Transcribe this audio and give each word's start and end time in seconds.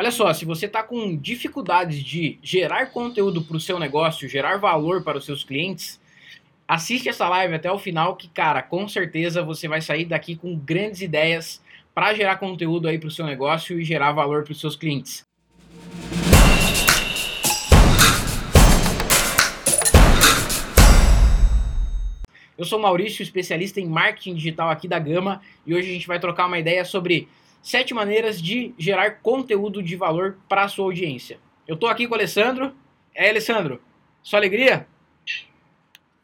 Olha 0.00 0.10
só, 0.10 0.32
se 0.32 0.46
você 0.46 0.64
está 0.64 0.82
com 0.82 1.14
dificuldades 1.14 2.02
de 2.02 2.38
gerar 2.42 2.86
conteúdo 2.86 3.42
para 3.42 3.58
o 3.58 3.60
seu 3.60 3.78
negócio, 3.78 4.26
gerar 4.26 4.56
valor 4.56 5.04
para 5.04 5.18
os 5.18 5.26
seus 5.26 5.44
clientes, 5.44 6.00
assiste 6.66 7.10
essa 7.10 7.28
live 7.28 7.54
até 7.54 7.70
o 7.70 7.78
final 7.78 8.16
que, 8.16 8.26
cara, 8.26 8.62
com 8.62 8.88
certeza 8.88 9.42
você 9.42 9.68
vai 9.68 9.82
sair 9.82 10.06
daqui 10.06 10.36
com 10.36 10.56
grandes 10.56 11.02
ideias 11.02 11.60
para 11.94 12.14
gerar 12.14 12.36
conteúdo 12.36 12.88
aí 12.88 12.98
para 12.98 13.08
o 13.08 13.10
seu 13.10 13.26
negócio 13.26 13.78
e 13.78 13.84
gerar 13.84 14.12
valor 14.12 14.42
para 14.42 14.52
os 14.52 14.58
seus 14.58 14.74
clientes. 14.74 15.22
Eu 22.56 22.64
sou 22.64 22.78
Maurício, 22.78 23.22
especialista 23.22 23.82
em 23.82 23.86
marketing 23.86 24.34
digital 24.34 24.70
aqui 24.70 24.88
da 24.88 24.98
Gama, 24.98 25.42
e 25.66 25.74
hoje 25.74 25.90
a 25.90 25.92
gente 25.92 26.06
vai 26.06 26.18
trocar 26.18 26.46
uma 26.46 26.58
ideia 26.58 26.86
sobre 26.86 27.28
sete 27.62 27.92
maneiras 27.94 28.40
de 28.40 28.74
gerar 28.78 29.20
conteúdo 29.22 29.82
de 29.82 29.96
valor 29.96 30.38
para 30.48 30.64
a 30.64 30.68
sua 30.68 30.84
audiência. 30.86 31.38
Eu 31.66 31.74
estou 31.74 31.88
aqui 31.88 32.06
com 32.06 32.14
o 32.14 32.16
Alessandro. 32.16 32.74
É, 33.14 33.30
Alessandro, 33.30 33.80
só 34.22 34.36
alegria? 34.36 34.86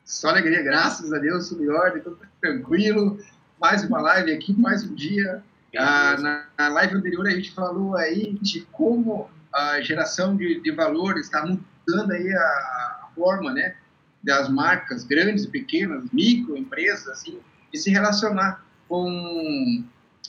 Só 0.04 0.28
alegria, 0.28 0.62
graças 0.62 1.12
a 1.12 1.18
Deus, 1.18 1.48
tudo 1.48 1.64
em 1.64 1.68
ordem, 1.68 2.02
tudo 2.02 2.18
tranquilo. 2.40 3.18
Mais 3.60 3.84
uma 3.84 4.00
live 4.00 4.32
aqui, 4.32 4.52
mais 4.52 4.84
um 4.84 4.94
dia. 4.94 5.42
Ah, 5.76 6.16
na, 6.18 6.46
na, 6.56 6.68
live 6.68 6.94
anterior 6.94 7.26
a 7.26 7.30
gente 7.30 7.52
falou 7.52 7.96
aí 7.96 8.38
de 8.40 8.62
como 8.72 9.28
a 9.52 9.80
geração 9.80 10.36
de, 10.36 10.60
de 10.60 10.70
valor 10.70 11.18
está 11.18 11.44
mudando 11.44 12.12
aí 12.12 12.32
a, 12.32 12.38
a 12.38 13.08
forma, 13.14 13.52
né, 13.52 13.76
das 14.22 14.48
marcas 14.48 15.04
grandes 15.04 15.44
e 15.44 15.48
pequenas, 15.48 16.04
microempresas, 16.12 17.08
assim, 17.08 17.38
de 17.72 17.78
se 17.78 17.90
relacionar 17.90 18.64
com 18.88 19.84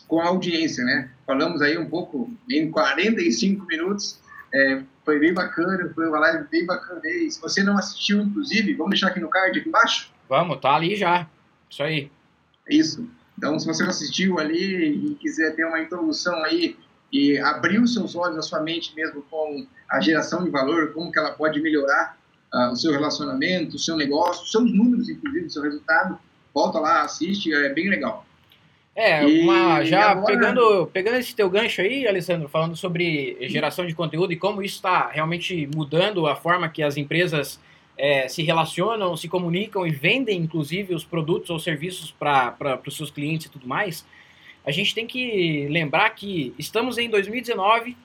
com 0.08 0.22
a 0.22 0.28
audiência, 0.28 0.84
né? 0.84 1.12
Falamos 1.26 1.62
aí 1.62 1.78
um 1.78 1.90
pouco 1.90 2.32
em 2.50 2.72
45 2.72 3.66
minutos, 3.66 4.20
é, 4.54 4.82
foi 5.04 5.20
bem 5.20 5.34
bacana, 5.34 5.92
foi 5.94 6.08
uma 6.08 6.20
live 6.20 6.48
bem 6.50 6.66
bacana. 6.66 7.02
E 7.06 7.30
se 7.30 7.40
você 7.42 7.64
não 7.64 7.78
assistiu, 7.78 8.22
inclusive, 8.22 8.74
vamos 8.74 8.92
deixar 8.92 9.08
aqui 9.08 9.20
no 9.20 9.30
card 9.30 9.60
aqui 9.60 9.68
embaixo? 9.68 10.12
Vamos, 10.30 10.60
tá 10.60 10.76
ali 10.76 10.96
já. 10.96 11.28
Isso 11.70 11.84
aí. 11.84 12.12
Isso. 12.70 13.08
Então, 13.38 13.60
se 13.60 13.68
você 13.68 13.84
não 13.84 13.90
assistiu 13.90 14.40
ali 14.40 15.12
e 15.12 15.16
quiser 15.16 15.56
ter 15.56 15.66
uma 15.66 15.80
introdução 15.80 16.44
aí 16.44 16.76
e 17.12 17.38
abrir 17.38 17.80
os 17.80 17.94
seus 17.94 18.16
olhos, 18.16 18.38
a 18.38 18.42
sua 18.42 18.62
mente 18.62 18.96
mesmo 18.96 19.22
com 19.30 19.66
a 19.90 20.00
geração 20.02 20.44
de 20.44 20.50
valor, 20.50 20.92
como 20.94 21.12
que 21.12 21.20
ela 21.20 21.32
pode 21.32 21.62
melhorar 21.62 22.18
uh, 22.54 22.72
o 22.72 22.76
seu 22.76 22.92
relacionamento, 22.92 23.76
o 23.76 23.80
seu 23.80 23.96
negócio, 23.96 24.44
os 24.44 24.52
seus 24.52 24.74
números, 24.74 25.08
inclusive, 25.08 25.46
o 25.46 25.50
seu 25.50 25.62
resultado, 25.62 26.20
volta 26.54 26.80
lá, 26.80 27.04
assiste, 27.04 27.54
é 27.54 27.70
bem 27.70 27.90
legal. 27.90 28.26
É, 29.00 29.24
uma, 29.24 29.84
já 29.84 30.10
agora... 30.10 30.26
pegando, 30.26 30.88
pegando 30.88 31.18
esse 31.18 31.36
teu 31.36 31.48
gancho 31.48 31.82
aí, 31.82 32.08
Alessandro, 32.08 32.50
falando 32.50 32.76
sobre 32.76 33.38
geração 33.42 33.86
de 33.86 33.94
conteúdo 33.94 34.34
e 34.34 34.36
como 34.36 34.64
isso 34.64 34.78
está 34.78 35.08
realmente 35.12 35.70
mudando 35.76 36.26
a 36.26 36.36
forma 36.36 36.68
que 36.68 36.82
as 36.82 36.98
empresas 36.98 37.60
é, 37.96 38.28
se 38.28 38.42
relacionam, 38.42 39.16
se 39.16 39.28
comunicam 39.28 39.86
e 39.86 39.92
vendem, 39.92 40.40
inclusive, 40.40 40.96
os 40.96 41.06
produtos 41.06 41.52
ou 41.52 41.60
serviços 41.60 42.10
para 42.10 42.82
os 42.88 42.98
seus 42.98 43.12
clientes 43.12 43.46
e 43.46 43.52
tudo 43.52 43.68
mais, 43.68 44.04
a 44.66 44.72
gente 44.72 44.96
tem 44.96 45.06
que 45.06 45.68
lembrar 45.70 46.10
que 46.16 46.56
estamos 46.58 46.98
em 46.98 47.08
2019 47.08 47.96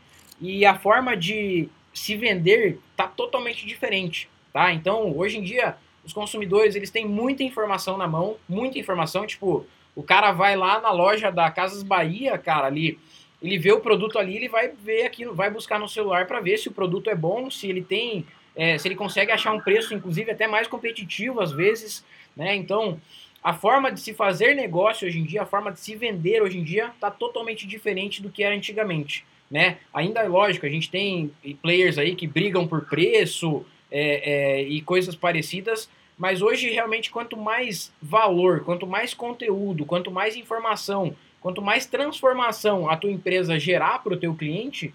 e 0.43 0.67
a 0.67 0.75
forma 0.79 1.17
de 1.17 1.71
se 1.95 2.17
vender 2.17 2.79
está 2.91 3.09
totalmente 3.09 3.67
diferente, 3.67 4.29
tá? 4.53 4.71
Então, 4.75 5.17
hoje 5.17 5.39
em 5.39 5.43
dia, 5.43 5.75
os 6.05 6.13
consumidores 6.13 6.77
eles 6.77 6.91
têm 6.91 7.07
muita 7.07 7.43
informação 7.43 7.97
na 7.97 8.07
mão, 8.07 8.37
muita 8.47 8.79
informação, 8.79 9.27
tipo 9.27 9.65
o 9.95 10.03
cara 10.03 10.33
vai 10.33 10.57
lá 10.57 10.81
na 10.81 10.91
loja 10.91 11.31
da 11.31 11.51
Casas 11.51 11.83
Bahia, 11.83 12.39
cara, 12.39 12.67
ali, 12.67 12.99
ele 13.43 13.59
vê 13.59 13.73
o 13.73 13.81
produto 13.81 14.19
ali, 14.19 14.37
ele 14.37 14.49
vai 14.49 14.69
ver 14.69 15.05
aquilo, 15.05 15.35
vai 15.35 15.51
buscar 15.51 15.79
no 15.79 15.89
celular 15.89 16.27
para 16.27 16.41
ver 16.41 16.59
se 16.59 16.69
o 16.69 16.73
produto 16.73 17.11
é 17.11 17.15
bom, 17.15 17.51
se 17.51 17.69
ele 17.69 17.83
tem, 17.83 18.25
é, 18.55 18.79
se 18.79 18.89
ele 18.89 18.95
consegue 18.95 19.33
achar 19.33 19.53
um 19.53 19.61
preço, 19.61 19.93
inclusive 19.93 20.31
até 20.31 20.47
mais 20.47 20.67
competitivo 20.67 21.41
às 21.41 21.53
vezes, 21.53 22.05
né? 22.37 22.55
Então, 22.55 23.01
a 23.43 23.53
forma 23.53 23.91
de 23.91 24.01
se 24.01 24.15
fazer 24.15 24.55
negócio 24.55 25.07
hoje 25.07 25.19
em 25.19 25.25
dia, 25.25 25.43
a 25.43 25.47
forma 25.47 25.73
de 25.73 25.81
se 25.81 25.97
vender 25.97 26.41
hoje 26.41 26.59
em 26.59 26.63
dia, 26.63 26.93
está 26.95 27.11
totalmente 27.11 27.67
diferente 27.67 28.23
do 28.23 28.31
que 28.31 28.45
era 28.45 28.55
antigamente, 28.55 29.25
né? 29.51 29.79
Ainda 29.93 30.21
é 30.21 30.29
lógico, 30.29 30.65
a 30.65 30.71
gente 30.71 30.89
tem 30.89 31.33
players 31.61 31.99
aí 31.99 32.15
que 32.15 32.27
brigam 32.27 32.67
por 32.67 32.87
preço 32.87 33.67
é, 33.91 34.61
é, 34.61 34.63
e 34.63 34.81
coisas 34.81 35.17
parecidas, 35.17 35.91
mas 36.23 36.41
hoje, 36.41 36.71
realmente, 36.71 37.11
quanto 37.11 37.37
mais 37.37 37.93
valor, 38.01 38.61
quanto 38.61 38.87
mais 38.87 39.13
conteúdo, 39.13 39.85
quanto 39.85 40.09
mais 40.09 40.37
informação, 40.37 41.17
quanto 41.41 41.61
mais 41.61 41.85
transformação 41.85 42.89
a 42.89 42.97
tua 42.97 43.11
empresa 43.11 43.59
gerar 43.59 44.05
para 44.05 44.15
o 44.15 44.17
teu 44.17 44.33
cliente, 44.33 44.95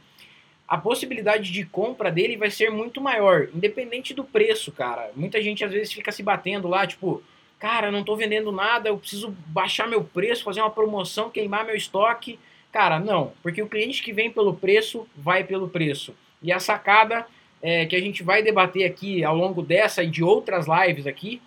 a 0.65 0.77
possibilidade 0.77 1.51
de 1.51 1.65
compra 1.65 2.09
dele 2.09 2.37
vai 2.37 2.49
ser 2.49 2.71
muito 2.71 3.01
maior, 3.01 3.49
independente 3.53 4.13
do 4.13 4.23
preço, 4.23 4.71
cara. 4.71 5.11
Muita 5.17 5.41
gente 5.41 5.65
às 5.65 5.71
vezes 5.73 5.91
fica 5.91 6.13
se 6.13 6.23
batendo 6.23 6.65
lá, 6.69 6.87
tipo, 6.87 7.21
cara, 7.59 7.91
não 7.91 7.99
estou 7.99 8.15
vendendo 8.15 8.49
nada, 8.49 8.87
eu 8.87 8.97
preciso 8.97 9.35
baixar 9.47 9.85
meu 9.85 10.05
preço, 10.05 10.45
fazer 10.45 10.61
uma 10.61 10.71
promoção, 10.71 11.29
queimar 11.29 11.65
meu 11.65 11.75
estoque. 11.75 12.39
Cara, 12.71 13.01
não, 13.01 13.33
porque 13.43 13.61
o 13.61 13.67
cliente 13.67 14.01
que 14.01 14.13
vem 14.13 14.31
pelo 14.31 14.53
preço, 14.53 15.05
vai 15.13 15.43
pelo 15.43 15.67
preço. 15.67 16.15
E 16.41 16.53
a 16.53 16.59
sacada 16.61 17.27
é, 17.61 17.85
que 17.85 17.95
a 17.95 18.01
gente 18.01 18.23
vai 18.23 18.43
debater 18.43 18.85
aqui 18.85 19.23
ao 19.23 19.35
longo 19.35 19.61
dessa 19.61 20.03
e 20.03 20.07
de 20.07 20.23
outras 20.23 20.65
lives 20.67 21.07
aqui 21.07 21.41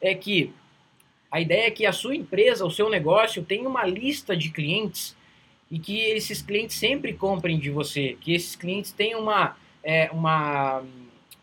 é 0.00 0.14
que 0.14 0.52
a 1.30 1.40
ideia 1.40 1.66
é 1.66 1.70
que 1.70 1.84
a 1.84 1.92
sua 1.92 2.14
empresa, 2.14 2.64
o 2.64 2.70
seu 2.70 2.88
negócio, 2.88 3.44
tenha 3.44 3.68
uma 3.68 3.84
lista 3.84 4.36
de 4.36 4.50
clientes 4.50 5.16
e 5.70 5.78
que 5.78 6.00
esses 6.00 6.40
clientes 6.40 6.76
sempre 6.76 7.12
comprem 7.12 7.58
de 7.58 7.70
você, 7.70 8.16
que 8.20 8.32
esses 8.32 8.54
clientes 8.54 8.92
tenham 8.92 9.20
uma, 9.20 9.56
é, 9.82 10.08
uma, 10.12 10.82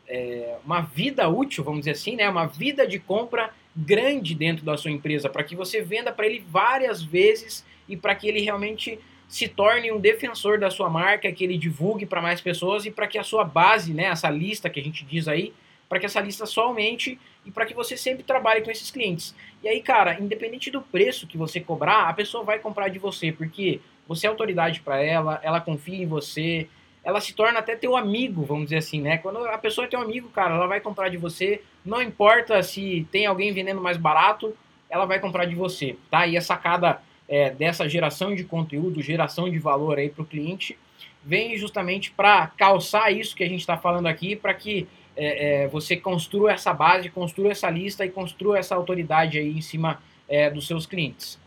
é, 0.08 0.58
uma 0.66 0.82
vida 0.82 1.28
útil, 1.28 1.64
vamos 1.64 1.82
dizer 1.82 1.92
assim, 1.92 2.16
né? 2.16 2.30
uma 2.30 2.46
vida 2.46 2.88
de 2.88 3.00
compra 3.00 3.54
grande 3.76 4.34
dentro 4.34 4.64
da 4.64 4.78
sua 4.78 4.92
empresa, 4.92 5.30
para 5.30 5.44
que 5.44 5.56
você 5.56 5.82
venda 5.82 6.12
para 6.12 6.26
ele 6.26 6.44
várias 6.48 7.02
vezes 7.02 7.66
e 7.88 7.98
para 7.98 8.16
que 8.16 8.28
ele 8.28 8.40
realmente 8.40 9.00
se 9.28 9.48
torne 9.48 9.92
um 9.92 10.00
defensor 10.00 10.60
da 10.60 10.70
sua 10.70 10.90
marca, 10.90 11.32
que 11.32 11.44
ele 11.44 11.58
divulgue 11.58 12.06
para 12.06 12.22
mais 12.22 12.40
pessoas 12.40 12.86
e 12.86 12.92
para 12.92 13.08
que 13.08 13.18
a 13.18 13.24
sua 13.24 13.44
base, 13.44 13.94
né, 13.94 14.06
essa 14.06 14.30
lista 14.30 14.70
que 14.70 14.80
a 14.80 14.84
gente 14.84 15.04
diz 15.06 15.28
aí, 15.28 15.54
para 15.90 16.00
que 16.00 16.06
essa 16.06 16.22
lista 16.22 16.46
só 16.46 16.64
aumente 16.64 17.20
e 17.46 17.52
para 17.52 17.66
que 17.66 17.74
você 17.74 17.96
sempre 17.98 18.24
trabalhe 18.24 18.62
com 18.62 18.72
esses 18.72 18.90
clientes. 18.90 19.36
E 19.62 19.68
aí, 19.68 19.82
cara, 19.82 20.20
independente 20.20 20.72
do 20.72 20.82
preço 20.82 21.28
que 21.28 21.38
você 21.38 21.60
cobrar, 21.60 22.10
a 22.10 22.14
pessoa 22.14 22.44
vai 22.44 22.60
comprar 22.60 22.88
de 22.90 23.00
você, 23.00 23.32
porque 23.32 23.80
você 24.08 24.26
é 24.26 24.30
autoridade 24.30 24.82
para 24.82 25.02
ela, 25.02 25.40
ela 25.44 25.62
confia 25.62 26.02
em 26.02 26.06
você, 26.06 26.68
ela 27.04 27.20
se 27.20 27.34
torna 27.34 27.60
até 27.60 27.76
teu 27.76 27.98
amigo, 27.98 28.44
vamos 28.44 28.66
dizer 28.66 28.78
assim, 28.78 29.02
né? 29.02 29.18
Quando 29.18 29.40
a 29.46 29.58
pessoa 29.58 29.86
é 29.86 29.90
teu 29.90 30.00
amigo, 30.00 30.30
cara, 30.30 30.56
ela 30.56 30.68
vai 30.68 30.80
comprar 30.80 31.10
de 31.10 31.18
você, 31.18 31.62
não 31.86 32.02
importa 32.02 32.62
se 32.64 33.06
tem 33.12 33.26
alguém 33.26 33.54
vendendo 33.54 33.82
mais 33.82 33.98
barato, 33.98 34.56
ela 34.90 35.06
vai 35.06 35.20
comprar 35.20 35.46
de 35.46 35.56
você, 35.56 35.98
tá? 36.10 36.26
E 36.26 36.38
a 36.38 36.42
sacada 36.42 37.02
é, 37.28 37.50
dessa 37.50 37.88
geração 37.88 38.36
de 38.36 38.44
conteúdo, 38.44 39.02
geração 39.02 39.50
de 39.50 39.60
valor 39.60 39.98
aí 39.98 40.10
para 40.10 40.24
o 40.24 40.26
cliente, 40.26 40.78
vem 41.24 41.58
justamente 41.58 42.12
para 42.12 42.48
calçar 42.48 43.12
isso 43.12 43.36
que 43.36 43.44
a 43.44 43.50
gente 43.50 43.62
está 43.62 43.78
falando 43.78 44.08
aqui, 44.08 44.36
para 44.36 44.54
que 44.54 44.88
é, 45.16 45.64
é, 45.64 45.68
você 45.68 45.96
construa 45.96 46.52
essa 46.52 46.74
base, 46.74 47.10
construa 47.10 47.52
essa 47.52 47.70
lista 47.70 48.06
e 48.06 48.10
construa 48.10 48.58
essa 48.58 48.76
autoridade 48.76 49.38
aí 49.38 49.58
em 49.58 49.62
cima 49.62 50.02
é, 50.28 50.50
dos 50.50 50.68
seus 50.68 50.86
clientes. 50.86 51.40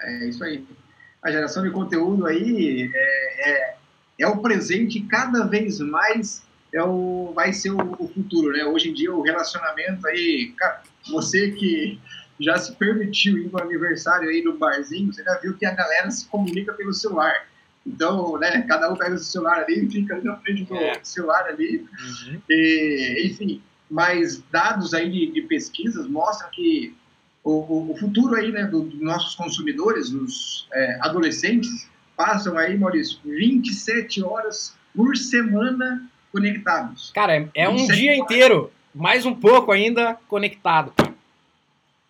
É 0.00 0.28
isso 0.28 0.42
aí. 0.44 0.64
A 1.22 1.30
geração 1.30 1.62
de 1.62 1.70
conteúdo 1.70 2.26
aí 2.26 2.90
é, 2.94 3.50
é, 3.50 3.76
é 4.20 4.26
o 4.26 4.38
presente 4.38 5.00
cada 5.00 5.44
vez 5.46 5.80
mais 5.80 6.46
é 6.72 6.82
o, 6.82 7.32
vai 7.34 7.52
ser 7.52 7.70
o, 7.70 7.96
o, 7.98 8.08
futuro, 8.08 8.52
né? 8.52 8.64
Hoje 8.64 8.90
em 8.90 8.92
dia 8.92 9.12
o 9.12 9.22
relacionamento 9.22 10.06
aí, 10.06 10.52
cara, 10.56 10.82
você 11.10 11.50
que 11.52 11.98
já 12.38 12.56
se 12.58 12.74
permitiu 12.76 13.38
ir 13.38 13.50
no 13.50 13.60
aniversário 13.60 14.28
aí 14.28 14.42
no 14.42 14.56
barzinho, 14.56 15.12
você 15.12 15.22
já 15.22 15.38
viu 15.38 15.56
que 15.56 15.66
a 15.66 15.74
galera 15.74 16.10
se 16.10 16.26
comunica 16.28 16.72
pelo 16.72 16.92
celular. 16.92 17.46
Então, 17.86 18.36
né, 18.38 18.62
cada 18.62 18.92
um 18.92 18.96
pega 18.96 19.14
o 19.14 19.18
seu 19.18 19.40
celular 19.40 19.62
ali 19.62 19.84
e 19.84 19.90
fica 19.90 20.14
ali 20.14 20.24
na 20.24 20.36
frente 20.36 20.64
do 20.64 20.76
é. 20.76 20.98
celular 21.02 21.46
ali. 21.46 21.78
Uhum. 21.78 22.40
E, 22.50 23.22
enfim, 23.26 23.62
mas 23.90 24.42
dados 24.50 24.92
aí 24.92 25.10
de, 25.10 25.32
de 25.32 25.42
pesquisas 25.42 26.06
mostram 26.08 26.50
que 26.50 26.94
o, 27.44 27.92
o, 27.92 27.96
futuro 27.96 28.34
aí, 28.34 28.50
né, 28.50 28.64
dos 28.64 28.92
do 28.92 29.04
nossos 29.04 29.36
consumidores, 29.36 30.10
os 30.10 30.66
é, 30.72 30.98
adolescentes, 31.00 31.88
passam 32.16 32.58
aí, 32.58 32.76
Maurício, 32.76 33.20
27 33.24 34.22
horas 34.24 34.76
por 34.94 35.16
semana 35.16 36.10
conectados. 36.32 37.12
Cara, 37.14 37.36
é, 37.36 37.48
é 37.54 37.68
um 37.68 37.76
dia 37.86 38.12
horas. 38.12 38.24
inteiro, 38.24 38.72
mais 38.92 39.24
um 39.24 39.34
pouco 39.34 39.70
ainda 39.70 40.18
conectado. 40.26 40.92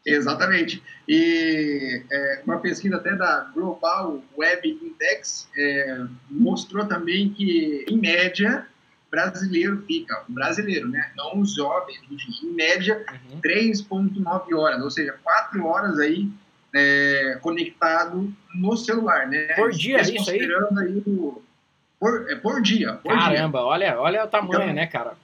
Exatamente. 0.06 0.80
E 1.08 2.02
é, 2.10 2.42
uma 2.46 2.58
pesquisa 2.58 2.96
até 2.96 3.16
da 3.16 3.50
Global 3.52 4.22
Web 4.38 4.78
Index 4.82 5.48
é, 5.58 6.04
mostrou 6.30 6.86
também 6.86 7.30
que, 7.30 7.84
em 7.88 7.98
média, 7.98 8.66
brasileiro 9.10 9.82
fica, 9.84 10.22
brasileiro, 10.28 10.88
né? 10.88 11.10
Não 11.16 11.40
os 11.40 11.56
jovens, 11.56 12.00
em 12.42 12.54
média, 12.54 13.04
uhum. 13.32 13.40
3,9 13.40 14.56
horas, 14.56 14.80
ou 14.80 14.90
seja, 14.90 15.16
4 15.24 15.66
horas 15.66 15.98
aí 15.98 16.30
é, 16.72 17.38
conectado 17.40 18.32
no 18.54 18.76
celular, 18.76 19.26
né? 19.26 19.54
Por 19.54 19.72
dia, 19.72 20.00
isso 20.02 20.30
aí? 20.30 20.40
aí 20.40 21.02
o, 21.06 21.42
por, 21.98 22.30
é, 22.30 22.36
por 22.36 22.62
dia. 22.62 22.94
Por 22.94 23.12
Caramba, 23.12 23.58
dia. 23.58 23.66
olha, 23.66 24.00
olha 24.00 24.24
o 24.24 24.28
tamanho, 24.28 24.62
então, 24.62 24.74
né, 24.74 24.86
cara? 24.86 25.14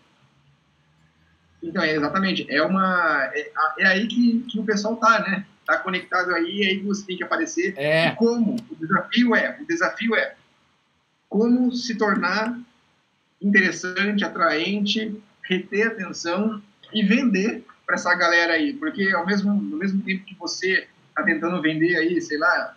Então, 1.63 1.83
é, 1.83 1.95
exatamente. 1.95 2.47
É, 2.51 2.63
uma, 2.63 3.31
é, 3.33 3.53
é 3.79 3.87
aí 3.87 4.07
que, 4.07 4.41
que 4.51 4.59
o 4.59 4.65
pessoal 4.65 4.97
tá, 4.97 5.21
né? 5.21 5.47
Tá 5.65 5.79
conectado 5.79 6.35
aí, 6.35 6.63
é 6.63 6.67
aí 6.69 6.81
que 6.81 6.87
você 6.87 7.07
tem 7.07 7.17
que 7.17 7.23
aparecer. 7.23 7.75
É. 7.77 8.09
E 8.09 8.17
como? 8.17 8.57
O 8.71 8.75
desafio 8.75 9.35
é, 9.35 9.57
o 9.61 9.67
desafio 9.67 10.17
é 10.17 10.35
como 11.29 11.73
se 11.73 11.97
tornar 11.97 12.59
interessante, 13.41 14.25
atraente, 14.25 15.17
reter 15.43 15.89
atenção 15.89 16.63
e 16.93 17.03
vender 17.03 17.65
para 17.87 17.95
essa 17.95 18.15
galera 18.15 18.55
aí. 18.55 18.73
Porque 18.73 19.11
ao 19.11 19.25
mesmo, 19.25 19.51
ao 19.51 19.79
mesmo 19.79 20.03
tempo 20.03 20.25
que 20.25 20.35
você 20.35 20.87
está 21.09 21.23
tentando 21.23 21.63
vender 21.63 21.97
aí, 21.97 22.21
sei 22.21 22.39
lá, 22.39 22.77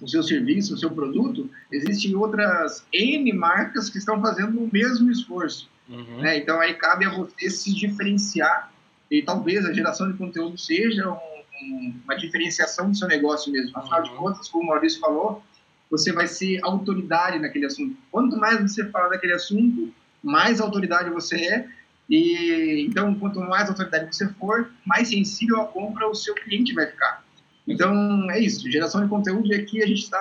o 0.00 0.08
seu 0.08 0.22
serviço, 0.22 0.74
o 0.74 0.78
seu 0.78 0.90
produto, 0.90 1.50
existem 1.70 2.14
outras 2.14 2.84
N 2.92 3.32
marcas 3.32 3.88
que 3.88 3.98
estão 3.98 4.20
fazendo 4.20 4.60
o 4.60 4.70
mesmo 4.72 5.10
esforço. 5.10 5.68
Uhum. 5.88 6.20
Né? 6.20 6.38
Então 6.38 6.60
aí 6.60 6.74
cabe 6.74 7.06
a 7.06 7.10
você 7.10 7.50
se 7.50 7.74
diferenciar 7.74 8.70
e 9.10 9.22
talvez 9.22 9.64
a 9.64 9.72
geração 9.72 10.10
de 10.10 10.18
conteúdo 10.18 10.58
seja 10.58 11.08
um, 11.08 11.14
um, 11.62 12.00
uma 12.04 12.14
diferenciação 12.14 12.90
do 12.90 12.96
seu 12.96 13.08
negócio 13.08 13.50
mesmo. 13.50 13.76
Afinal 13.76 14.00
uhum. 14.00 14.04
de 14.04 14.16
contas, 14.16 14.48
como 14.48 14.64
o 14.64 14.66
Maurício 14.66 15.00
falou, 15.00 15.42
você 15.90 16.12
vai 16.12 16.26
ser 16.26 16.60
autoridade 16.62 17.38
naquele 17.38 17.66
assunto. 17.66 17.96
Quanto 18.10 18.36
mais 18.36 18.60
você 18.60 18.84
fala 18.90 19.10
daquele 19.10 19.32
assunto, 19.32 19.92
mais 20.22 20.60
autoridade 20.60 21.10
você 21.10 21.36
é. 21.36 21.68
E 22.08 22.86
então, 22.88 23.14
quanto 23.14 23.40
mais 23.40 23.68
autoridade 23.68 24.14
você 24.14 24.28
for, 24.34 24.70
mais 24.84 25.08
sensível 25.08 25.60
à 25.60 25.66
compra 25.66 26.08
o 26.08 26.14
seu 26.14 26.34
cliente 26.34 26.72
vai 26.72 26.86
ficar. 26.86 27.22
Então, 27.66 28.30
é 28.30 28.40
isso. 28.40 28.70
Geração 28.70 29.02
de 29.02 29.08
conteúdo 29.08 29.52
e 29.52 29.54
aqui 29.54 29.82
a 29.82 29.86
gente 29.86 30.02
está 30.02 30.20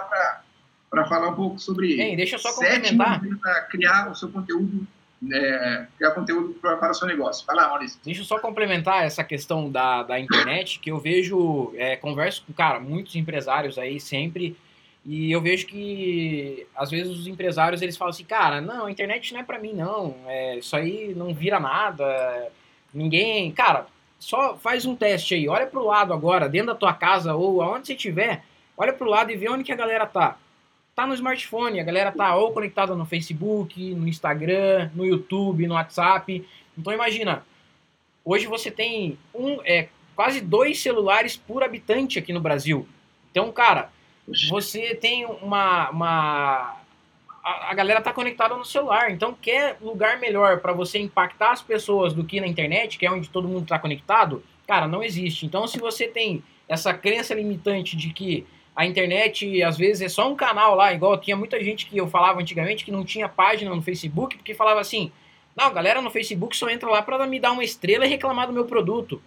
para 0.89 1.05
falar 1.05 1.29
um 1.29 1.35
pouco 1.35 1.59
sobre. 1.59 1.99
Ei, 1.99 2.15
deixa 2.15 2.35
eu 2.35 2.39
só 2.39 2.51
complementar. 2.53 3.21
Para 3.41 3.61
criar 3.63 4.11
o 4.11 4.15
seu 4.15 4.29
conteúdo 4.29 4.85
é, 5.31 5.87
criar 5.97 6.11
conteúdo 6.11 6.53
para, 6.61 6.77
para 6.77 6.91
o 6.91 6.93
seu 6.93 7.07
negócio. 7.07 7.45
Vai 7.45 7.55
lá, 7.55 7.69
Maurício. 7.69 7.99
Deixa 8.03 8.21
eu 8.21 8.25
só 8.25 8.39
complementar 8.39 9.03
essa 9.03 9.23
questão 9.23 9.69
da, 9.69 10.03
da 10.03 10.19
internet, 10.19 10.79
que 10.79 10.91
eu 10.91 10.99
vejo, 10.99 11.73
é, 11.75 11.95
converso 11.95 12.43
com, 12.45 12.53
cara, 12.53 12.79
muitos 12.79 13.15
empresários 13.15 13.77
aí 13.77 13.99
sempre, 13.99 14.55
e 15.05 15.31
eu 15.31 15.41
vejo 15.41 15.65
que, 15.67 16.67
às 16.75 16.91
vezes, 16.91 17.17
os 17.17 17.27
empresários, 17.27 17.81
eles 17.81 17.95
falam 17.95 18.09
assim, 18.09 18.25
cara, 18.25 18.59
não, 18.59 18.85
a 18.85 18.91
internet 18.91 19.33
não 19.33 19.39
é 19.39 19.43
para 19.43 19.59
mim, 19.59 19.73
não, 19.73 20.15
é, 20.27 20.57
isso 20.57 20.75
aí 20.75 21.13
não 21.15 21.33
vira 21.33 21.59
nada, 21.59 22.51
ninguém... 22.93 23.51
Cara, 23.51 23.87
só 24.19 24.57
faz 24.57 24.85
um 24.85 24.95
teste 24.95 25.35
aí, 25.35 25.47
olha 25.47 25.67
pro 25.67 25.85
lado 25.85 26.11
agora, 26.11 26.49
dentro 26.49 26.67
da 26.67 26.75
tua 26.75 26.93
casa 26.93 27.35
ou 27.35 27.61
aonde 27.61 27.87
você 27.87 27.93
estiver, 27.93 28.43
olha 28.75 28.91
pro 28.91 29.09
lado 29.09 29.31
e 29.31 29.35
vê 29.35 29.47
onde 29.49 29.63
que 29.63 29.71
a 29.71 29.75
galera 29.75 30.05
tá 30.05 30.37
tá 30.97 31.05
no 31.05 31.13
smartphone, 31.13 31.79
a 31.79 31.83
galera 31.83 32.11
tá 32.11 32.35
ou 32.35 32.51
conectada 32.51 32.95
no 32.95 33.05
Facebook, 33.05 33.93
no 33.93 34.07
Instagram, 34.07 34.89
no 34.95 35.05
YouTube, 35.05 35.67
no 35.67 35.75
WhatsApp. 35.75 36.43
Então 36.75 36.91
imagina, 36.91 37.45
hoje 38.25 38.47
você 38.47 38.71
tem 38.71 39.15
um, 39.31 39.61
é, 39.63 39.89
quase 40.15 40.41
dois 40.41 40.81
celulares 40.81 41.37
por 41.37 41.63
habitante 41.63 42.17
aqui 42.17 42.33
no 42.33 42.41
Brasil. 42.41 42.87
Então, 43.29 43.51
cara, 43.51 43.91
você 44.49 44.95
tem 44.95 45.23
uma. 45.23 45.91
uma 45.91 46.77
a, 47.43 47.75
galera 47.75 48.01
tá 48.01 48.11
conectada 48.11 48.55
no 48.55 48.65
celular. 48.65 49.11
Então, 49.11 49.37
quer 49.39 49.77
lugar 49.79 50.19
melhor 50.19 50.61
para 50.61 50.73
você 50.73 50.97
impactar 50.97 51.51
as 51.51 51.61
pessoas 51.61 52.11
do 52.11 52.23
que 52.23 52.41
na 52.41 52.47
internet, 52.47 52.97
que 52.97 53.05
é 53.05 53.11
onde 53.11 53.29
todo 53.29 53.47
mundo 53.47 53.67
tá 53.67 53.77
conectado? 53.77 54.43
Cara, 54.65 54.87
não 54.87 55.03
existe. 55.03 55.45
Então, 55.45 55.67
se 55.67 55.77
você 55.77 56.07
tem 56.07 56.43
essa 56.67 56.91
crença 56.91 57.35
limitante 57.35 57.95
de 57.95 58.09
que 58.09 58.47
a 58.77 58.85
internet, 58.85 59.63
às 59.63 59.75
vezes, 59.75 60.03
é 60.03 60.07
só 60.07 60.31
um 60.31 60.35
canal 60.35 60.75
lá, 60.75 60.93
igual 60.93 61.17
tinha 61.17 61.35
muita 61.35 61.59
gente 61.63 61.87
que 61.87 61.97
eu 61.97 62.07
falava 62.07 62.39
antigamente 62.39 62.85
que 62.85 62.91
não 62.91 63.03
tinha 63.03 63.27
página 63.27 63.73
no 63.73 63.81
Facebook, 63.81 64.37
porque 64.37 64.53
falava 64.53 64.79
assim: 64.79 65.11
não, 65.55 65.73
galera 65.73 65.99
no 65.99 66.11
Facebook 66.11 66.55
só 66.55 66.69
entra 66.69 66.87
lá 66.87 67.01
para 67.01 67.25
me 67.25 67.39
dar 67.39 67.53
uma 67.53 67.63
estrela 67.63 68.05
e 68.05 68.09
reclamar 68.09 68.45
do 68.45 68.53
meu 68.53 68.65
produto. 68.65 69.19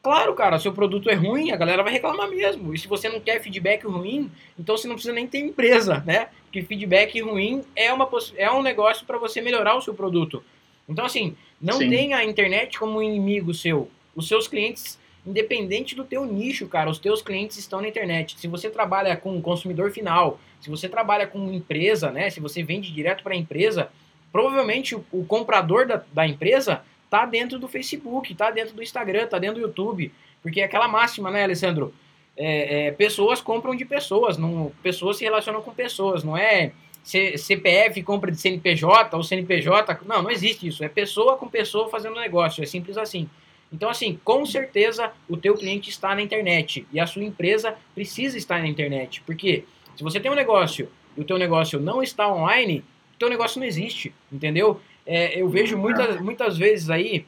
Claro, 0.00 0.34
cara, 0.34 0.60
seu 0.60 0.72
produto 0.72 1.10
é 1.10 1.14
ruim, 1.14 1.50
a 1.50 1.56
galera 1.56 1.82
vai 1.82 1.92
reclamar 1.92 2.28
mesmo. 2.28 2.72
E 2.72 2.78
se 2.78 2.86
você 2.86 3.08
não 3.08 3.18
quer 3.18 3.42
feedback 3.42 3.84
ruim, 3.84 4.30
então 4.56 4.76
você 4.76 4.86
não 4.86 4.94
precisa 4.94 5.12
nem 5.12 5.26
ter 5.26 5.40
empresa, 5.40 6.00
né? 6.06 6.28
Porque 6.44 6.62
feedback 6.62 7.20
ruim 7.20 7.64
é, 7.74 7.92
uma, 7.92 8.08
é 8.36 8.50
um 8.52 8.62
negócio 8.62 9.04
para 9.04 9.18
você 9.18 9.40
melhorar 9.40 9.74
o 9.74 9.82
seu 9.82 9.94
produto. 9.94 10.44
Então, 10.88 11.04
assim, 11.04 11.36
não 11.60 11.78
Sim. 11.78 11.90
tenha 11.90 12.18
a 12.18 12.24
internet 12.24 12.78
como 12.78 12.98
um 12.98 13.02
inimigo 13.02 13.52
seu. 13.52 13.90
Os 14.14 14.28
seus 14.28 14.46
clientes 14.46 14.96
independente 15.26 15.94
do 15.94 16.04
teu 16.04 16.24
nicho, 16.24 16.66
cara, 16.66 16.90
os 16.90 16.98
teus 16.98 17.22
clientes 17.22 17.56
estão 17.56 17.80
na 17.80 17.88
internet. 17.88 18.38
Se 18.38 18.48
você 18.48 18.68
trabalha 18.68 19.16
com 19.16 19.40
consumidor 19.40 19.92
final, 19.92 20.38
se 20.60 20.68
você 20.68 20.88
trabalha 20.88 21.26
com 21.26 21.52
empresa, 21.52 22.10
né, 22.10 22.28
se 22.28 22.40
você 22.40 22.62
vende 22.62 22.92
direto 22.92 23.22
para 23.22 23.34
a 23.34 23.36
empresa, 23.36 23.88
provavelmente 24.32 24.94
o, 24.94 25.04
o 25.12 25.24
comprador 25.24 25.86
da, 25.86 26.02
da, 26.12 26.26
empresa 26.26 26.82
tá 27.08 27.24
dentro 27.24 27.58
do 27.58 27.68
Facebook, 27.68 28.34
tá 28.34 28.50
dentro 28.50 28.74
do 28.74 28.82
Instagram, 28.82 29.26
tá 29.26 29.38
dentro 29.38 29.56
do 29.56 29.66
YouTube, 29.66 30.12
porque 30.42 30.60
é 30.60 30.64
aquela 30.64 30.88
máxima, 30.88 31.30
né, 31.30 31.44
Alessandro? 31.44 31.94
É, 32.36 32.86
é, 32.86 32.90
pessoas 32.92 33.40
compram 33.40 33.76
de 33.76 33.84
pessoas, 33.84 34.38
não, 34.38 34.72
pessoas 34.82 35.18
se 35.18 35.24
relacionam 35.24 35.62
com 35.62 35.72
pessoas, 35.72 36.24
não 36.24 36.36
é 36.36 36.72
C, 37.04 37.36
CPF 37.36 38.02
compra 38.02 38.30
de 38.30 38.40
CNPJ 38.40 39.14
ou 39.16 39.22
CNPJ, 39.22 39.98
não, 40.06 40.22
não 40.22 40.30
existe 40.30 40.66
isso, 40.66 40.82
é 40.82 40.88
pessoa 40.88 41.36
com 41.36 41.48
pessoa 41.48 41.88
fazendo 41.88 42.14
negócio, 42.14 42.62
é 42.62 42.66
simples 42.66 42.96
assim. 42.96 43.28
Então, 43.72 43.88
assim, 43.88 44.20
com 44.22 44.44
certeza 44.44 45.12
o 45.28 45.36
teu 45.36 45.56
cliente 45.56 45.88
está 45.88 46.14
na 46.14 46.20
internet 46.20 46.86
e 46.92 47.00
a 47.00 47.06
sua 47.06 47.24
empresa 47.24 47.74
precisa 47.94 48.36
estar 48.36 48.60
na 48.60 48.68
internet. 48.68 49.22
Porque 49.24 49.64
se 49.96 50.02
você 50.02 50.20
tem 50.20 50.30
um 50.30 50.34
negócio 50.34 50.88
e 51.16 51.20
o 51.20 51.24
teu 51.24 51.38
negócio 51.38 51.80
não 51.80 52.02
está 52.02 52.30
online, 52.30 52.84
o 53.14 53.18
teu 53.18 53.30
negócio 53.30 53.58
não 53.58 53.66
existe, 53.66 54.12
entendeu? 54.30 54.80
É, 55.06 55.40
eu 55.40 55.48
vejo 55.48 55.76
muitas, 55.76 56.20
muitas 56.20 56.56
vezes 56.58 56.90
aí 56.90 57.24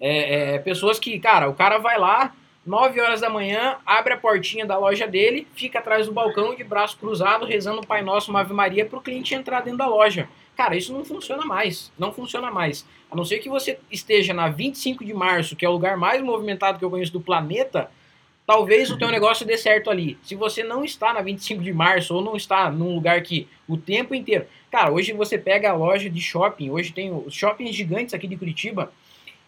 é, 0.00 0.54
é, 0.54 0.58
pessoas 0.58 0.98
que, 0.98 1.18
cara, 1.18 1.48
o 1.48 1.54
cara 1.54 1.78
vai 1.78 1.98
lá, 1.98 2.34
9 2.66 2.98
horas 3.00 3.20
da 3.20 3.28
manhã, 3.28 3.76
abre 3.84 4.14
a 4.14 4.16
portinha 4.16 4.64
da 4.64 4.78
loja 4.78 5.06
dele, 5.06 5.46
fica 5.54 5.78
atrás 5.78 6.06
do 6.06 6.12
balcão 6.12 6.54
de 6.54 6.64
braço 6.64 6.96
cruzado, 6.96 7.44
rezando 7.44 7.82
o 7.82 7.86
Pai 7.86 8.02
Nosso, 8.02 8.30
uma 8.30 8.40
Ave 8.40 8.54
Maria, 8.54 8.86
para 8.86 8.98
o 8.98 9.02
cliente 9.02 9.34
entrar 9.34 9.60
dentro 9.60 9.78
da 9.78 9.86
loja. 9.86 10.28
Cara, 10.56 10.76
isso 10.76 10.92
não 10.92 11.04
funciona 11.04 11.44
mais. 11.44 11.92
Não 11.98 12.12
funciona 12.12 12.50
mais. 12.50 12.86
A 13.10 13.16
não 13.16 13.24
ser 13.24 13.38
que 13.38 13.48
você 13.48 13.78
esteja 13.90 14.32
na 14.32 14.48
25 14.48 15.04
de 15.04 15.12
março, 15.12 15.56
que 15.56 15.64
é 15.64 15.68
o 15.68 15.72
lugar 15.72 15.96
mais 15.96 16.22
movimentado 16.22 16.78
que 16.78 16.84
eu 16.84 16.90
conheço 16.90 17.12
do 17.12 17.20
planeta, 17.20 17.90
talvez 18.46 18.90
o 18.90 18.98
teu 18.98 19.08
negócio 19.10 19.46
dê 19.46 19.56
certo 19.56 19.90
ali. 19.90 20.18
Se 20.22 20.34
você 20.34 20.62
não 20.62 20.84
está 20.84 21.12
na 21.12 21.22
25 21.22 21.62
de 21.62 21.72
março 21.72 22.14
ou 22.14 22.22
não 22.22 22.36
está 22.36 22.70
num 22.70 22.94
lugar 22.94 23.20
que 23.22 23.48
o 23.68 23.76
tempo 23.76 24.14
inteiro. 24.14 24.46
Cara, 24.70 24.92
hoje 24.92 25.12
você 25.12 25.38
pega 25.38 25.70
a 25.70 25.74
loja 25.74 26.08
de 26.08 26.20
shopping, 26.20 26.70
hoje 26.70 26.92
tem 26.92 27.12
os 27.12 27.34
shoppings 27.34 27.74
gigantes 27.74 28.14
aqui 28.14 28.26
de 28.26 28.36
Curitiba. 28.36 28.92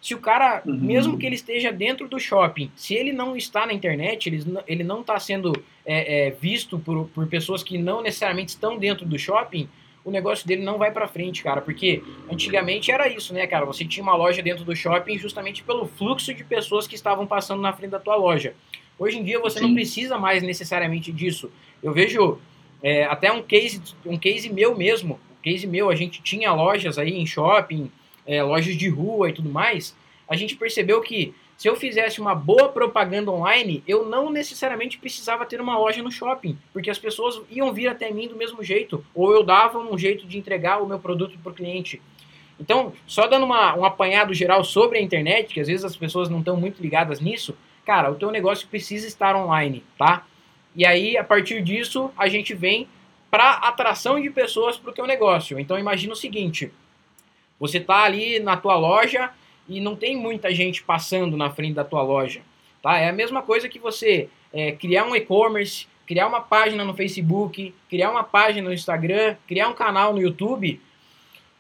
Se 0.01 0.15
o 0.15 0.19
cara, 0.19 0.63
uhum. 0.65 0.77
mesmo 0.77 1.19
que 1.19 1.27
ele 1.27 1.35
esteja 1.35 1.73
dentro 1.73 2.07
do 2.07 2.21
shopping, 2.21 2.71
se 2.77 2.95
ele 2.95 3.13
não 3.13 3.37
está 3.37 3.67
na 3.67 3.73
internet, 3.73 4.29
ele, 4.29 4.45
ele 4.67 4.85
não 4.85 5.01
está 5.01 5.19
sendo 5.19 5.53
é, 5.85 6.29
é, 6.29 6.31
visto 6.31 6.79
por, 6.79 7.09
por 7.09 7.27
pessoas 7.27 7.63
que 7.63 7.77
não 7.79 8.03
necessariamente 8.03 8.51
estão 8.51 8.79
dentro 8.79 9.05
do 9.05 9.19
shopping, 9.19 9.69
o 10.07 10.11
negócio 10.13 10.47
dele 10.47 10.63
não 10.63 10.79
vai 10.79 10.93
para 10.93 11.09
frente, 11.09 11.43
cara, 11.43 11.61
porque 11.61 12.01
antigamente 12.31 12.93
era 12.93 13.09
isso, 13.09 13.35
né, 13.35 13.45
cara? 13.45 13.67
Você 13.67 13.85
tinha 13.85 14.05
uma 14.05 14.15
loja 14.15 14.41
dentro 14.41 14.65
do 14.65 14.75
shopping 14.75 15.19
justamente 15.19 15.65
pelo 15.65 15.85
fluxo 15.85 16.33
de 16.33 16.45
pessoas 16.45 16.87
que 16.87 16.95
estavam 16.95 17.27
passando 17.27 17.61
na 17.61 17.73
frente 17.73 17.91
da 17.91 17.99
tua 17.99 18.15
loja. 18.15 18.55
Hoje 18.97 19.19
em 19.19 19.25
dia 19.25 19.41
você 19.41 19.59
Sim. 19.59 19.67
não 19.67 19.75
precisa 19.75 20.17
mais 20.17 20.45
necessariamente 20.45 21.11
disso. 21.11 21.51
Eu 21.83 21.93
vejo 21.93 22.39
é, 22.81 23.05
até 23.07 23.33
um 23.33 23.43
case, 23.43 23.83
um 24.07 24.17
case 24.17 24.49
meu 24.49 24.79
mesmo, 24.79 25.19
um 25.39 25.43
case 25.43 25.67
meu, 25.67 25.91
a 25.91 25.97
gente 25.97 26.23
tinha 26.23 26.53
lojas 26.53 26.99
aí 26.99 27.13
em 27.13 27.27
shopping, 27.27 27.91
é, 28.25 28.41
lojas 28.45 28.77
de 28.77 28.89
rua 28.89 29.31
e 29.31 29.33
tudo 29.33 29.51
mais. 29.51 29.97
A 30.29 30.37
gente 30.37 30.55
percebeu 30.55 31.01
que 31.01 31.35
se 31.57 31.69
eu 31.69 31.75
fizesse 31.75 32.21
uma 32.21 32.35
boa 32.35 32.69
propaganda 32.69 33.31
online, 33.31 33.83
eu 33.87 34.05
não 34.05 34.31
necessariamente 34.31 34.99
precisava 34.99 35.47
ter 35.47 35.61
uma 35.61 35.79
loja 35.79 36.03
no 36.03 36.13
shopping, 36.13 36.59
porque 36.73 36.91
as 36.91 36.99
pessoas 36.99 37.41
iam 37.51 37.73
vir 37.73 37.89
até 37.89 38.11
mim 38.11 38.29
do 38.29 38.37
mesmo 38.37 38.63
jeito, 38.63 39.05
ou 39.15 39.33
eu 39.33 39.43
dava 39.43 39.79
um 39.79 39.97
jeito 39.97 40.27
de 40.27 40.37
entregar 40.37 40.83
o 40.83 40.87
meu 40.87 40.99
produto 40.99 41.39
para 41.43 41.53
o 41.53 41.55
cliente. 41.55 42.01
Então, 42.61 42.93
só 43.07 43.27
dando 43.27 43.45
uma, 43.45 43.75
um 43.75 43.85
apanhado 43.85 44.35
geral 44.35 44.65
sobre 44.65 44.99
a 44.99 45.03
internet, 45.03 45.53
que 45.55 45.61
às 45.61 45.67
vezes 45.67 45.85
as 45.85 45.97
pessoas 45.97 46.29
não 46.29 46.41
estão 46.41 46.57
muito 46.57 46.83
ligadas 46.83 47.21
nisso, 47.21 47.57
cara, 47.85 48.11
o 48.11 48.17
teu 48.17 48.31
negócio 48.31 48.69
precisa 48.69 49.07
estar 49.07 49.35
online, 49.35 49.83
tá? 49.99 50.27
E 50.75 50.85
aí, 50.85 51.17
a 51.17 51.25
partir 51.25 51.63
disso, 51.63 52.11
a 52.19 52.29
gente 52.29 52.53
vem 52.55 52.87
para 53.31 53.53
atração 53.53 54.21
de 54.21 54.31
pessoas 54.31 54.77
para 54.77 54.91
o 54.91 54.95
teu 54.95 55.07
negócio. 55.07 55.59
Então, 55.59 55.79
imagina 55.79 56.13
o 56.13 56.17
seguinte, 56.17 56.71
você 57.59 57.79
está 57.79 58.03
ali 58.03 58.39
na 58.41 58.57
tua 58.57 58.77
loja 58.77 59.31
e 59.69 59.81
não 59.81 59.97
tem 59.97 60.17
muita 60.17 60.55
gente 60.55 60.83
passando 60.83 61.37
na 61.37 61.51
frente 61.51 61.75
da 61.75 61.85
tua 61.85 62.03
loja. 62.03 62.41
Tá? 62.83 62.99
É 62.99 63.09
a 63.09 63.13
mesma 63.13 63.43
coisa 63.43 63.69
que 63.69 63.79
você 63.79 64.29
é, 64.53 64.73
criar 64.73 65.05
um 65.05 65.15
e-commerce, 65.15 65.87
criar 66.07 66.27
uma 66.27 66.41
página 66.41 66.85
no 66.85 66.95
Facebook, 66.95 67.75
criar 67.89 68.11
uma 68.11 68.23
página 68.23 68.69
no 68.69 68.75
Instagram, 68.75 69.37
criar 69.47 69.69
um 69.69 69.75
canal 69.75 70.13
no 70.13 70.21
YouTube. 70.21 70.81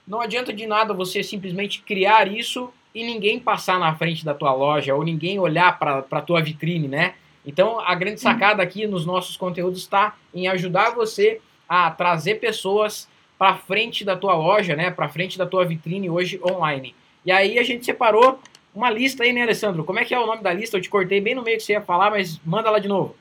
Não 0.07 0.21
adianta 0.21 0.53
de 0.53 0.67
nada 0.67 0.95
você 0.95 1.23
simplesmente 1.23 1.83
criar 1.83 2.33
isso 2.33 2.73
e 2.95 3.05
ninguém 3.05 3.41
passar 3.41 3.79
na 3.79 3.95
frente 3.95 4.25
da 4.25 4.33
tua 4.33 4.53
loja 4.53 4.95
ou 4.95 5.03
ninguém 5.03 5.39
olhar 5.39 5.79
para 5.79 6.05
a 6.11 6.23
tua 6.23 6.41
vitrine, 6.41 6.89
né? 6.89 7.15
Então 7.45 7.79
a 7.81 7.95
grande 7.95 8.21
sacada 8.21 8.63
aqui 8.63 8.87
nos 8.87 9.05
nossos 9.05 9.37
conteúdos 9.37 9.81
está 9.81 10.17
em 10.35 10.49
ajudar 10.49 10.91
você 10.91 11.41
a 11.69 11.91
trazer 11.91 12.37
pessoas 12.37 13.09
para 13.39 13.57
frente 13.57 14.05
da 14.05 14.17
tua 14.17 14.35
loja, 14.35 14.75
né, 14.75 14.91
para 14.91 15.09
frente 15.09 15.37
da 15.37 15.47
tua 15.47 15.65
vitrine 15.65 16.09
hoje 16.09 16.41
online. 16.43 16.95
E 17.26 17.33
aí 17.33 17.59
a 17.59 17.62
gente 17.64 17.85
separou 17.85 18.40
uma 18.73 18.88
lista 18.88 19.25
aí, 19.25 19.33
né, 19.33 19.42
Alessandro? 19.42 19.85
Como 19.85 19.99
é 19.99 20.04
que 20.04 20.14
é 20.14 20.18
o 20.18 20.26
nome 20.26 20.45
da 20.45 20.52
lista? 20.52 20.76
Eu 20.76 20.80
te 20.80 20.88
cortei 20.88 21.21
bem 21.21 21.35
no 21.35 21.42
meio 21.42 21.56
que 21.56 21.64
você 21.64 21.73
ia 21.73 21.83
falar, 21.83 22.11
mas 22.11 22.38
manda 22.45 22.71
lá 22.71 22.78
de 22.78 22.87
novo. 22.87 23.16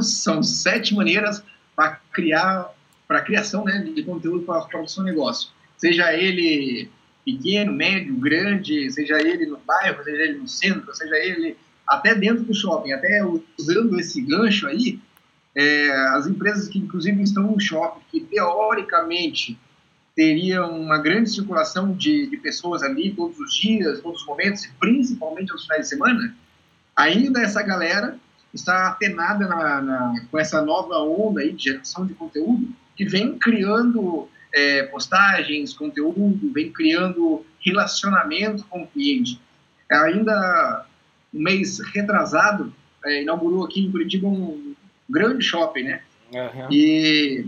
São 0.00 0.42
sete 0.42 0.94
maneiras 0.94 1.44
para 1.76 2.00
criar, 2.10 2.72
para 3.06 3.20
criação 3.20 3.64
né, 3.64 3.80
de 3.94 4.02
conteúdo 4.02 4.44
para 4.44 4.80
o 4.80 4.88
seu 4.88 5.02
negócio. 5.02 5.50
Seja 5.76 6.14
ele 6.14 6.88
pequeno, 7.22 7.72
médio, 7.72 8.14
grande, 8.14 8.90
seja 8.90 9.20
ele 9.20 9.44
no 9.44 9.58
bairro, 9.58 10.02
seja 10.02 10.22
ele 10.22 10.38
no 10.38 10.48
centro, 10.48 10.94
seja 10.94 11.16
ele 11.16 11.56
até 11.86 12.14
dentro 12.14 12.44
do 12.44 12.54
shopping, 12.54 12.92
até 12.92 13.22
usando 13.58 14.00
esse 14.00 14.22
gancho 14.22 14.66
aí, 14.66 14.98
é, 15.54 15.90
as 16.16 16.26
empresas 16.26 16.68
que 16.68 16.78
inclusive 16.78 17.22
estão 17.22 17.42
no 17.42 17.60
shopping, 17.60 18.00
que 18.10 18.20
teoricamente 18.20 19.58
teriam 20.14 20.80
uma 20.80 20.98
grande 20.98 21.30
circulação 21.30 21.92
de, 21.92 22.28
de 22.28 22.36
pessoas 22.36 22.82
ali 22.82 23.12
todos 23.12 23.38
os 23.38 23.54
dias, 23.54 24.00
todos 24.00 24.20
os 24.20 24.26
momentos, 24.26 24.64
e 24.64 24.72
principalmente 24.78 25.52
aos 25.52 25.62
finais 25.62 25.82
de 25.82 25.88
semana, 25.88 26.36
ainda 26.96 27.40
essa 27.40 27.62
galera 27.62 28.16
está 28.52 28.88
atenada 28.88 29.48
na, 29.48 29.82
na, 29.82 30.14
com 30.30 30.38
essa 30.38 30.62
nova 30.62 30.98
onda 30.98 31.40
aí 31.40 31.52
de 31.52 31.64
geração 31.64 32.06
de 32.06 32.14
conteúdo 32.14 32.68
que 32.96 33.04
vem 33.04 33.36
criando 33.38 34.28
é, 34.54 34.84
postagens, 34.84 35.74
conteúdo, 35.74 36.52
vem 36.52 36.70
criando 36.70 37.44
relacionamento 37.60 38.64
com 38.66 38.82
o 38.82 38.86
cliente. 38.86 39.40
Ainda 39.90 40.86
um 41.32 41.42
mês 41.42 41.80
retrasado, 41.92 42.72
é, 43.04 43.22
inaugurou 43.22 43.64
aqui 43.64 43.80
em 43.80 43.90
Curitiba 43.90 44.28
um 44.28 44.74
grande 45.10 45.44
shopping, 45.44 45.82
né? 45.82 46.00
Uhum. 46.32 46.68
E, 46.70 47.46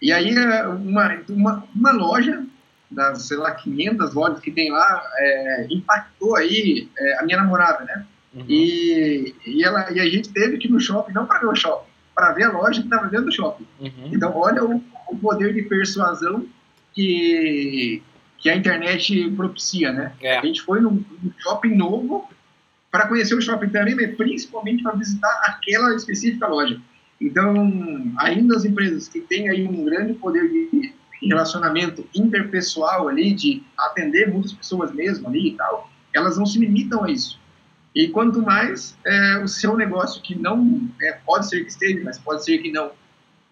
e 0.00 0.12
aí 0.12 0.30
é, 0.30 0.66
uma, 0.66 1.24
uma, 1.28 1.64
uma 1.74 1.92
loja 1.92 2.44
das, 2.90 3.26
sei 3.26 3.36
lá, 3.36 3.52
500 3.52 4.14
lojas 4.14 4.40
que 4.40 4.50
tem 4.50 4.70
lá, 4.70 5.02
é, 5.16 5.66
impactou 5.70 6.36
aí 6.36 6.88
é, 6.96 7.18
a 7.18 7.24
minha 7.24 7.38
namorada, 7.38 7.84
né? 7.84 8.06
Uhum. 8.34 8.44
E, 8.48 9.34
e, 9.46 9.64
ela, 9.64 9.90
e 9.92 10.00
a 10.00 10.06
gente 10.06 10.28
teve 10.30 10.58
que 10.58 10.68
ir 10.68 10.70
no 10.70 10.80
shopping, 10.80 11.12
não 11.12 11.26
para 11.26 11.40
ver 11.40 11.46
o 11.46 11.54
shopping, 11.54 11.88
para 12.14 12.32
ver 12.32 12.44
a 12.44 12.52
loja 12.52 12.80
que 12.80 12.86
estava 12.86 13.08
dentro 13.08 13.26
do 13.26 13.32
shopping. 13.32 13.66
Uhum. 13.80 14.10
Então, 14.12 14.36
olha 14.36 14.64
o, 14.64 14.82
o, 15.08 15.16
poder 15.18 15.54
de 15.54 15.62
persuasão 15.62 16.46
que, 16.92 18.02
que 18.38 18.50
a 18.50 18.56
internet 18.56 19.30
propicia, 19.30 19.92
né? 19.92 20.12
É. 20.20 20.38
A 20.38 20.42
gente 20.42 20.62
foi 20.62 20.80
num, 20.80 21.04
num 21.22 21.32
shopping 21.38 21.76
novo 21.76 22.28
para 22.90 23.08
conhecer 23.08 23.34
o 23.34 23.40
shopping 23.40 23.68
também, 23.68 23.94
mas 23.94 24.14
principalmente 24.16 24.82
para 24.82 24.92
visitar 24.92 25.40
aquela 25.44 25.94
específica 25.94 26.46
loja. 26.46 26.80
Então, 27.20 27.54
ainda 28.18 28.56
as 28.56 28.64
empresas 28.64 29.08
que 29.08 29.20
têm 29.20 29.48
aí 29.48 29.66
um 29.66 29.84
grande 29.84 30.14
poder 30.14 30.48
de 30.50 30.92
relacionamento 31.22 32.06
interpessoal 32.14 33.08
ali, 33.08 33.32
de 33.32 33.62
atender 33.78 34.30
muitas 34.30 34.52
pessoas 34.52 34.92
mesmo 34.92 35.28
ali 35.28 35.48
e 35.48 35.56
tal, 35.56 35.90
elas 36.14 36.36
não 36.36 36.46
se 36.46 36.58
limitam 36.58 37.04
a 37.04 37.10
isso. 37.10 37.38
E 37.94 38.08
quanto 38.08 38.42
mais 38.42 38.96
é, 39.06 39.38
o 39.38 39.48
seu 39.48 39.76
negócio 39.76 40.20
que 40.20 40.34
não, 40.34 40.88
é, 41.00 41.12
pode 41.24 41.48
ser 41.48 41.62
que 41.64 41.70
esteja, 41.70 42.00
mas 42.04 42.18
pode 42.18 42.44
ser 42.44 42.58
que 42.58 42.72
não, 42.72 42.90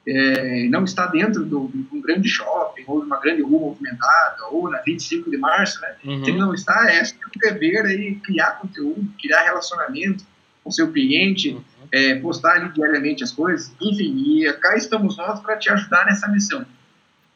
é, 0.07 0.69
não 0.69 0.83
está 0.83 1.07
dentro 1.07 1.45
do, 1.45 1.69
de 1.69 1.87
um 1.93 2.01
grande 2.01 2.29
shopping, 2.29 2.83
ou 2.89 3.01
de 3.01 3.07
uma 3.07 3.21
grande 3.21 3.43
rua 3.43 3.61
movimentada, 3.61 4.47
ou 4.51 4.69
na 4.69 4.79
25 4.83 5.31
de 5.31 5.37
março, 5.37 5.81
né? 5.81 5.95
Uhum. 6.05 6.25
Se 6.25 6.31
ele 6.31 6.39
não 6.39 6.53
está, 6.53 6.91
é 6.91 7.05
seu 7.05 7.19
dever 7.37 7.87
aí 7.87 8.17
criar 8.17 8.59
conteúdo, 8.59 9.09
criar 9.21 9.45
relacionamento 9.45 10.25
com 10.65 10.71
seu 10.73 10.91
cliente, 10.91 11.51
uhum. 11.51 11.63
É, 11.93 12.15
postar 12.15 12.55
ali 12.55 12.71
diariamente 12.71 13.23
as 13.23 13.31
coisas, 13.31 13.71
enfim, 13.81 14.41
e 14.41 14.53
cá 14.55 14.75
estamos 14.77 15.19
nós 15.19 15.41
para 15.41 15.57
te 15.59 15.71
ajudar 15.71 16.07
nessa 16.07 16.27
missão. 16.29 16.65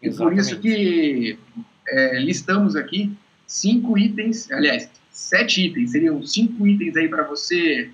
E 0.03 0.11
por 0.11 0.33
isso 0.33 0.59
que 0.59 1.39
é, 1.87 2.19
listamos 2.19 2.75
aqui 2.75 3.15
cinco 3.47 3.99
itens, 3.99 4.51
aliás, 4.51 4.91
sete 5.11 5.67
itens, 5.67 5.93
seriam 5.93 6.25
cinco 6.27 6.67
itens 6.67 6.97
aí 6.97 7.09
para 7.09 7.23
você 7.25 7.91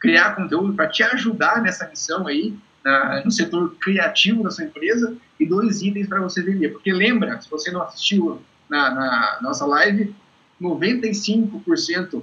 criar 0.00 0.34
conteúdo, 0.34 0.74
para 0.74 0.88
te 0.88 1.02
ajudar 1.02 1.62
nessa 1.62 1.88
missão 1.88 2.26
aí, 2.26 2.54
na, 2.84 3.22
no 3.24 3.30
setor 3.30 3.76
criativo 3.76 4.42
da 4.42 4.50
sua 4.50 4.64
empresa, 4.64 5.14
e 5.38 5.46
dois 5.46 5.82
itens 5.82 6.08
para 6.08 6.20
você 6.20 6.42
vender. 6.42 6.70
Porque 6.70 6.92
lembra, 6.92 7.40
se 7.40 7.48
você 7.50 7.70
não 7.70 7.82
assistiu 7.82 8.40
na, 8.68 8.94
na 8.94 9.38
nossa 9.42 9.66
live, 9.66 10.14
95% 10.60 12.22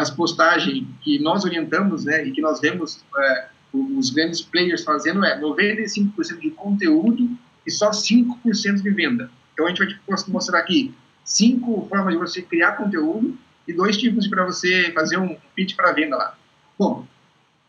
das 0.00 0.10
postagens 0.10 0.86
que 1.02 1.18
nós 1.18 1.44
orientamos 1.44 2.06
né, 2.06 2.26
e 2.26 2.32
que 2.32 2.40
nós 2.40 2.58
vemos 2.58 3.04
é, 3.18 3.48
os 3.72 4.08
grandes 4.08 4.40
players 4.40 4.82
fazendo 4.82 5.22
é 5.24 5.38
95% 5.38 6.40
de 6.40 6.50
conteúdo 6.50 7.36
e 7.66 7.70
só 7.70 7.90
5% 7.90 8.82
de 8.82 8.90
venda. 8.90 9.30
Então 9.52 9.66
a 9.66 9.68
gente 9.68 9.78
vai 9.78 10.16
te 10.16 10.30
mostrar 10.30 10.58
aqui 10.58 10.94
cinco 11.22 11.86
formas 11.86 12.14
de 12.14 12.18
você 12.18 12.40
criar 12.40 12.72
conteúdo 12.72 13.38
e 13.68 13.74
dois 13.74 13.98
tipos 13.98 14.26
para 14.26 14.44
você 14.44 14.90
fazer 14.92 15.18
um 15.18 15.36
pitch 15.54 15.76
para 15.76 15.92
venda 15.92 16.16
lá. 16.16 16.34
Bom, 16.78 17.06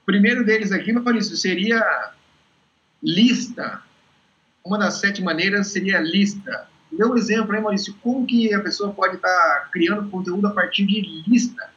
primeiro 0.06 0.46
deles 0.46 0.72
aqui, 0.72 0.94
Maurício, 0.94 1.36
seria 1.36 2.14
lista. 3.04 3.82
Uma 4.64 4.80
das 4.80 4.96
sete 4.96 5.22
maneiras 5.22 5.68
seria 5.68 6.00
lista. 6.00 6.66
Dê 6.90 7.04
um 7.06 7.18
exemplo, 7.18 7.54
hein, 7.54 7.62
Maurício? 7.62 7.94
Como 8.02 8.26
que 8.26 8.54
a 8.54 8.62
pessoa 8.62 8.94
pode 8.94 9.18
estar 9.18 9.28
tá 9.28 9.70
criando 9.70 10.10
conteúdo 10.10 10.48
a 10.48 10.52
partir 10.52 10.86
de 10.86 11.02
lista? 11.28 11.70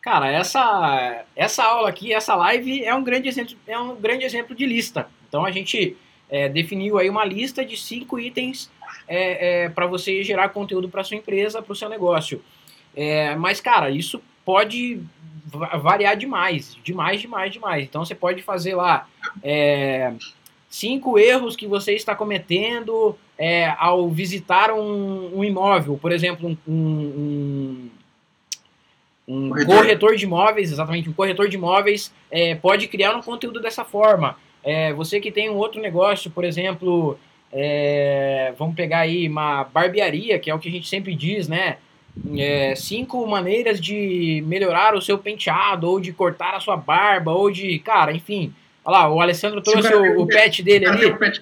Cara, 0.00 0.30
essa, 0.30 1.24
essa 1.36 1.62
aula 1.62 1.88
aqui, 1.88 2.12
essa 2.12 2.34
live 2.34 2.84
é 2.84 2.94
um 2.94 3.04
grande 3.04 3.28
exemplo, 3.28 3.54
é 3.66 3.78
um 3.78 3.94
grande 3.96 4.24
exemplo 4.24 4.54
de 4.54 4.64
lista. 4.64 5.08
Então 5.28 5.44
a 5.44 5.50
gente 5.50 5.96
é, 6.28 6.48
definiu 6.48 6.98
aí 6.98 7.10
uma 7.10 7.24
lista 7.24 7.64
de 7.64 7.76
cinco 7.76 8.18
itens 8.18 8.70
é, 9.06 9.64
é, 9.64 9.68
para 9.68 9.86
você 9.86 10.22
gerar 10.22 10.48
conteúdo 10.50 10.88
para 10.88 11.04
sua 11.04 11.16
empresa, 11.16 11.60
para 11.60 11.72
o 11.72 11.76
seu 11.76 11.88
negócio. 11.88 12.42
É, 12.96 13.34
mas, 13.36 13.60
cara, 13.60 13.90
isso 13.90 14.22
pode 14.44 15.00
variar 15.82 16.16
demais, 16.16 16.76
demais, 16.82 17.20
demais, 17.20 17.52
demais. 17.52 17.84
Então 17.84 18.04
você 18.04 18.14
pode 18.14 18.40
fazer 18.42 18.74
lá 18.74 19.06
é, 19.42 20.14
cinco 20.68 21.18
erros 21.18 21.56
que 21.56 21.66
você 21.66 21.92
está 21.92 22.14
cometendo 22.14 23.18
é, 23.36 23.74
ao 23.78 24.08
visitar 24.08 24.70
um, 24.70 25.38
um, 25.38 25.44
imóvel, 25.44 25.98
por 26.00 26.12
exemplo, 26.12 26.56
um, 26.66 26.72
um, 26.72 27.90
um 29.32 29.48
corretor. 29.50 29.76
corretor. 29.76 30.16
de 30.16 30.24
imóveis, 30.24 30.72
exatamente, 30.72 31.08
um 31.08 31.12
corretor 31.12 31.48
de 31.48 31.56
imóveis 31.56 32.12
é, 32.30 32.54
pode 32.54 32.88
criar 32.88 33.14
um 33.14 33.22
conteúdo 33.22 33.60
dessa 33.60 33.84
forma. 33.84 34.36
É, 34.62 34.92
você 34.92 35.20
que 35.20 35.30
tem 35.30 35.48
um 35.48 35.56
outro 35.56 35.80
negócio, 35.80 36.30
por 36.30 36.44
exemplo, 36.44 37.18
é, 37.52 38.52
vamos 38.58 38.74
pegar 38.74 39.00
aí 39.00 39.28
uma 39.28 39.64
barbearia, 39.64 40.38
que 40.38 40.50
é 40.50 40.54
o 40.54 40.58
que 40.58 40.68
a 40.68 40.72
gente 40.72 40.88
sempre 40.88 41.14
diz, 41.14 41.48
né? 41.48 41.76
é, 42.36 42.74
cinco 42.74 43.26
maneiras 43.26 43.80
de 43.80 44.42
melhorar 44.46 44.94
o 44.94 45.00
seu 45.00 45.18
penteado, 45.18 45.88
ou 45.88 46.00
de 46.00 46.12
cortar 46.12 46.54
a 46.54 46.60
sua 46.60 46.76
barba, 46.76 47.32
ou 47.32 47.50
de. 47.50 47.78
Cara, 47.80 48.12
enfim. 48.12 48.52
Olha 48.84 48.98
lá, 48.98 49.12
o 49.12 49.20
Alessandro 49.20 49.60
trouxe 49.60 49.92
o, 49.94 50.22
o, 50.22 50.26
pet 50.26 50.62
dele 50.62 50.86
ali. 50.86 51.06
O 51.06 51.18
pet 51.18 51.40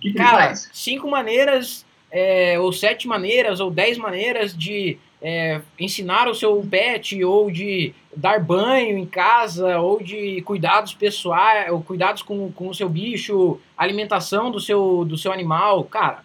que 0.00 0.12
cara, 0.12 0.54
cinco 0.54 1.10
maneiras, 1.10 1.84
é, 2.10 2.58
ou 2.58 2.72
sete 2.72 3.08
maneiras, 3.08 3.60
ou 3.60 3.70
dez 3.70 3.98
maneiras 3.98 4.56
de 4.56 4.96
é, 5.22 5.60
ensinar 5.78 6.28
o 6.28 6.34
seu 6.34 6.64
pet, 6.68 7.22
ou 7.22 7.50
de 7.50 7.92
dar 8.16 8.40
banho 8.40 8.96
em 8.96 9.06
casa, 9.06 9.78
ou 9.78 10.02
de 10.02 10.40
cuidados 10.42 10.94
pessoais, 10.94 11.70
ou 11.70 11.82
cuidados 11.82 12.22
com, 12.22 12.50
com 12.52 12.68
o 12.68 12.74
seu 12.74 12.88
bicho, 12.88 13.60
alimentação 13.76 14.50
do 14.50 14.58
seu, 14.58 15.04
do 15.04 15.18
seu 15.18 15.32
animal. 15.32 15.84
Cara, 15.84 16.24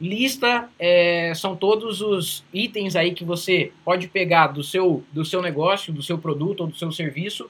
Lista 0.00 0.68
é, 0.78 1.32
são 1.34 1.54
todos 1.54 2.00
os 2.00 2.44
itens 2.52 2.96
aí 2.96 3.14
que 3.14 3.24
você 3.24 3.72
pode 3.84 4.08
pegar 4.08 4.48
do 4.48 4.62
seu, 4.62 5.04
do 5.12 5.24
seu 5.24 5.40
negócio, 5.40 5.92
do 5.92 6.02
seu 6.02 6.18
produto 6.18 6.62
ou 6.62 6.66
do 6.66 6.76
seu 6.76 6.90
serviço 6.90 7.48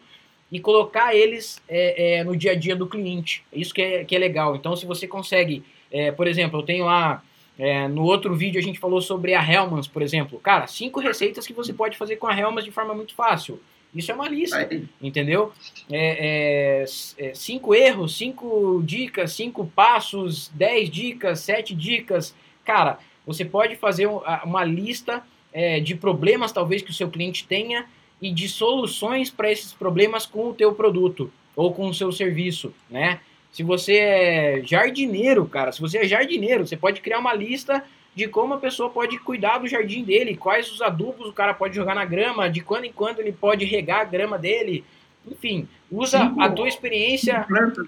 e 0.52 0.61
colocar 0.61 1.14
eles 1.14 1.61
é, 1.68 2.18
é, 2.18 2.25
no 2.25 2.37
dia 2.37 2.52
a 2.52 2.54
dia 2.54 2.76
do 2.76 2.87
cliente. 2.87 3.42
Isso 3.52 3.73
que 3.73 3.83
é, 3.83 4.04
que 4.04 4.14
é 4.14 4.18
legal. 4.18 4.54
Então, 4.54 4.76
se 4.76 4.85
você 4.85 5.06
consegue, 5.06 5.64
é, 5.90 6.12
por 6.12 6.26
exemplo, 6.26 6.61
eu 6.61 6.62
tenho 6.62 6.85
lá 6.85 7.23
é, 7.58 7.87
no 7.87 8.02
outro 8.02 8.34
vídeo 8.34 8.58
a 8.58 8.62
gente 8.62 8.78
falou 8.78 9.00
sobre 9.00 9.34
a 9.34 9.42
Hellmann's, 9.42 9.87
por 9.87 10.02
exemplo. 10.02 10.38
Cara, 10.40 10.66
cinco 10.66 11.00
receitas 11.00 11.46
que 11.46 11.52
você 11.52 11.73
pode 11.73 11.96
fazer 11.96 12.16
com 12.16 12.26
a 12.26 12.38
Hellmann's 12.38 12.64
de 12.64 12.70
forma 12.70 12.94
muito 12.94 13.14
fácil. 13.14 13.61
Isso 13.94 14.11
é 14.11 14.14
uma 14.14 14.28
lista, 14.28 14.68
entendeu? 15.00 15.52
É, 15.88 16.82
é, 17.20 17.26
é, 17.26 17.34
cinco 17.34 17.73
erros, 17.75 18.16
cinco 18.16 18.82
dicas, 18.84 19.32
cinco 19.32 19.66
passos, 19.66 20.50
dez 20.52 20.90
dicas, 20.90 21.40
sete 21.40 21.75
dicas. 21.75 22.34
Cara, 22.64 22.99
você 23.25 23.44
pode 23.44 23.76
fazer 23.76 24.08
uma 24.44 24.64
lista 24.64 25.23
é, 25.52 25.78
de 25.78 25.94
problemas 25.94 26.50
talvez 26.50 26.82
que 26.82 26.90
o 26.90 26.94
seu 26.94 27.08
cliente 27.08 27.46
tenha 27.46 27.87
e 28.20 28.32
de 28.32 28.49
soluções 28.49 29.30
para 29.30 29.52
esses 29.52 29.73
problemas 29.73 30.26
com 30.26 30.49
o 30.49 30.54
teu 30.54 30.75
produto 30.75 31.30
ou 31.54 31.73
com 31.73 31.88
o 31.88 31.94
seu 31.94 32.11
serviço, 32.11 32.75
né? 32.90 33.20
Se 33.54 33.62
você 33.62 33.94
é 33.94 34.62
jardineiro, 34.64 35.46
cara, 35.46 35.70
se 35.70 35.80
você 35.80 35.99
é 35.99 36.08
jardineiro, 36.08 36.66
você 36.66 36.76
pode 36.76 37.00
criar 37.00 37.20
uma 37.20 37.32
lista 37.32 37.84
de 38.12 38.26
como 38.26 38.54
a 38.54 38.58
pessoa 38.58 38.90
pode 38.90 39.16
cuidar 39.20 39.58
do 39.58 39.68
jardim 39.68 40.02
dele, 40.02 40.37
quais 40.37 40.73
os 40.73 40.82
adubos 40.82 41.28
o 41.28 41.32
cara 41.32 41.54
pode 41.54 41.73
jogar 41.73 41.94
na 41.94 42.04
grama, 42.04 42.50
de 42.50 42.61
quando 42.61 42.84
em 42.84 42.92
quando 42.92 43.20
ele 43.20 43.30
pode 43.30 43.64
regar 43.64 44.00
a 44.00 44.04
grama 44.04 44.37
dele. 44.37 44.84
Enfim, 45.25 45.68
usa 45.88 46.18
cinco, 46.18 46.42
a 46.42 46.49
tua 46.50 46.66
experiência. 46.66 47.34
Cinco, 47.34 47.46
plantas, 47.46 47.87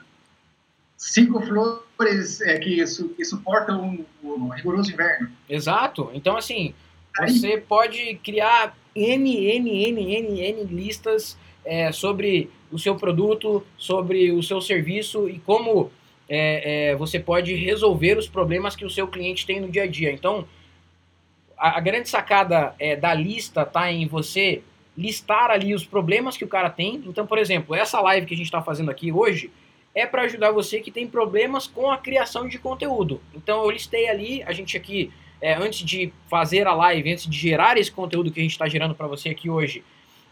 cinco 0.96 1.40
flores 1.44 2.40
é, 2.42 2.60
que, 2.60 2.76
que 3.16 3.24
suportam 3.24 4.06
o 4.22 4.48
rigoroso 4.50 4.92
inverno. 4.92 5.32
Exato. 5.48 6.12
Então, 6.14 6.36
assim, 6.36 6.74
você 7.26 7.58
pode 7.58 8.20
criar 8.22 8.72
N, 8.94 9.36
N, 9.56 9.84
N, 9.88 10.14
N, 10.14 10.40
N 10.42 10.64
listas 10.72 11.36
é, 11.64 11.90
sobre 11.90 12.48
o 12.70 12.78
seu 12.78 12.96
produto, 12.96 13.64
sobre 13.76 14.32
o 14.32 14.42
seu 14.42 14.60
serviço 14.60 15.28
e 15.28 15.38
como 15.38 15.90
é, 16.28 16.90
é, 16.90 16.96
você 16.96 17.18
pode 17.18 17.54
resolver 17.54 18.18
os 18.18 18.28
problemas 18.28 18.74
que 18.74 18.84
o 18.84 18.90
seu 18.90 19.06
cliente 19.06 19.46
tem 19.46 19.60
no 19.60 19.70
dia 19.70 19.84
a 19.84 19.86
dia. 19.86 20.12
Então, 20.12 20.46
a, 21.56 21.78
a 21.78 21.80
grande 21.80 22.08
sacada 22.08 22.74
é, 22.78 22.96
da 22.96 23.14
lista 23.14 23.62
está 23.62 23.90
em 23.90 24.06
você 24.06 24.62
listar 24.96 25.50
ali 25.50 25.74
os 25.74 25.84
problemas 25.84 26.36
que 26.36 26.44
o 26.44 26.48
cara 26.48 26.70
tem. 26.70 27.02
Então, 27.06 27.26
por 27.26 27.38
exemplo, 27.38 27.74
essa 27.74 28.00
live 28.00 28.26
que 28.26 28.34
a 28.34 28.36
gente 28.36 28.46
está 28.46 28.62
fazendo 28.62 28.90
aqui 28.90 29.12
hoje 29.12 29.50
é 29.94 30.06
para 30.06 30.22
ajudar 30.22 30.50
você 30.50 30.80
que 30.80 30.90
tem 30.90 31.06
problemas 31.06 31.66
com 31.66 31.90
a 31.90 31.96
criação 31.96 32.48
de 32.48 32.58
conteúdo. 32.58 33.20
Então, 33.34 33.62
eu 33.64 33.70
listei 33.70 34.08
ali, 34.08 34.42
a 34.42 34.52
gente 34.52 34.76
aqui, 34.76 35.10
é, 35.40 35.54
antes 35.54 35.80
de 35.80 36.12
fazer 36.28 36.66
a 36.66 36.74
live, 36.74 37.12
antes 37.12 37.26
de 37.26 37.38
gerar 37.38 37.78
esse 37.78 37.90
conteúdo 37.90 38.30
que 38.30 38.40
a 38.40 38.42
gente 38.42 38.52
está 38.52 38.68
gerando 38.68 38.94
para 38.94 39.06
você 39.06 39.30
aqui 39.30 39.48
hoje, 39.48 39.82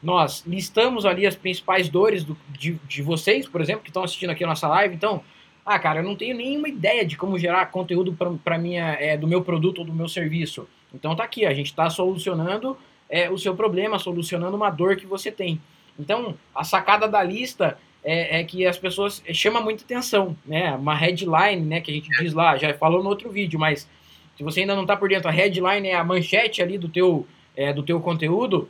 nós 0.05 0.45
listamos 0.47 1.07
ali 1.07 1.27
as 1.27 1.35
principais 1.35 1.89
dores 1.89 2.23
do, 2.23 2.37
de, 2.51 2.75
de 2.87 3.03
vocês, 3.03 3.49
por 3.49 3.61
exemplo, 3.61 3.83
que 3.83 3.89
estão 3.89 4.05
assistindo 4.05 4.31
aqui 4.31 4.45
a 4.45 4.47
nossa 4.47 4.69
live. 4.69 4.95
Então, 4.95 5.23
ah, 5.65 5.79
cara, 5.79 6.01
eu 6.01 6.05
não 6.05 6.15
tenho 6.15 6.37
nenhuma 6.37 6.69
ideia 6.69 7.07
de 7.07 7.17
como 7.17 7.39
gerar 7.39 7.65
conteúdo 7.71 8.15
para 8.45 8.59
minha 8.59 8.99
é, 9.01 9.17
do 9.17 9.27
meu 9.27 9.43
produto 9.43 9.79
ou 9.79 9.85
do 9.85 9.95
meu 9.95 10.07
serviço. 10.07 10.69
Então 10.93 11.17
tá 11.17 11.25
aqui, 11.25 11.47
a 11.47 11.55
gente 11.55 11.69
está 11.69 11.89
solucionando 11.89 12.77
é, 13.09 13.31
o 13.31 13.39
seu 13.39 13.57
problema, 13.57 13.99
solucionando 13.99 14.57
uma 14.57 14.69
dor 14.69 14.97
que 14.97 15.07
você 15.07 15.33
tem. 15.33 15.59
Então, 15.99 16.35
a 16.55 16.65
sacada 16.65 17.09
da 17.09 17.23
lista 17.23 17.79
é, 18.05 18.41
é, 18.41 18.45
que 18.45 18.67
as 18.67 18.77
pessoas 18.77 19.23
é, 19.27 19.33
chama 19.33 19.61
muita 19.61 19.85
atenção, 19.85 20.37
né? 20.45 20.75
Uma 20.75 20.95
headline, 20.95 21.63
né, 21.63 21.81
que 21.81 21.91
a 21.91 21.95
gente 21.95 22.11
diz 22.11 22.35
lá, 22.35 22.59
já 22.59 22.75
falou 22.75 23.03
no 23.03 23.09
outro 23.09 23.31
vídeo, 23.31 23.59
mas 23.59 23.89
se 24.37 24.43
você 24.43 24.61
ainda 24.61 24.75
não 24.75 24.83
está 24.83 24.97
por 24.97 25.09
dentro, 25.09 25.29
a 25.29 25.33
headline 25.33 25.89
é 25.89 25.95
a 25.95 26.05
manchete 26.05 26.61
ali 26.61 26.77
do 26.77 26.89
teu, 26.89 27.27
é, 27.57 27.73
do 27.73 27.83
teu 27.83 27.99
conteúdo. 28.01 28.69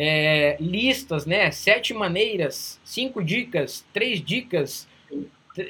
É, 0.00 0.56
listas, 0.60 1.26
né? 1.26 1.50
Sete 1.50 1.92
maneiras, 1.92 2.78
cinco 2.84 3.22
dicas, 3.22 3.84
três 3.92 4.22
dicas, 4.22 4.86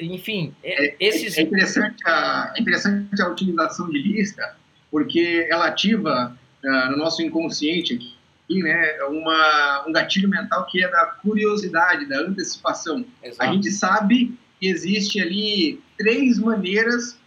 enfim, 0.00 0.54
é, 0.62 0.88
é, 0.88 0.96
esses... 1.00 1.38
É 1.38 1.42
interessante, 1.42 2.02
a, 2.04 2.52
é 2.54 2.60
interessante 2.60 3.22
a 3.22 3.28
utilização 3.28 3.88
de 3.88 3.98
lista, 4.02 4.54
porque 4.90 5.46
ela 5.50 5.68
ativa 5.68 6.36
uh, 6.62 6.90
no 6.90 6.98
nosso 6.98 7.22
inconsciente 7.22 7.94
aqui, 7.94 8.62
né, 8.62 8.98
uma, 9.08 9.86
um 9.86 9.92
gatilho 9.92 10.28
mental 10.28 10.66
que 10.66 10.84
é 10.84 10.90
da 10.90 11.06
curiosidade, 11.06 12.06
da 12.06 12.20
antecipação. 12.20 13.04
Exato. 13.22 13.42
A 13.42 13.52
gente 13.52 13.70
sabe 13.70 14.38
que 14.60 14.66
existe 14.68 15.20
ali 15.20 15.80
três 15.96 16.38
maneiras 16.38 17.18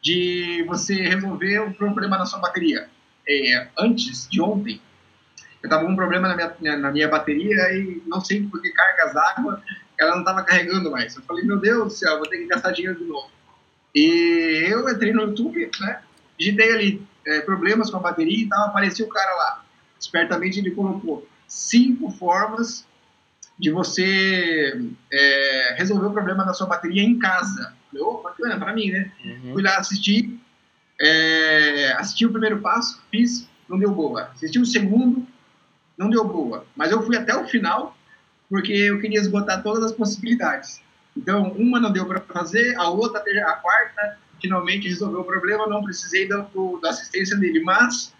de 0.00 0.62
você 0.68 0.94
resolver 0.94 1.60
um 1.60 1.72
problema 1.72 2.18
na 2.18 2.26
sua 2.26 2.38
bateria. 2.38 2.88
É, 3.26 3.68
antes 3.78 4.28
de 4.28 4.40
ontem, 4.40 4.80
eu 5.64 5.66
estava 5.66 5.82
com 5.86 5.92
um 5.92 5.96
problema 5.96 6.28
na 6.28 6.36
minha, 6.36 6.76
na 6.76 6.92
minha 6.92 7.08
bateria 7.08 7.72
e 7.72 8.02
não 8.06 8.20
sei 8.20 8.42
por 8.42 8.60
que 8.60 8.70
cargas 8.70 9.14
d'água 9.14 9.62
ela 9.98 10.12
não 10.12 10.18
estava 10.18 10.42
carregando 10.42 10.90
mais. 10.90 11.16
Eu 11.16 11.22
falei, 11.22 11.42
meu 11.42 11.58
Deus 11.58 11.84
do 11.84 11.90
céu, 11.90 12.18
vou 12.18 12.28
ter 12.28 12.36
que 12.36 12.46
gastar 12.46 12.72
dinheiro 12.72 12.98
de 12.98 13.04
novo. 13.04 13.30
E 13.94 14.66
eu 14.68 14.86
entrei 14.90 15.14
no 15.14 15.22
YouTube, 15.22 15.70
né? 15.80 16.02
Digitei 16.38 16.70
ali 16.70 17.06
é, 17.26 17.40
problemas 17.40 17.90
com 17.90 17.96
a 17.96 18.00
bateria 18.00 18.44
e 18.44 18.46
tal, 18.46 18.66
apareceu 18.66 19.06
o 19.06 19.08
cara 19.08 19.34
lá. 19.36 19.64
Espertamente 19.98 20.58
ele 20.58 20.72
colocou 20.72 21.26
cinco 21.48 22.10
formas 22.10 22.86
de 23.58 23.70
você 23.70 24.78
é, 25.10 25.74
resolver 25.78 26.08
o 26.08 26.12
problema 26.12 26.44
da 26.44 26.52
sua 26.52 26.66
bateria 26.66 27.02
em 27.02 27.18
casa. 27.18 27.72
Falei, 27.90 28.04
oh, 28.04 28.20
bacana, 28.20 28.58
para 28.58 28.74
mim, 28.74 28.90
né? 28.90 29.10
Uhum. 29.24 29.54
Fui 29.54 29.62
lá 29.62 29.78
assistir, 29.78 30.38
é, 31.00 31.94
assisti 31.96 32.26
o 32.26 32.32
primeiro 32.32 32.60
passo, 32.60 33.02
fiz, 33.10 33.48
não 33.66 33.78
deu 33.78 33.92
boa. 33.92 34.24
Assisti 34.34 34.58
o 34.58 34.66
segundo, 34.66 35.26
não 35.96 36.10
deu 36.10 36.24
boa. 36.24 36.66
Mas 36.76 36.90
eu 36.90 37.02
fui 37.02 37.16
até 37.16 37.34
o 37.36 37.46
final 37.46 37.96
porque 38.48 38.72
eu 38.72 39.00
queria 39.00 39.18
esgotar 39.18 39.62
todas 39.62 39.84
as 39.84 39.92
possibilidades. 39.92 40.80
Então, 41.16 41.52
uma 41.52 41.80
não 41.80 41.92
deu 41.92 42.06
para 42.06 42.20
fazer, 42.20 42.76
a 42.76 42.88
outra, 42.88 43.20
a 43.20 43.52
quarta, 43.52 44.18
finalmente 44.40 44.88
resolveu 44.88 45.20
o 45.20 45.24
problema, 45.24 45.66
não 45.66 45.82
precisei 45.82 46.28
da, 46.28 46.46
da 46.82 46.90
assistência 46.90 47.36
dele, 47.36 47.60
mas 47.60 48.12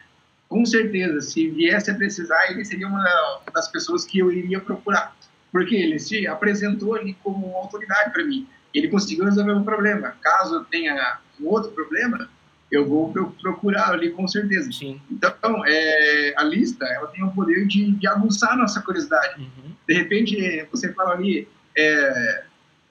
com 0.49 0.65
certeza, 0.65 1.21
se 1.21 1.49
viesse 1.49 1.91
a 1.91 1.95
precisar, 1.95 2.51
ele 2.51 2.65
seria 2.65 2.87
uma 2.87 3.05
das 3.53 3.69
pessoas 3.69 4.05
que 4.05 4.21
eu 4.21 4.31
iria 4.31 4.61
procurar, 4.61 5.17
porque 5.51 5.75
ele 5.75 5.99
se 5.99 6.27
apresentou 6.27 6.95
ali 6.95 7.15
como 7.23 7.57
autoridade 7.57 8.13
para 8.13 8.25
mim. 8.25 8.47
Ele 8.73 8.89
conseguiu 8.89 9.25
resolver 9.25 9.53
um 9.53 9.65
problema. 9.65 10.17
Caso 10.21 10.65
tenha 10.71 11.19
um 11.41 11.49
outro 11.49 11.71
problema, 11.73 12.29
eu 12.77 12.89
vou 12.89 13.13
procurar 13.41 13.91
ali 13.91 14.11
com 14.11 14.27
certeza. 14.27 14.71
Sim. 14.73 15.01
Então, 15.11 15.63
é, 15.67 16.35
a 16.37 16.45
lista, 16.45 16.85
ela 16.85 17.07
tem 17.09 17.25
o 17.25 17.31
poder 17.31 17.67
de, 17.67 17.93
de 17.93 18.07
aguçar 18.07 18.53
a 18.53 18.57
nossa 18.57 18.81
curiosidade. 18.81 19.41
Uhum. 19.41 19.73
De 19.87 19.95
repente, 19.95 20.67
você 20.71 20.93
fala 20.93 21.13
ali, 21.13 21.49
é, 21.77 22.45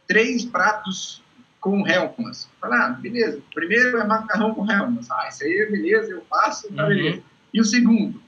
três 0.08 0.46
pratos 0.46 1.24
com 1.60 1.88
helmas. 1.88 2.50
Fala, 2.60 2.88
ah, 2.88 2.90
beleza, 2.90 3.42
primeiro 3.54 3.98
é 3.98 4.06
macarrão 4.06 4.54
com 4.54 4.70
helmas. 4.70 5.10
Ah, 5.10 5.28
isso 5.30 5.44
aí, 5.44 5.68
beleza, 5.72 6.12
eu 6.12 6.22
faço, 6.30 6.72
tá 6.74 6.84
uhum. 6.84 6.90
beleza. 6.90 7.24
E 7.54 7.62
o 7.62 7.64
segundo? 7.64 8.22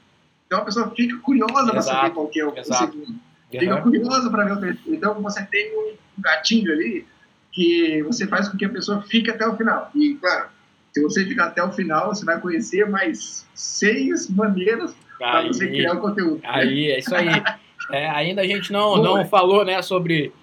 Então 0.48 0.60
a 0.60 0.66
pessoa 0.66 0.90
fica 0.96 1.18
curiosa 1.18 1.72
para 1.72 1.82
saber 1.82 2.12
qual 2.12 2.28
que 2.28 2.40
é 2.40 2.46
o, 2.46 2.54
o 2.54 2.64
segundo. 2.64 3.10
Uhum. 3.10 3.20
Fica 3.52 3.82
curiosa 3.82 4.30
para 4.30 4.46
ver 4.46 4.54
o 4.54 4.60
terceiro. 4.60 4.96
Então 4.96 5.22
você 5.22 5.44
tem 5.46 5.78
um 5.78 5.96
gatilho 6.18 6.72
ali 6.72 7.06
que 7.52 8.04
você 8.04 8.28
faz 8.28 8.48
com 8.48 8.58
que 8.58 8.66
a 8.66 8.70
pessoa 8.70 9.02
fique 9.02 9.30
até 9.30 9.48
o 9.48 9.56
final. 9.56 9.90
E, 9.96 10.16
claro, 10.16 10.50
se 10.96 11.02
você 11.02 11.26
ficar 11.26 11.48
até 11.48 11.62
o 11.62 11.74
final, 11.74 12.08
você 12.16 12.24
vai 12.24 12.40
conhecer 12.40 12.90
mais 12.90 13.46
seis 13.54 14.30
maneiras 14.30 14.96
para 15.20 15.46
você 15.46 15.68
criar 15.68 15.96
o 15.96 16.00
conteúdo. 16.00 16.40
Aí, 16.46 16.90
é 16.90 17.00
isso 17.00 17.14
aí. 17.14 17.28
É, 17.92 18.10
ainda 18.10 18.42
a 18.42 18.48
gente 18.48 18.74
não, 18.74 18.98
não 18.98 19.24
falou 19.26 19.64
né, 19.64 19.80
sobre, 19.80 20.34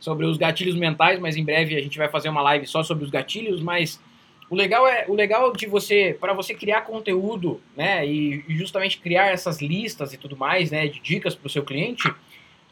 sobre 0.00 0.26
os 0.26 0.36
gatilhos 0.36 0.74
mentais, 0.74 1.20
mas 1.20 1.36
em 1.36 1.44
breve 1.44 1.76
a 1.76 1.80
gente 1.80 1.96
vai 1.96 2.08
fazer 2.08 2.28
uma 2.28 2.42
live 2.42 2.66
só 2.66 2.82
sobre 2.82 3.04
os 3.04 3.10
gatilhos, 3.10 3.60
mas 3.60 4.00
o 4.50 4.56
legal 4.56 4.84
é 4.84 5.04
o 5.06 5.14
legal 5.14 5.52
de 5.52 5.64
você 5.66 6.16
para 6.18 6.32
você 6.32 6.54
criar 6.54 6.80
conteúdo, 6.80 7.60
né, 7.76 8.04
e 8.04 8.42
justamente 8.48 8.98
criar 8.98 9.28
essas 9.28 9.62
listas 9.62 10.12
e 10.12 10.16
tudo 10.16 10.36
mais, 10.36 10.72
né, 10.72 10.88
de 10.88 10.98
dicas 10.98 11.36
para 11.36 11.46
o 11.46 11.50
seu 11.50 11.62
cliente. 11.62 12.12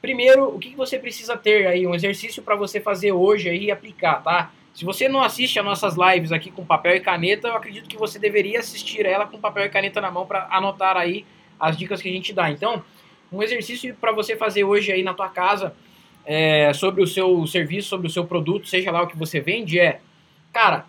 Primeiro, 0.03 0.49
o 0.49 0.59
que 0.59 0.75
você 0.75 0.99
precisa 0.99 1.37
ter 1.37 1.69
aí 1.69 1.87
um 1.87 1.95
exercício 1.95 2.43
para 2.43 2.57
você 2.57 2.81
fazer 2.81 3.13
hoje 3.13 3.49
aí 3.49 3.67
e 3.67 3.71
aplicar, 3.71 4.25
tá? 4.25 4.51
Se 4.77 4.85
você 4.85 5.09
não 5.09 5.23
assiste 5.23 5.59
as 5.59 5.65
nossas 5.65 5.97
lives 5.97 6.33
aqui 6.33 6.51
com 6.51 6.63
papel 6.63 6.97
e 6.97 7.01
caneta, 7.01 7.49
eu 7.49 7.57
acredito 7.57 7.89
que 7.89 7.97
você 7.97 8.19
deveria 8.19 8.61
assistir 8.61 9.07
ela 9.07 9.25
com 9.27 9.41
papel 9.41 9.65
e 9.65 9.71
caneta 9.71 10.03
na 10.03 10.11
mão 10.11 10.27
para 10.27 10.47
anotar 10.51 10.99
aí 10.99 11.25
as 11.59 11.79
dicas 11.79 12.03
que 12.03 12.11
a 12.11 12.13
gente 12.13 12.31
dá. 12.35 12.51
Então, 12.51 12.85
um 13.33 13.43
exercício 13.43 13.97
para 13.99 14.13
você 14.13 14.37
fazer 14.37 14.65
hoje 14.65 14.93
aí 14.93 15.03
na 15.03 15.15
tua 15.15 15.31
casa 15.31 15.75
é, 16.27 16.75
sobre 16.75 17.03
o 17.03 17.07
seu 17.07 17.47
serviço, 17.47 17.89
sobre 17.89 18.07
o 18.07 18.11
seu 18.11 18.27
produto, 18.27 18.69
seja 18.69 18.91
lá 18.91 19.01
o 19.01 19.07
que 19.07 19.17
você 19.17 19.41
vende, 19.41 19.81
é, 19.81 19.99
cara, 20.53 20.85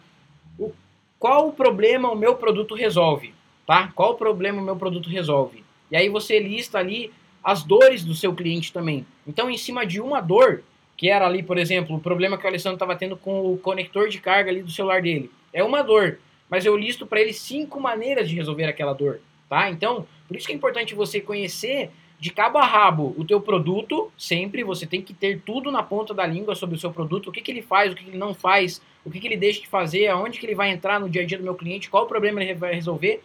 o, 0.60 0.74
qual 1.18 1.48
o 1.48 1.54
problema 1.54 2.12
o 2.12 2.16
meu 2.16 2.36
produto 2.36 2.76
resolve, 2.76 3.34
tá? 3.66 3.90
Qual 3.96 4.12
o 4.12 4.16
problema 4.16 4.62
o 4.62 4.66
meu 4.66 4.76
produto 4.76 5.10
resolve? 5.10 5.64
E 5.90 5.96
aí 5.96 6.10
você 6.10 6.40
lista 6.40 6.78
ali 6.78 7.10
as 7.42 7.64
dores 7.64 8.04
do 8.04 8.14
seu 8.14 8.36
cliente 8.36 8.74
também. 8.74 9.06
Então, 9.26 9.50
em 9.50 9.58
cima 9.58 9.86
de 9.86 10.02
uma 10.02 10.20
dor, 10.20 10.62
que 10.98 11.10
era 11.10 11.26
ali, 11.26 11.44
por 11.44 11.58
exemplo, 11.58 11.96
o 11.96 12.00
problema 12.00 12.38
que 12.38 12.44
o 12.44 12.48
Alessandro 12.48 12.76
estava 12.76 12.96
tendo 12.96 13.16
com 13.16 13.54
o 13.54 13.58
conector 13.58 14.10
de 14.10 14.20
carga 14.20 14.50
ali 14.50 14.64
do 14.64 14.72
celular 14.72 15.02
dele. 15.02 15.30
É 15.54 15.64
uma 15.64 15.84
dor, 15.84 16.20
mas 16.50 16.66
eu 16.66 16.76
listo 16.76 17.06
para 17.06 17.22
ele 17.22 17.34
cinco 17.34 17.80
maneiras 17.80 18.28
de 18.28 18.36
resolver 18.36 18.66
aquela 18.66 18.94
dor, 18.94 19.22
tá? 19.48 19.70
Então, 19.70 20.08
por 20.28 20.36
isso 20.36 20.48
que 20.48 20.52
é 20.52 20.56
importante 20.56 20.96
você 20.96 21.22
conhecer 21.22 21.92
de 22.20 22.32
cabo 22.32 22.58
a 22.58 22.66
rabo 22.66 23.14
o 23.16 23.24
teu 23.24 23.40
produto, 23.40 24.12
sempre 24.18 24.64
você 24.64 24.88
tem 24.88 25.02
que 25.02 25.14
ter 25.14 25.40
tudo 25.46 25.72
na 25.72 25.84
ponta 25.84 26.16
da 26.16 26.26
língua 26.26 26.56
sobre 26.56 26.76
o 26.76 26.80
seu 26.80 26.92
produto, 26.92 27.30
o 27.30 27.32
que, 27.32 27.42
que 27.42 27.52
ele 27.52 27.62
faz, 27.62 27.94
o 27.94 27.96
que, 27.96 28.04
que 28.04 28.10
ele 28.10 28.18
não 28.18 28.34
faz, 28.34 28.82
o 29.06 29.12
que, 29.12 29.20
que 29.20 29.28
ele 29.28 29.38
deixa 29.38 29.62
de 29.62 29.68
fazer, 29.68 30.08
aonde 30.08 30.40
que 30.40 30.46
ele 30.48 30.56
vai 30.56 30.72
entrar 30.72 31.00
no 31.00 31.08
dia 31.08 31.22
a 31.22 31.26
dia 31.26 31.38
do 31.38 31.44
meu 31.44 31.54
cliente, 31.54 31.90
qual 31.92 32.06
o 32.06 32.08
problema 32.08 32.44
ele 32.44 32.56
vai 32.56 32.74
resolver 32.74 33.22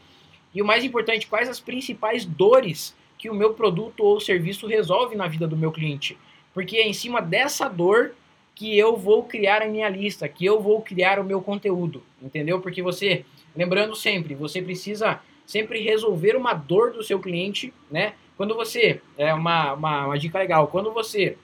e 0.54 0.60
o 0.60 0.64
mais 0.64 0.84
importante, 0.84 1.26
quais 1.26 1.48
as 1.48 1.58
principais 1.58 2.26
dores 2.26 2.94
que 3.18 3.30
o 3.30 3.34
meu 3.34 3.54
produto 3.54 4.04
ou 4.04 4.20
serviço 4.20 4.66
resolve 4.66 5.16
na 5.16 5.26
vida 5.26 5.46
do 5.46 5.56
meu 5.56 5.72
cliente. 5.72 6.18
Porque 6.54 6.76
é 6.76 6.86
em 6.86 6.92
cima 6.92 7.20
dessa 7.20 7.68
dor 7.68 8.14
que 8.54 8.78
eu 8.78 8.96
vou 8.96 9.24
criar 9.24 9.62
a 9.62 9.66
minha 9.66 9.88
lista, 9.88 10.28
que 10.28 10.44
eu 10.44 10.60
vou 10.60 10.82
criar 10.82 11.18
o 11.18 11.24
meu 11.24 11.40
conteúdo, 11.40 12.02
entendeu? 12.20 12.60
Porque 12.60 12.82
você, 12.82 13.24
lembrando 13.56 13.96
sempre, 13.96 14.34
você 14.34 14.60
precisa 14.60 15.20
sempre 15.46 15.80
resolver 15.80 16.36
uma 16.36 16.54
dor 16.54 16.92
do 16.92 17.02
seu 17.02 17.18
cliente, 17.18 17.72
né? 17.90 18.14
Quando 18.36 18.54
você, 18.54 19.00
é 19.16 19.32
uma, 19.32 19.72
uma, 19.72 20.06
uma 20.06 20.18
dica 20.18 20.38
legal, 20.38 20.68
quando 20.68 20.92
você 20.92 21.36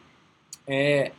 é, 0.67 1.13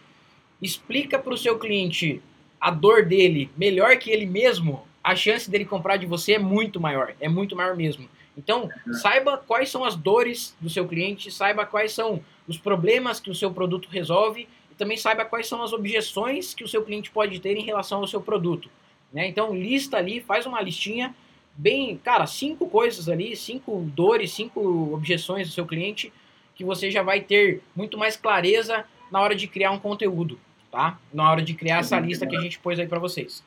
explica 0.62 1.17
para 1.17 1.34
o 1.34 1.38
seu 1.38 1.58
cliente 1.58 2.21
a 2.60 2.71
dor 2.71 3.06
dele 3.06 3.49
melhor 3.58 3.97
que 3.97 4.12
ele 4.12 4.25
mesmo, 4.25 4.86
a 5.04 5.15
chance 5.15 5.49
dele 5.49 5.65
comprar 5.65 5.97
de 5.97 6.06
você 6.06 6.34
é 6.34 6.39
muito 6.39 6.80
maior, 6.80 7.13
é 7.19 7.30
muito 7.30 7.56
maior 7.56 7.75
mesmo. 7.75 8.08
Então, 8.39 8.69
saiba 9.02 9.38
quais 9.38 9.69
são 9.69 9.84
as 9.84 9.95
dores 9.95 10.56
do 10.62 10.69
seu 10.69 10.88
cliente, 10.88 11.30
saiba 11.30 11.65
quais 11.65 11.91
são 11.91 12.23
os 12.47 12.58
problemas 12.58 13.19
que 13.19 13.30
o 13.30 13.36
seu 13.36 13.52
produto 13.52 13.89
resolve. 13.91 14.47
também 14.78 14.95
saiba 14.95 15.25
quais 15.25 15.45
são 15.45 15.62
as 15.62 15.73
objeções 15.73 16.54
que 16.54 16.63
o 16.63 16.67
seu 16.67 16.82
cliente 16.86 17.12
pode 17.12 17.38
ter 17.41 17.58
em 17.58 17.65
relação 17.65 17.99
ao 17.99 18.08
seu 18.08 18.21
produto. 18.21 18.69
Né? 19.12 19.28
Então, 19.28 19.54
lista 19.54 19.97
ali, 19.97 20.21
faz 20.21 20.45
uma 20.45 20.62
listinha 20.62 21.13
bem, 21.54 21.97
cara, 21.97 22.25
cinco 22.25 22.69
coisas 22.69 23.10
ali, 23.10 23.36
cinco 23.36 23.82
dores, 23.93 24.32
cinco 24.32 24.93
objeções 24.93 25.49
do 25.49 25.54
seu 25.54 25.65
cliente 25.65 26.13
que 26.56 26.63
você 26.63 26.89
já 26.89 27.04
vai 27.04 27.19
ter 27.19 27.62
muito 27.75 27.97
mais 27.97 28.15
clareza 28.15 28.86
na 29.12 29.19
hora 29.19 29.36
de 29.36 29.47
criar 29.47 29.71
um 29.71 29.80
conteúdo, 29.80 30.39
tá? 30.71 30.97
Na 31.13 31.30
hora 31.30 31.41
de 31.41 31.54
criar 31.54 31.80
essa 31.80 31.99
lista 31.99 32.25
que 32.25 32.38
a 32.38 32.41
gente 32.41 32.58
pôs 32.60 32.80
aí 32.80 32.88
para 32.88 32.99
vocês. 32.99 33.43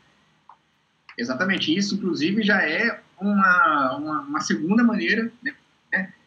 Exatamente, 1.16 1.74
isso 1.74 1.94
inclusive 1.94 2.42
já 2.42 2.62
é 2.62 3.00
uma, 3.30 3.96
uma, 3.96 4.20
uma 4.22 4.40
segunda 4.40 4.82
maneira 4.82 5.30
né, 5.42 5.54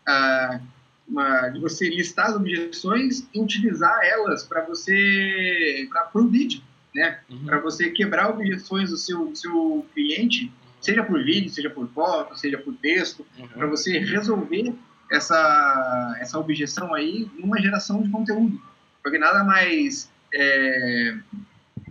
ah, 0.07 0.59
uma, 1.07 1.49
de 1.49 1.59
você 1.59 1.89
listar 1.89 2.27
as 2.27 2.35
objeções 2.35 3.27
e 3.33 3.39
utilizar 3.39 3.99
elas 4.03 4.43
para 4.43 4.61
você, 4.65 5.87
para 5.91 6.21
o 6.21 6.27
vídeo, 6.27 6.61
né? 6.93 7.19
Uhum. 7.29 7.45
Para 7.45 7.59
você 7.59 7.89
quebrar 7.91 8.29
objeções 8.29 8.89
do 8.89 8.97
seu, 8.97 9.27
do 9.27 9.35
seu 9.35 9.85
cliente, 9.93 10.51
seja 10.81 11.03
por 11.03 11.23
vídeo, 11.23 11.49
seja 11.49 11.69
por 11.69 11.87
foto, 11.89 12.37
seja 12.37 12.57
por 12.57 12.73
texto, 12.75 13.25
uhum. 13.37 13.47
para 13.47 13.67
você 13.67 13.99
resolver 13.99 14.73
essa, 15.11 16.17
essa 16.19 16.39
objeção 16.39 16.93
aí 16.93 17.29
numa 17.37 17.59
geração 17.61 18.01
de 18.01 18.09
conteúdo. 18.09 18.59
Porque 19.03 19.19
nada 19.19 19.43
mais 19.43 20.09
é, 20.33 21.15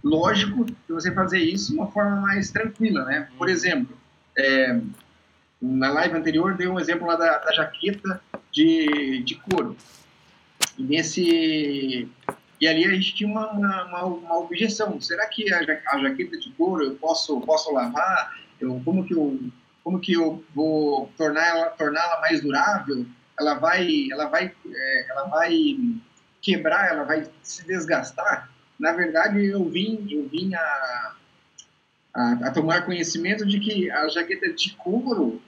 lógico 0.02 0.64
que 0.64 0.92
você 0.92 1.12
fazer 1.12 1.38
isso 1.38 1.72
de 1.72 1.78
uma 1.78 1.90
forma 1.90 2.16
mais 2.16 2.50
tranquila, 2.50 3.04
né? 3.04 3.28
Por 3.38 3.46
uhum. 3.46 3.52
exemplo, 3.52 3.96
é, 4.36 4.80
na 5.60 5.90
live 5.90 6.16
anterior 6.16 6.56
dei 6.56 6.68
um 6.68 6.78
exemplo 6.78 7.06
lá 7.06 7.16
da, 7.16 7.38
da 7.38 7.52
jaqueta 7.52 8.20
de, 8.52 9.22
de 9.22 9.34
couro. 9.36 9.76
E 10.78 10.82
nesse 10.82 12.08
e 12.60 12.68
ali 12.68 12.84
a 12.84 12.90
gente 12.90 13.14
tinha 13.14 13.28
uma, 13.28 13.50
uma, 13.52 14.04
uma 14.04 14.38
objeção. 14.38 15.00
Será 15.00 15.26
que 15.26 15.52
a, 15.52 15.58
a, 15.58 15.98
jaqueta 15.98 16.38
de 16.38 16.50
couro 16.52 16.84
eu 16.84 16.94
posso 16.96 17.40
posso 17.40 17.72
lavar? 17.72 18.34
Eu, 18.60 18.80
como 18.84 19.04
que 19.04 19.14
eu 19.14 19.40
como 19.82 20.00
que 20.00 20.14
eu 20.14 20.42
vou 20.54 21.10
torná-la 21.16 22.20
mais 22.20 22.40
durável? 22.40 23.06
Ela 23.38 23.54
vai 23.54 24.08
ela 24.10 24.28
vai 24.28 24.54
é, 24.66 25.10
ela 25.10 25.24
vai 25.24 25.52
quebrar? 26.40 26.90
Ela 26.90 27.04
vai 27.04 27.28
se 27.42 27.66
desgastar? 27.66 28.50
Na 28.78 28.92
verdade 28.92 29.44
eu 29.44 29.68
vim 29.68 30.06
eu 30.10 30.28
vim 30.28 30.54
a, 30.54 31.14
a, 32.14 32.32
a 32.44 32.50
tomar 32.50 32.86
conhecimento 32.86 33.46
de 33.46 33.58
que 33.60 33.90
a 33.90 34.08
jaqueta 34.08 34.52
de 34.52 34.74
couro 34.76 35.42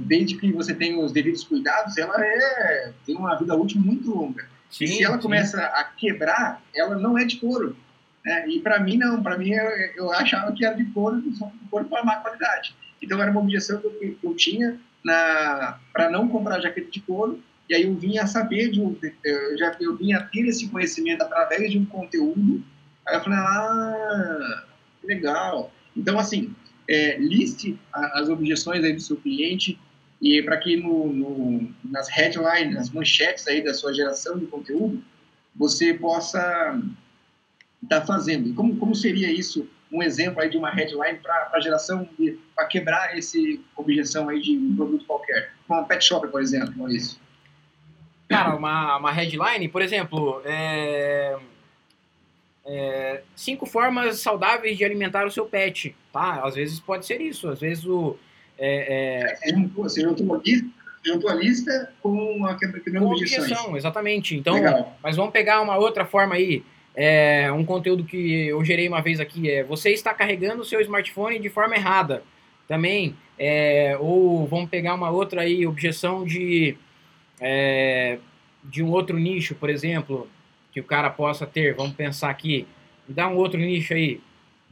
desde 0.00 0.36
que 0.36 0.52
você 0.52 0.74
tenha 0.74 0.98
os 0.98 1.12
devidos 1.12 1.44
cuidados, 1.44 1.96
ela 1.96 2.14
é, 2.18 2.92
tem 3.06 3.16
uma 3.16 3.36
vida 3.36 3.54
útil 3.54 3.80
muito 3.80 4.10
longa. 4.10 4.44
Sim, 4.70 4.84
e 4.84 4.88
se 4.88 5.04
ela 5.04 5.16
sim. 5.16 5.22
começa 5.22 5.60
a 5.60 5.84
quebrar, 5.84 6.60
ela 6.74 6.96
não 6.96 7.16
é 7.16 7.24
de 7.24 7.36
couro. 7.36 7.76
Né? 8.24 8.48
E 8.48 8.60
para 8.60 8.80
mim, 8.80 8.96
não. 8.96 9.22
Para 9.22 9.38
mim, 9.38 9.50
eu, 9.50 9.70
eu, 9.96 10.12
achava 10.12 10.52
que 10.52 10.64
era 10.64 10.74
de 10.74 10.84
couro, 10.86 11.20
de 11.20 11.30
couro 11.70 11.86
para 11.86 12.04
má 12.04 12.16
qualidade. 12.16 12.74
Então, 13.00 13.20
era 13.22 13.30
uma 13.30 13.40
objeção 13.40 13.80
que 13.80 13.86
eu, 13.86 13.92
que 13.92 14.18
eu 14.24 14.34
tinha 14.34 14.78
para 15.04 16.10
não 16.10 16.28
comprar 16.28 16.60
jaqueta 16.60 16.90
de 16.90 17.00
couro. 17.00 17.42
E 17.68 17.74
aí 17.74 17.84
eu 17.84 17.94
vinha 17.94 18.22
a 18.22 18.26
saber, 18.26 18.70
de, 18.70 18.80
eu, 18.80 19.58
já, 19.58 19.76
eu 19.80 19.96
vinha 19.96 20.18
a 20.18 20.22
ter 20.22 20.46
esse 20.46 20.68
conhecimento 20.68 21.22
através 21.22 21.70
de 21.70 21.78
um 21.78 21.84
conteúdo. 21.84 22.62
Aí 23.06 23.16
eu 23.16 23.22
falei, 23.22 23.38
ah, 23.38 24.64
legal. 25.08 25.72
Então, 25.96 26.18
assim, 26.18 26.54
é, 26.88 27.16
liste 27.18 27.78
as 27.92 28.28
objeções 28.28 28.84
aí 28.84 28.92
do 28.92 29.00
seu 29.00 29.16
cliente 29.16 29.78
e 30.20 30.42
para 30.42 30.56
que 30.58 30.76
no, 30.76 31.12
no, 31.12 31.74
nas 31.84 32.08
headlines, 32.08 32.74
nas 32.74 32.90
manchetes 32.90 33.46
aí 33.48 33.62
da 33.62 33.72
sua 33.72 33.92
geração 33.94 34.38
de 34.38 34.46
conteúdo, 34.46 35.02
você 35.56 35.94
possa 35.94 36.38
estar 37.82 38.00
tá 38.00 38.06
fazendo. 38.06 38.48
E 38.48 38.52
como, 38.52 38.76
como 38.76 38.94
seria 38.94 39.30
isso, 39.30 39.68
um 39.90 40.02
exemplo 40.02 40.40
aí 40.42 40.50
de 40.50 40.56
uma 40.56 40.70
headline 40.70 41.18
para 41.18 41.50
a 41.52 41.60
geração, 41.60 42.08
para 42.54 42.66
quebrar 42.66 43.16
esse 43.16 43.64
objeção 43.76 44.28
aí 44.28 44.40
de 44.40 44.56
um 44.56 44.76
produto 44.76 45.04
qualquer? 45.06 45.52
Como 45.66 45.86
pet 45.86 46.04
shop, 46.04 46.28
por 46.28 46.42
exemplo, 46.42 46.88
é 46.88 46.92
isso. 46.92 47.20
Cara, 48.28 48.54
uma, 48.56 48.98
uma 48.98 49.12
headline, 49.12 49.68
por 49.68 49.80
exemplo, 49.80 50.42
é 50.44 51.36
é, 52.68 53.22
cinco 53.34 53.64
formas 53.64 54.20
saudáveis 54.20 54.76
de 54.76 54.84
alimentar 54.84 55.26
o 55.26 55.30
seu 55.30 55.46
pet, 55.46 55.96
tá? 56.12 56.42
Às 56.44 56.54
vezes 56.54 56.78
pode 56.78 57.06
ser 57.06 57.20
isso, 57.20 57.48
às 57.48 57.60
vezes 57.60 57.86
o... 57.86 58.14
É, 58.58 59.38
é... 59.50 59.52
Você 59.76 60.02
juntou 60.02 60.34
a 60.34 60.38
lista, 60.38 60.68
juntou 61.02 61.30
a 61.30 61.34
lista 61.34 61.92
com 62.02 62.44
a 62.44 62.56
quebrando 62.56 63.06
com 63.06 63.12
objeção, 63.12 63.76
exatamente. 63.76 64.36
Então, 64.36 64.54
Legal. 64.54 64.98
mas 65.02 65.16
vamos 65.16 65.32
pegar 65.32 65.62
uma 65.62 65.78
outra 65.78 66.04
forma 66.04 66.34
aí, 66.34 66.62
é, 66.94 67.50
um 67.52 67.64
conteúdo 67.64 68.04
que 68.04 68.48
eu 68.48 68.62
gerei 68.62 68.86
uma 68.86 69.00
vez 69.00 69.18
aqui, 69.18 69.50
é 69.50 69.64
você 69.64 69.90
está 69.90 70.12
carregando 70.12 70.60
o 70.60 70.64
seu 70.64 70.80
smartphone 70.82 71.38
de 71.38 71.48
forma 71.48 71.74
errada, 71.74 72.22
também, 72.66 73.16
é, 73.38 73.96
ou 73.98 74.46
vamos 74.46 74.68
pegar 74.68 74.94
uma 74.94 75.08
outra 75.08 75.40
aí, 75.40 75.66
objeção 75.66 76.22
de, 76.22 76.76
é, 77.40 78.18
de 78.62 78.82
um 78.82 78.90
outro 78.90 79.16
nicho, 79.16 79.54
por 79.54 79.70
exemplo, 79.70 80.28
que 80.78 80.86
o 80.86 80.88
cara 80.88 81.10
possa 81.10 81.46
ter. 81.46 81.74
Vamos 81.74 81.94
pensar 81.94 82.30
aqui. 82.30 82.66
Dá 83.08 83.28
um 83.28 83.36
outro 83.36 83.58
nicho 83.58 83.94
aí. 83.94 84.20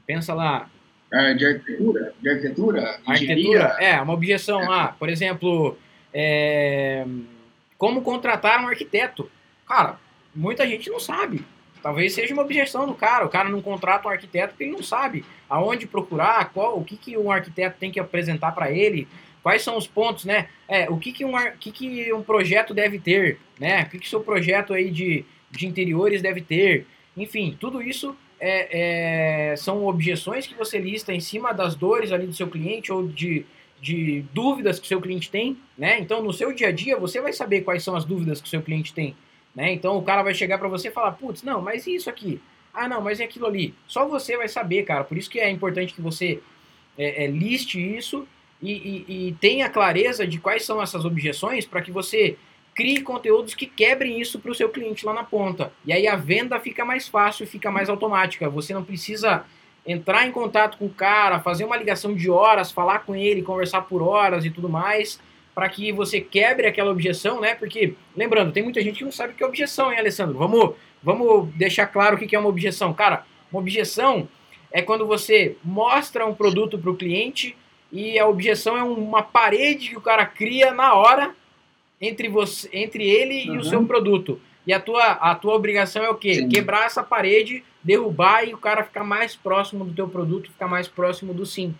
Pensa 0.06 0.32
lá. 0.32 0.68
É, 1.12 1.34
de 1.34 1.46
arquitetura? 1.46 2.14
De 2.20 2.28
arquitetura? 2.28 3.00
Arquitetura? 3.06 3.76
É, 3.80 4.00
uma 4.00 4.12
objeção 4.12 4.62
é. 4.62 4.68
lá. 4.68 4.88
Por 4.98 5.08
exemplo, 5.08 5.76
é, 6.12 7.04
como 7.76 8.02
contratar 8.02 8.62
um 8.62 8.68
arquiteto? 8.68 9.30
Cara, 9.66 9.98
muita 10.34 10.66
gente 10.66 10.88
não 10.90 11.00
sabe. 11.00 11.44
Talvez 11.82 12.12
seja 12.14 12.32
uma 12.32 12.42
objeção 12.42 12.86
do 12.86 12.94
cara. 12.94 13.24
O 13.24 13.28
cara 13.28 13.48
não 13.48 13.60
contrata 13.60 14.08
um 14.08 14.10
arquiteto 14.10 14.48
porque 14.50 14.64
ele 14.64 14.72
não 14.72 14.82
sabe 14.82 15.24
aonde 15.48 15.86
procurar, 15.86 16.50
qual, 16.52 16.78
o 16.78 16.84
que, 16.84 16.96
que 16.96 17.16
um 17.16 17.30
arquiteto 17.30 17.78
tem 17.78 17.90
que 17.90 18.00
apresentar 18.00 18.52
para 18.52 18.70
ele, 18.70 19.06
quais 19.42 19.62
são 19.62 19.76
os 19.76 19.86
pontos, 19.86 20.24
né? 20.24 20.48
É, 20.66 20.90
o 20.90 20.98
que, 20.98 21.12
que, 21.12 21.24
um, 21.24 21.32
que, 21.60 21.70
que 21.70 22.12
um 22.12 22.22
projeto 22.22 22.74
deve 22.74 22.98
ter, 22.98 23.38
né? 23.60 23.82
O 23.82 23.90
que, 23.90 23.98
que 24.00 24.08
seu 24.08 24.20
projeto 24.20 24.74
aí 24.74 24.90
de, 24.90 25.24
de 25.50 25.66
interiores 25.66 26.22
deve 26.22 26.40
ter. 26.40 26.86
Enfim, 27.16 27.56
tudo 27.58 27.82
isso 27.82 28.16
é, 28.38 29.50
é, 29.52 29.56
são 29.56 29.86
objeções 29.86 30.46
que 30.46 30.54
você 30.54 30.78
lista 30.78 31.12
em 31.12 31.20
cima 31.20 31.52
das 31.52 31.74
dores 31.74 32.12
ali 32.12 32.26
do 32.26 32.34
seu 32.34 32.48
cliente 32.48 32.92
ou 32.92 33.06
de, 33.06 33.46
de 33.80 34.24
dúvidas 34.32 34.78
que 34.78 34.84
o 34.84 34.88
seu 34.88 35.00
cliente 35.00 35.30
tem, 35.30 35.56
né? 35.76 35.98
Então, 35.98 36.22
no 36.22 36.32
seu 36.32 36.52
dia 36.52 36.68
a 36.68 36.72
dia, 36.72 36.98
você 36.98 37.20
vai 37.20 37.32
saber 37.32 37.62
quais 37.62 37.82
são 37.82 37.96
as 37.96 38.04
dúvidas 38.04 38.40
que 38.40 38.46
o 38.46 38.50
seu 38.50 38.62
cliente 38.62 38.92
tem, 38.92 39.16
né? 39.54 39.72
Então, 39.72 39.96
o 39.96 40.02
cara 40.02 40.22
vai 40.22 40.34
chegar 40.34 40.58
para 40.58 40.68
você 40.68 40.88
e 40.88 40.92
falar, 40.92 41.12
putz, 41.12 41.42
não, 41.42 41.62
mas 41.62 41.86
isso 41.86 42.10
aqui? 42.10 42.40
Ah, 42.76 42.86
não, 42.86 43.00
mas 43.00 43.20
é 43.20 43.24
aquilo 43.24 43.46
ali. 43.46 43.74
Só 43.86 44.06
você 44.06 44.36
vai 44.36 44.48
saber, 44.48 44.82
cara. 44.82 45.02
Por 45.02 45.16
isso 45.16 45.30
que 45.30 45.40
é 45.40 45.50
importante 45.50 45.94
que 45.94 46.02
você 46.02 46.40
é, 46.98 47.24
é, 47.24 47.26
liste 47.26 47.80
isso 47.80 48.28
e, 48.60 48.72
e, 48.72 49.28
e 49.28 49.32
tenha 49.40 49.70
clareza 49.70 50.26
de 50.26 50.38
quais 50.38 50.64
são 50.64 50.82
essas 50.82 51.06
objeções 51.06 51.64
para 51.64 51.80
que 51.80 51.90
você 51.90 52.36
crie 52.76 53.00
conteúdos 53.00 53.54
que 53.54 53.66
quebrem 53.66 54.20
isso 54.20 54.38
para 54.38 54.50
o 54.50 54.54
seu 54.54 54.68
cliente 54.68 55.06
lá 55.06 55.14
na 55.14 55.24
ponta. 55.24 55.72
E 55.84 55.92
aí 55.94 56.06
a 56.06 56.14
venda 56.14 56.60
fica 56.60 56.84
mais 56.84 57.08
fácil, 57.08 57.46
fica 57.46 57.70
mais 57.70 57.88
automática. 57.88 58.50
Você 58.50 58.74
não 58.74 58.84
precisa 58.84 59.44
entrar 59.86 60.26
em 60.26 60.30
contato 60.30 60.76
com 60.76 60.84
o 60.84 60.90
cara, 60.90 61.40
fazer 61.40 61.64
uma 61.64 61.76
ligação 61.76 62.14
de 62.14 62.30
horas, 62.30 62.70
falar 62.70 63.00
com 63.00 63.16
ele, 63.16 63.40
conversar 63.40 63.82
por 63.82 64.02
horas 64.02 64.44
e 64.44 64.50
tudo 64.50 64.68
mais, 64.68 65.18
para 65.54 65.68
que 65.70 65.90
você 65.90 66.20
quebre 66.20 66.66
aquela 66.66 66.90
objeção, 66.90 67.40
né? 67.40 67.54
Porque, 67.54 67.94
lembrando, 68.14 68.52
tem 68.52 68.62
muita 68.62 68.82
gente 68.82 68.98
que 68.98 69.04
não 69.04 69.12
sabe 69.12 69.32
o 69.32 69.36
que 69.36 69.42
é 69.42 69.46
objeção, 69.46 69.90
hein, 69.90 69.98
Alessandro? 69.98 70.36
Vamos, 70.36 70.74
vamos 71.02 71.48
deixar 71.54 71.86
claro 71.86 72.16
o 72.16 72.18
que 72.18 72.36
é 72.36 72.38
uma 72.38 72.48
objeção. 72.48 72.92
Cara, 72.92 73.24
uma 73.50 73.60
objeção 73.60 74.28
é 74.70 74.82
quando 74.82 75.06
você 75.06 75.56
mostra 75.64 76.26
um 76.26 76.34
produto 76.34 76.78
para 76.78 76.90
o 76.90 76.96
cliente 76.96 77.56
e 77.90 78.18
a 78.18 78.26
objeção 78.26 78.76
é 78.76 78.82
uma 78.82 79.22
parede 79.22 79.88
que 79.88 79.96
o 79.96 80.02
cara 80.02 80.26
cria 80.26 80.72
na 80.72 80.92
hora 80.92 81.34
entre 82.00 82.28
você, 82.28 82.68
entre 82.72 83.04
ele 83.08 83.48
uhum. 83.48 83.54
e 83.56 83.58
o 83.58 83.64
seu 83.64 83.84
produto. 83.84 84.40
E 84.66 84.72
a 84.72 84.80
tua, 84.80 85.12
a 85.12 85.34
tua 85.34 85.54
obrigação 85.54 86.02
é 86.02 86.10
o 86.10 86.16
quê? 86.16 86.34
Sim. 86.34 86.48
Quebrar 86.48 86.86
essa 86.86 87.02
parede, 87.02 87.62
derrubar 87.82 88.44
e 88.44 88.52
o 88.52 88.58
cara 88.58 88.82
ficar 88.82 89.04
mais 89.04 89.36
próximo 89.36 89.84
do 89.84 89.94
teu 89.94 90.08
produto, 90.08 90.50
ficar 90.50 90.66
mais 90.66 90.88
próximo 90.88 91.32
do 91.32 91.46
sim. 91.46 91.74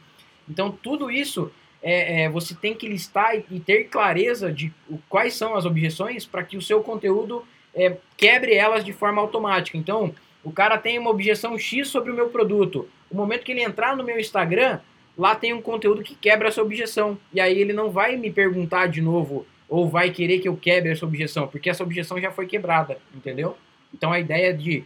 Então 0.49 0.71
tudo 0.71 1.11
isso 1.11 1.51
é, 1.83 2.23
é 2.23 2.29
você 2.29 2.55
tem 2.55 2.75
que 2.75 2.89
listar 2.89 3.35
e, 3.35 3.45
e, 3.51 3.61
ter 3.61 3.85
clareza 3.85 4.53
de 4.53 4.73
quais 5.09 5.35
são 5.35 5.57
as 5.57 5.65
objeções 5.65 6.25
para 6.25 6.45
que 6.45 6.57
o 6.57 6.63
seu 6.63 6.81
conteúdo 6.81 7.45
é, 7.75 7.97
quebre 8.17 8.55
elas 8.55 8.85
de 8.85 8.93
forma 8.93 9.21
automática. 9.21 9.77
Então 9.77 10.15
o 10.45 10.53
cara 10.53 10.79
tem 10.79 10.97
uma 10.97 11.11
objeção 11.11 11.59
X 11.59 11.89
sobre 11.89 12.13
o 12.13 12.15
meu 12.15 12.29
produto. 12.29 12.89
O 13.11 13.17
momento 13.17 13.43
que 13.43 13.51
ele 13.51 13.63
entrar 13.63 13.97
no 13.97 14.05
meu 14.05 14.19
Instagram, 14.19 14.79
lá 15.19 15.35
tem 15.35 15.53
um 15.53 15.61
conteúdo 15.61 16.05
que 16.05 16.15
quebra 16.15 16.49
essa 16.49 16.63
objeção. 16.63 17.19
E 17.33 17.41
aí 17.41 17.59
ele 17.59 17.73
não 17.73 17.91
vai 17.91 18.17
me 18.17 18.31
perguntar 18.31 18.87
de 18.87 19.01
novo 19.01 19.45
ou 19.69 19.89
vai 19.89 20.11
querer 20.11 20.39
que 20.39 20.49
eu 20.49 20.57
quebre 20.57 20.91
essa 20.91 21.05
objeção, 21.05 21.49
porque 21.49 21.71
essa 21.71 21.83
objeção 21.83 22.21
já 22.21 22.31
foi 22.31 22.47
quebrada, 22.47 22.99
entendeu? 23.15 23.57
Então 23.93 24.13
a 24.13 24.21
ideia 24.21 24.53
de 24.53 24.85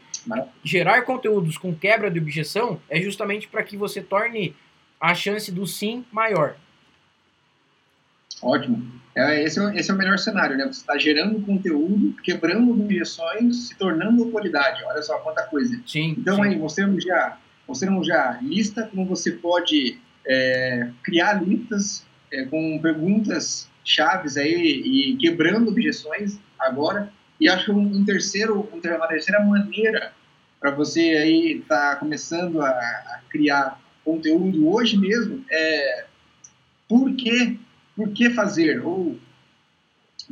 gerar 0.63 1.03
conteúdos 1.03 1.57
com 1.59 1.75
quebra 1.75 2.11
de 2.11 2.19
objeção 2.19 2.81
é 2.89 3.01
justamente 3.01 3.49
para 3.49 3.63
que 3.63 3.77
você 3.77 4.01
torne 4.01 4.55
a 5.01 5.15
chance 5.15 5.51
do 5.51 5.67
sim 5.67 6.05
maior. 6.13 6.57
Ótimo. 8.43 9.01
É, 9.15 9.43
esse, 9.43 9.61
é, 9.61 9.77
esse 9.77 9.91
é 9.91 9.95
o 9.95 9.97
melhor 9.97 10.19
cenário, 10.19 10.57
né? 10.57 10.65
Você 10.65 10.81
está 10.81 10.97
gerando 10.97 11.45
conteúdo, 11.45 12.15
quebrando 12.23 12.71
objeções, 12.71 13.69
se 13.69 13.77
tornando 13.77 14.23
autoridade. 14.25 14.83
Olha 14.85 15.03
só 15.03 15.19
quanta 15.19 15.43
coisa. 15.43 15.79
Sim. 15.87 16.15
Então 16.19 16.37
sim. 16.37 16.43
aí, 16.43 16.57
mostramos 16.57 17.05
já, 17.05 17.37
mostramos 17.67 18.07
já 18.07 18.39
lista 18.43 18.87
como 18.87 19.05
você 19.05 19.33
pode 19.33 19.99
é, 20.27 20.89
criar 21.03 21.43
listas 21.43 22.07
é, 22.33 22.45
com 22.45 22.79
perguntas 22.81 23.70
chaves 23.91 24.37
aí 24.37 24.53
e 24.53 25.17
quebrando 25.17 25.69
objeções 25.69 26.39
agora. 26.59 27.13
E 27.41 27.49
acho 27.49 27.73
um, 27.73 27.81
um 27.81 28.05
terceiro, 28.05 28.69
uma 28.73 29.09
terceira 29.09 29.43
maneira 29.45 30.13
para 30.61 30.71
você 30.71 31.01
aí 31.01 31.59
estar 31.59 31.93
tá 31.93 31.97
começando 31.97 32.61
a, 32.61 32.69
a, 32.69 33.21
criar 33.31 33.81
conteúdo 34.05 34.69
hoje 34.69 34.97
mesmo 34.99 35.43
é 35.51 36.05
por 36.89 37.15
que, 37.15 37.59
por 37.97 38.11
que 38.11 38.31
fazer? 38.31 38.85
Ou 38.85 39.19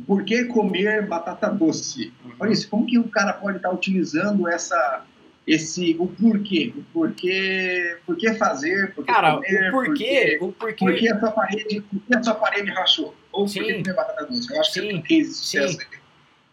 por 0.05 0.23
que 0.23 0.45
comer 0.45 1.07
batata 1.07 1.49
doce? 1.49 2.13
Olha 2.39 2.51
isso, 2.51 2.69
como 2.69 2.85
que 2.85 2.99
o 2.99 3.09
cara 3.09 3.33
pode 3.33 3.57
estar 3.57 3.69
tá 3.69 3.75
utilizando 3.75 4.47
essa 4.47 5.05
esse 5.47 5.95
o 5.97 6.05
porquê, 6.05 6.71
o 6.77 6.83
porquê, 6.93 7.97
por 8.05 8.15
que 8.15 8.31
fazer, 8.35 8.93
por 8.93 9.03
que 9.03 9.11
Cara, 9.11 9.33
comer, 9.33 9.69
o 9.69 9.71
porquê, 9.71 10.37
o 10.39 10.51
porquê, 10.51 10.85
por 10.85 10.95
que 10.95 11.09
a 11.09 11.19
sua 11.19 11.31
parede, 11.31 11.81
por 11.81 12.01
que 12.01 12.15
a 12.15 12.23
sua 12.23 12.35
parede 12.35 12.69
rachou, 12.69 13.15
ou 13.31 13.47
sim, 13.47 13.59
por 13.59 13.67
que 13.67 13.73
comer 13.83 13.95
batata 13.95 14.25
doce. 14.25 14.53
Eu 14.53 14.59
acho 14.59 14.71
sim, 14.71 14.81
que 14.81 14.89
é 14.89 14.95
um 14.95 15.01
case 15.01 15.29
de 15.29 15.35
sucesso. 15.35 15.77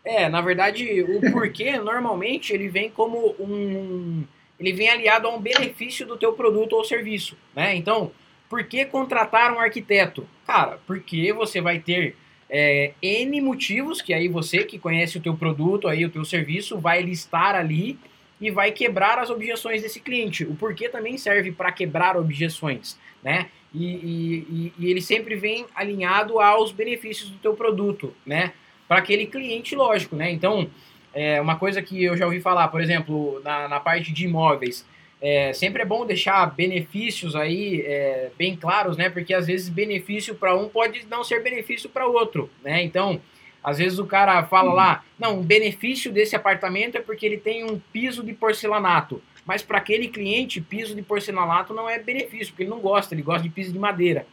É, 0.04 0.28
na 0.28 0.40
verdade, 0.40 1.02
o 1.02 1.32
porquê 1.32 1.78
normalmente 1.80 2.52
ele 2.52 2.68
vem 2.68 2.90
como 2.90 3.34
um 3.38 4.24
ele 4.58 4.72
vem 4.72 4.88
aliado 4.88 5.28
a 5.28 5.34
um 5.34 5.40
benefício 5.40 6.06
do 6.06 6.16
teu 6.16 6.32
produto 6.32 6.72
ou 6.74 6.84
serviço, 6.84 7.36
né? 7.54 7.76
Então, 7.76 8.10
por 8.48 8.64
que 8.64 8.86
contratar 8.86 9.52
um 9.52 9.60
arquiteto? 9.60 10.26
Cara, 10.46 10.78
porque 10.86 11.32
você 11.32 11.60
vai 11.60 11.78
ter 11.78 12.16
é, 12.48 12.92
N 13.02 13.40
motivos 13.40 14.00
que 14.00 14.14
aí 14.14 14.28
você 14.28 14.64
que 14.64 14.78
conhece 14.78 15.18
o 15.18 15.20
teu 15.20 15.36
produto, 15.36 15.88
aí 15.88 16.04
o 16.04 16.10
teu 16.10 16.24
serviço, 16.24 16.78
vai 16.78 17.02
listar 17.02 17.54
ali 17.54 17.98
e 18.40 18.50
vai 18.50 18.70
quebrar 18.70 19.18
as 19.18 19.30
objeções 19.30 19.82
desse 19.82 20.00
cliente. 20.00 20.44
O 20.44 20.54
porquê 20.54 20.88
também 20.88 21.18
serve 21.18 21.52
para 21.52 21.72
quebrar 21.72 22.16
objeções, 22.16 22.98
né? 23.22 23.48
E, 23.76 23.84
e, 23.84 24.72
e, 24.78 24.90
ele 24.90 25.02
sempre 25.02 25.36
vem 25.36 25.66
alinhado 25.74 26.40
aos 26.40 26.72
benefícios 26.72 27.28
do 27.28 27.36
teu 27.38 27.54
produto, 27.54 28.14
né? 28.24 28.52
Para 28.88 28.98
aquele 28.98 29.26
cliente, 29.26 29.76
lógico, 29.76 30.16
né? 30.16 30.30
Então, 30.30 30.70
é 31.12 31.40
uma 31.40 31.56
coisa 31.56 31.82
que 31.82 32.02
eu 32.02 32.16
já 32.16 32.24
ouvi 32.24 32.40
falar, 32.40 32.68
por 32.68 32.80
exemplo, 32.80 33.40
na, 33.44 33.68
na 33.68 33.80
parte 33.80 34.12
de 34.12 34.24
imóveis, 34.24 34.86
é, 35.20 35.52
sempre 35.52 35.82
é 35.82 35.84
bom 35.84 36.06
deixar 36.06 36.46
benefícios 36.54 37.34
aí 37.34 37.82
é, 37.82 38.30
bem 38.38 38.56
claros, 38.56 38.96
né? 38.96 39.10
Porque 39.10 39.34
às 39.34 39.46
vezes 39.46 39.68
benefício 39.68 40.34
para 40.34 40.56
um 40.56 40.68
pode 40.68 41.06
não 41.10 41.22
ser 41.22 41.42
benefício 41.42 41.88
para 41.88 42.06
outro, 42.06 42.50
né? 42.62 42.82
Então, 42.82 43.20
às 43.62 43.78
vezes 43.78 43.98
o 43.98 44.06
cara 44.06 44.44
fala 44.44 44.72
lá, 44.72 45.04
não, 45.18 45.40
o 45.40 45.42
benefício 45.42 46.12
desse 46.12 46.36
apartamento 46.36 46.96
é 46.96 47.00
porque 47.00 47.26
ele 47.26 47.38
tem 47.38 47.64
um 47.64 47.80
piso 47.92 48.22
de 48.22 48.32
porcelanato. 48.32 49.20
Mas 49.46 49.62
para 49.62 49.78
aquele 49.78 50.08
cliente, 50.08 50.60
piso 50.60 50.94
de 50.94 51.02
porcelanato 51.02 51.72
não 51.72 51.88
é 51.88 51.98
benefício, 52.00 52.48
porque 52.48 52.64
ele 52.64 52.70
não 52.70 52.80
gosta, 52.80 53.14
ele 53.14 53.22
gosta 53.22 53.44
de 53.44 53.48
piso 53.48 53.72
de 53.72 53.78
madeira. 53.78 54.26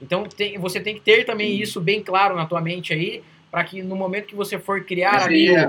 Então 0.00 0.24
tem, 0.24 0.58
você 0.58 0.78
tem 0.78 0.94
que 0.94 1.00
ter 1.00 1.24
também 1.24 1.60
isso 1.60 1.80
bem 1.80 2.02
claro 2.02 2.36
na 2.36 2.46
tua 2.46 2.60
mente 2.60 2.92
aí, 2.92 3.22
para 3.50 3.64
que 3.64 3.82
no 3.82 3.96
momento 3.96 4.26
que 4.26 4.36
você 4.36 4.58
for 4.58 4.84
criar 4.84 5.22
ali. 5.22 5.48
É... 5.48 5.66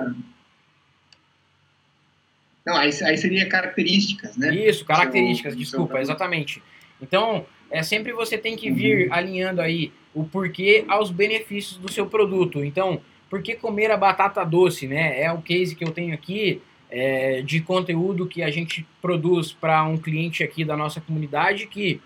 Não, 2.65 2.75
aí, 2.75 2.91
aí 3.03 3.17
seria 3.17 3.47
características, 3.47 4.35
né? 4.35 4.53
Isso, 4.53 4.85
características, 4.85 5.53
seu, 5.53 5.59
desculpa, 5.59 5.93
seu 5.93 6.01
exatamente. 6.01 6.61
Então, 7.01 7.45
é 7.71 7.81
sempre 7.81 8.11
você 8.11 8.37
tem 8.37 8.57
que 8.57 8.69
vir 8.69 9.07
uhum. 9.07 9.13
alinhando 9.13 9.61
aí 9.61 9.93
o 10.13 10.25
porquê 10.25 10.83
aos 10.87 11.09
benefícios 11.09 11.77
do 11.77 11.89
seu 11.89 12.05
produto. 12.05 12.63
Então, 12.63 13.01
por 13.29 13.41
que 13.41 13.55
comer 13.55 13.91
a 13.91 13.97
batata 13.97 14.43
doce, 14.43 14.87
né? 14.87 15.21
É 15.21 15.31
o 15.31 15.41
case 15.41 15.75
que 15.75 15.83
eu 15.83 15.91
tenho 15.91 16.13
aqui 16.13 16.61
é, 16.89 17.41
de 17.41 17.61
conteúdo 17.61 18.27
que 18.27 18.41
a 18.41 18.49
gente 18.49 18.85
produz 19.01 19.51
para 19.51 19.83
um 19.83 19.97
cliente 19.97 20.43
aqui 20.43 20.65
da 20.65 20.75
nossa 20.75 20.99
comunidade 20.99 21.67
que 21.67 22.01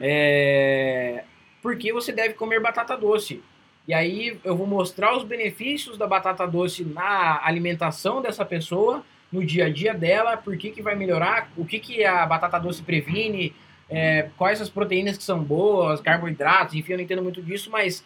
é, 0.00 1.24
por 1.62 1.76
que 1.76 1.92
você 1.92 2.12
deve 2.12 2.34
comer 2.34 2.60
batata 2.60 2.96
doce. 2.96 3.42
E 3.86 3.94
aí 3.94 4.38
eu 4.42 4.56
vou 4.56 4.66
mostrar 4.66 5.16
os 5.16 5.24
benefícios 5.24 5.96
da 5.96 6.06
batata 6.06 6.46
doce 6.46 6.84
na 6.84 7.40
alimentação 7.44 8.20
dessa 8.20 8.44
pessoa, 8.44 9.04
no 9.30 9.44
dia 9.44 9.66
a 9.66 9.70
dia 9.70 9.92
dela, 9.92 10.36
por 10.36 10.56
que, 10.56 10.70
que 10.70 10.82
vai 10.82 10.94
melhorar, 10.94 11.50
o 11.56 11.64
que, 11.64 11.78
que 11.78 12.04
a 12.04 12.24
batata 12.24 12.58
doce 12.58 12.82
previne, 12.82 13.54
é, 13.88 14.30
quais 14.36 14.60
as 14.60 14.68
proteínas 14.68 15.18
que 15.18 15.24
são 15.24 15.42
boas, 15.42 16.00
carboidratos, 16.00 16.74
enfim, 16.74 16.92
eu 16.92 16.98
não 16.98 17.04
entendo 17.04 17.22
muito 17.22 17.42
disso, 17.42 17.70
mas 17.70 18.04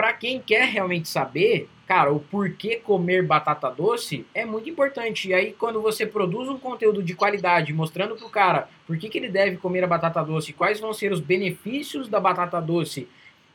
para 0.00 0.14
quem 0.14 0.40
quer 0.40 0.64
realmente 0.64 1.10
saber, 1.10 1.68
cara, 1.86 2.10
o 2.10 2.20
porquê 2.20 2.76
comer 2.76 3.22
batata 3.22 3.68
doce 3.68 4.24
é 4.34 4.46
muito 4.46 4.70
importante. 4.70 5.28
E 5.28 5.34
aí, 5.34 5.52
quando 5.52 5.82
você 5.82 6.06
produz 6.06 6.48
um 6.48 6.56
conteúdo 6.58 7.02
de 7.02 7.12
qualidade, 7.12 7.70
mostrando 7.74 8.16
pro 8.16 8.30
cara 8.30 8.66
por 8.86 8.96
que, 8.96 9.10
que 9.10 9.18
ele 9.18 9.28
deve 9.28 9.58
comer 9.58 9.84
a 9.84 9.86
batata 9.86 10.24
doce, 10.24 10.54
quais 10.54 10.80
vão 10.80 10.94
ser 10.94 11.12
os 11.12 11.20
benefícios 11.20 12.08
da 12.08 12.18
batata 12.18 12.58
doce 12.62 13.08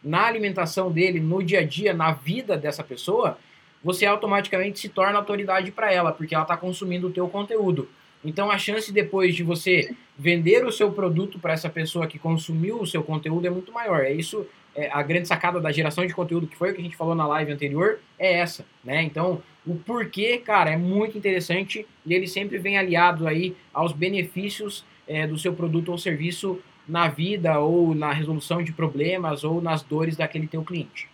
na 0.04 0.28
alimentação 0.28 0.92
dele, 0.92 1.20
no 1.20 1.42
dia 1.42 1.62
a 1.62 1.66
dia, 1.66 1.96
na 1.96 2.12
vida 2.12 2.56
dessa 2.56 2.84
pessoa, 2.84 3.40
você 3.84 4.06
automaticamente 4.06 4.78
se 4.78 4.90
torna 4.90 5.18
autoridade 5.18 5.72
para 5.72 5.92
ela, 5.92 6.12
porque 6.12 6.36
ela 6.36 6.44
está 6.44 6.56
consumindo 6.56 7.08
o 7.08 7.12
teu 7.12 7.28
conteúdo. 7.28 7.90
Então 8.24 8.52
a 8.52 8.58
chance 8.60 8.92
depois 8.92 9.34
de 9.34 9.42
você 9.42 9.96
vender 10.16 10.64
o 10.64 10.72
seu 10.72 10.92
produto 10.92 11.40
para 11.40 11.54
essa 11.54 11.72
pessoa 11.72 12.06
que 12.06 12.20
consumiu 12.20 12.80
o 12.82 12.86
seu 12.86 13.04
conteúdo 13.04 13.48
é 13.48 13.50
muito 13.50 13.72
maior. 13.72 14.04
É 14.04 14.12
isso, 14.12 14.46
é, 14.76 14.90
a 14.92 15.02
grande 15.02 15.28
sacada 15.28 15.60
da 15.60 15.72
geração 15.72 16.06
de 16.06 16.14
conteúdo, 16.14 16.48
que 16.48 16.58
foi 16.58 16.72
o 16.72 16.74
que 16.74 16.82
a 16.82 16.84
gente 16.84 16.98
falou 16.98 17.16
na 17.16 17.28
live 17.28 17.52
anterior, 17.52 18.00
é 18.20 18.34
essa, 18.40 18.66
né? 18.84 19.02
Então, 19.04 19.42
o 19.66 19.76
porquê, 19.76 20.38
cara, 20.38 20.72
é 20.72 20.78
muito 20.78 21.18
interessante 21.18 21.88
e 22.06 22.14
ele 22.14 22.28
sempre 22.28 22.58
vem 22.58 22.78
aliado 22.78 23.28
aí 23.28 23.56
aos 23.74 23.94
benefícios 23.94 24.86
é, 25.08 25.26
do 25.26 25.38
seu 25.38 25.54
produto 25.54 25.90
ou 25.90 25.98
serviço 25.98 26.62
na 26.88 27.08
vida 27.08 27.60
ou 27.60 27.96
na 27.96 28.12
resolução 28.12 28.62
de 28.62 28.72
problemas 28.72 29.44
ou 29.44 29.62
nas 29.62 29.82
dores 29.82 30.16
daquele 30.16 30.48
teu 30.48 30.64
cliente. 30.64 31.10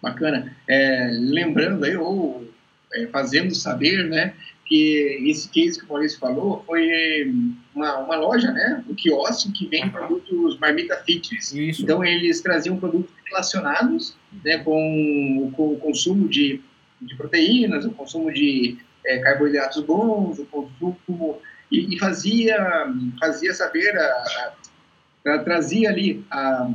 Bacana. 0.00 0.56
É, 0.68 1.08
lembrando 1.12 1.84
aí, 1.84 1.96
ou 1.96 2.48
é, 2.92 3.06
fazendo 3.06 3.54
saber, 3.54 4.04
né, 4.08 4.34
que 4.72 5.28
esse 5.28 5.50
case 5.50 5.78
que 5.78 5.84
o 5.84 5.88
Maurício 5.88 6.18
falou 6.18 6.64
foi 6.66 7.30
uma, 7.74 7.98
uma 7.98 8.16
loja, 8.16 8.50
né, 8.50 8.82
um 8.88 8.94
quiosque 8.94 9.52
que 9.52 9.66
vende 9.66 9.90
produtos 9.90 10.58
marmita 10.58 10.96
fitness. 11.04 11.52
Isso. 11.52 11.82
Então 11.82 12.02
eles 12.02 12.40
traziam 12.40 12.78
produtos 12.78 13.12
relacionados, 13.26 14.16
né, 14.42 14.56
com, 14.64 15.52
com 15.54 15.74
o 15.74 15.76
consumo 15.76 16.26
de, 16.26 16.62
de 17.02 17.14
proteínas, 17.16 17.84
o 17.84 17.90
consumo 17.90 18.32
de 18.32 18.78
é, 19.04 19.18
carboidratos 19.18 19.82
bons, 19.82 20.38
o 20.38 20.46
consumo 20.46 21.38
e, 21.70 21.94
e 21.94 21.98
fazia 21.98 22.56
fazia 23.20 23.52
saber 23.52 23.94
a, 23.94 24.04
a, 25.26 25.34
a, 25.34 25.38
trazia 25.40 25.90
ali 25.90 26.24
a, 26.30 26.70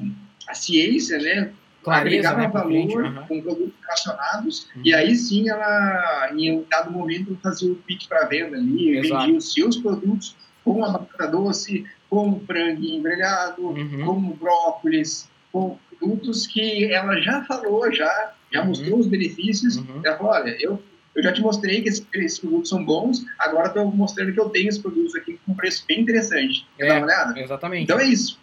a 0.48 0.54
ciência, 0.54 1.18
né, 1.18 1.52
clareza, 1.88 2.34
né, 2.34 2.48
valor 2.48 3.04
uhum. 3.04 3.26
com 3.28 3.42
produtos 3.42 3.74
relacionados, 3.82 4.70
uhum. 4.76 4.82
e 4.84 4.94
aí 4.94 5.16
sim 5.16 5.50
ela, 5.50 6.30
em 6.36 6.58
um 6.58 6.66
dado 6.70 6.92
momento, 6.92 7.38
fazia 7.42 7.72
o 7.72 7.76
pitch 7.76 8.08
para 8.08 8.26
venda 8.26 8.58
ali, 8.58 8.98
Exato. 8.98 9.22
vendia 9.22 9.38
os 9.38 9.54
seus 9.54 9.78
produtos 9.78 10.36
com 10.64 10.84
a 10.84 10.90
batata 10.90 11.28
doce, 11.28 11.86
com 12.10 12.40
frango 12.42 12.84
embrelhado, 12.84 13.68
uhum. 13.68 14.06
com 14.06 14.22
brócolis, 14.32 15.30
com 15.52 15.78
produtos 15.98 16.46
que 16.46 16.92
ela 16.92 17.20
já 17.22 17.44
falou, 17.46 17.92
já, 17.92 18.34
já 18.52 18.62
uhum. 18.62 18.68
mostrou 18.68 19.00
os 19.00 19.08
benefícios. 19.08 19.78
Uhum. 19.78 20.02
Ela 20.04 20.18
falou, 20.18 20.34
olha, 20.34 20.56
eu, 20.60 20.82
eu 21.16 21.24
já 21.24 21.32
te 21.32 21.42
mostrei 21.42 21.82
que 21.82 21.90
esses, 21.90 22.06
esses 22.14 22.40
produtos 22.40 22.70
são 22.70 22.84
bons, 22.84 23.26
agora 23.40 23.68
estou 23.68 23.90
mostrando 23.92 24.34
que 24.34 24.40
eu 24.40 24.50
tenho 24.50 24.68
esses 24.68 24.82
produtos 24.82 25.16
aqui 25.16 25.40
com 25.46 25.54
um 25.54 25.56
preço 25.56 25.86
bem 25.88 26.02
interessante. 26.02 26.68
Quer 26.78 26.86
é, 26.86 26.88
dar 26.90 26.98
uma 26.98 27.06
olhada? 27.06 27.40
Exatamente. 27.40 27.84
Então 27.84 28.00
é 28.00 28.06
isso. 28.06 28.40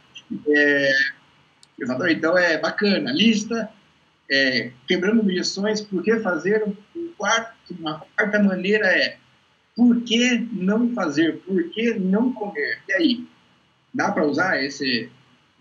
É, 0.49 0.93
Exatamente. 1.79 2.19
Então 2.19 2.37
é 2.37 2.59
bacana. 2.59 3.13
Lista, 3.13 3.71
é, 4.31 4.71
quebrando 4.87 5.21
objeções, 5.21 5.81
por 5.81 6.03
que 6.03 6.19
fazer? 6.21 6.65
Um 6.97 7.09
quarto, 7.17 7.55
uma 7.79 8.05
quarta 8.17 8.43
maneira 8.43 8.87
é 8.87 9.17
por 9.77 10.01
que 10.03 10.49
não 10.53 10.93
fazer? 10.95 11.39
Por 11.39 11.63
que 11.71 11.95
não 11.95 12.33
comer? 12.33 12.79
E 12.89 12.93
aí? 12.93 13.27
Dá 13.93 14.11
para 14.11 14.27
usar 14.27 14.63
esse. 14.63 15.11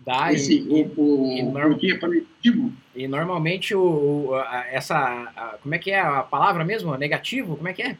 Dá, 0.00 0.32
esse, 0.32 0.58
e, 0.58 0.82
o, 0.96 1.00
o, 1.00 1.32
e, 1.32 1.52
porquê 1.52 1.94
proibitivo? 1.94 2.72
E 2.94 3.08
normalmente 3.08 3.74
o, 3.74 4.26
o 4.28 4.34
a, 4.34 4.66
essa. 4.70 4.96
A, 4.98 5.58
como 5.62 5.74
é 5.74 5.78
que 5.78 5.90
é 5.90 6.00
a 6.00 6.22
palavra 6.22 6.64
mesmo? 6.64 6.96
Negativo? 6.96 7.56
Como 7.56 7.68
é 7.68 7.72
que 7.72 7.82
é? 7.82 7.96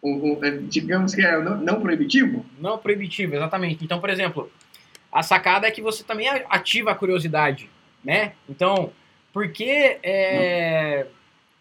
O, 0.00 0.38
o, 0.38 0.44
é, 0.44 0.50
digamos 0.56 1.14
que 1.14 1.22
é 1.22 1.40
não, 1.42 1.58
não 1.58 1.80
proibitivo? 1.80 2.46
Não 2.58 2.78
proibitivo, 2.78 3.34
exatamente. 3.34 3.84
Então, 3.84 4.00
por 4.00 4.10
exemplo, 4.10 4.50
a 5.12 5.22
sacada 5.22 5.66
é 5.66 5.70
que 5.70 5.82
você 5.82 6.04
também 6.04 6.28
ativa 6.28 6.90
a 6.90 6.94
curiosidade, 6.94 7.68
né? 8.04 8.32
Então, 8.48 8.92
por 9.32 9.50
que, 9.50 9.98
é, 10.02 11.06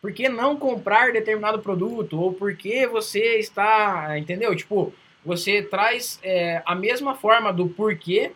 por 0.02 0.12
que 0.12 0.30
não 0.30 0.58
comprar 0.58 1.12
determinado 1.14 1.60
produto? 1.60 2.20
Ou 2.20 2.34
por 2.34 2.56
que 2.56 2.86
você 2.88 3.40
está, 3.40 4.18
entendeu? 4.18 4.56
Tipo, 4.56 4.94
você 5.26 5.62
traz 5.62 6.20
é, 6.24 6.62
a 6.66 6.76
mesma 6.76 7.16
forma 7.16 7.52
do 7.52 7.68
porquê, 7.68 8.32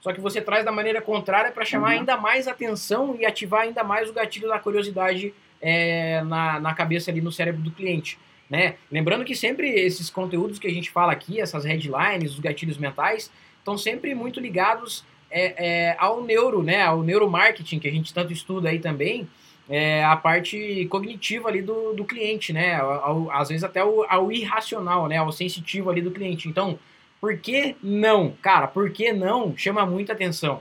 só 0.00 0.12
que 0.12 0.20
você 0.20 0.40
traz 0.40 0.64
da 0.64 0.72
maneira 0.72 1.00
contrária 1.00 1.52
para 1.52 1.64
chamar 1.64 1.92
uhum. 1.92 2.00
ainda 2.00 2.16
mais 2.16 2.48
atenção 2.48 3.16
e 3.18 3.24
ativar 3.24 3.62
ainda 3.62 3.84
mais 3.84 4.10
o 4.10 4.12
gatilho 4.12 4.48
da 4.48 4.58
curiosidade 4.58 5.32
é, 5.60 6.22
na, 6.22 6.58
na 6.58 6.74
cabeça 6.74 7.10
ali, 7.10 7.20
no 7.20 7.30
cérebro 7.30 7.62
do 7.62 7.70
cliente. 7.70 8.18
Né? 8.50 8.74
Lembrando 8.90 9.24
que 9.24 9.34
sempre 9.34 9.70
esses 9.70 10.10
conteúdos 10.10 10.58
que 10.58 10.66
a 10.66 10.70
gente 10.70 10.90
fala 10.90 11.12
aqui, 11.12 11.40
essas 11.40 11.64
headlines, 11.64 12.32
os 12.32 12.40
gatilhos 12.40 12.76
mentais, 12.76 13.30
estão 13.62 13.78
sempre 13.78 14.14
muito 14.14 14.40
ligados 14.40 15.04
é, 15.30 15.90
é, 15.90 15.96
ao 15.98 16.22
neuro, 16.22 16.62
né? 16.62 16.82
ao 16.82 17.02
neuromarketing, 17.02 17.78
que 17.78 17.88
a 17.88 17.92
gente 17.92 18.12
tanto 18.12 18.32
estuda 18.32 18.68
aí 18.68 18.78
também, 18.80 19.28
é, 19.68 20.04
a 20.04 20.16
parte 20.16 20.86
cognitiva 20.90 21.48
ali 21.48 21.62
do, 21.62 21.94
do 21.94 22.04
cliente, 22.04 22.52
né? 22.52 22.74
Ao, 22.76 23.30
às 23.30 23.48
vezes 23.48 23.64
até 23.64 23.80
ao, 23.80 24.04
ao, 24.10 24.32
irracional, 24.32 25.08
né? 25.08 25.16
Ao 25.16 25.30
sensitivo 25.32 25.88
ali 25.88 26.02
do 26.02 26.10
cliente. 26.10 26.48
Então, 26.48 26.78
por 27.20 27.38
que 27.38 27.76
não? 27.82 28.34
Cara, 28.42 28.66
por 28.66 28.90
que 28.90 29.12
não 29.12 29.56
chama 29.56 29.86
muita 29.86 30.12
atenção. 30.12 30.60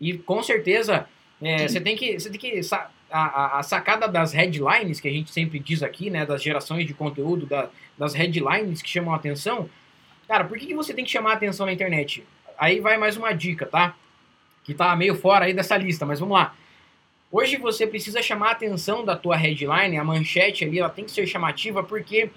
E 0.00 0.16
com 0.16 0.42
certeza 0.42 1.06
é, 1.42 1.66
você 1.66 1.80
tem 1.80 1.96
que. 1.96 2.18
Você 2.18 2.30
tem 2.30 2.38
que 2.38 2.60
a, 3.10 3.58
a, 3.58 3.62
sacada 3.62 4.08
das 4.08 4.32
headlines, 4.32 5.00
que 5.00 5.08
a 5.08 5.12
gente 5.12 5.30
sempre 5.30 5.58
diz 5.58 5.82
aqui, 5.82 6.08
né? 6.08 6.24
Das 6.24 6.42
gerações 6.42 6.86
de 6.86 6.94
conteúdo, 6.94 7.46
da, 7.46 7.68
das 7.98 8.14
headlines 8.14 8.80
que 8.80 8.88
chamam 8.88 9.12
a 9.12 9.16
atenção. 9.16 9.68
Cara, 10.28 10.44
por 10.44 10.58
que, 10.58 10.66
que 10.66 10.74
você 10.74 10.94
tem 10.94 11.04
que 11.04 11.10
chamar 11.10 11.32
a 11.32 11.34
atenção 11.34 11.66
na 11.66 11.72
internet? 11.72 12.24
Aí 12.58 12.80
vai 12.80 12.96
mais 12.96 13.16
uma 13.16 13.32
dica, 13.32 13.66
tá? 13.66 13.94
Que 14.64 14.74
tá 14.74 14.94
meio 14.96 15.14
fora 15.14 15.44
aí 15.44 15.52
dessa 15.52 15.76
lista, 15.76 16.06
mas 16.06 16.20
vamos 16.20 16.36
lá. 16.36 16.54
Hoje 17.30 17.56
você 17.56 17.86
precisa 17.86 18.22
chamar 18.22 18.48
a 18.48 18.52
atenção 18.52 19.04
da 19.04 19.16
tua 19.16 19.36
headline, 19.36 19.98
a 19.98 20.04
manchete 20.04 20.64
ali, 20.64 20.78
ela 20.78 20.88
tem 20.88 21.04
que 21.04 21.10
ser 21.10 21.26
chamativa 21.26 21.82
porque 21.82 22.30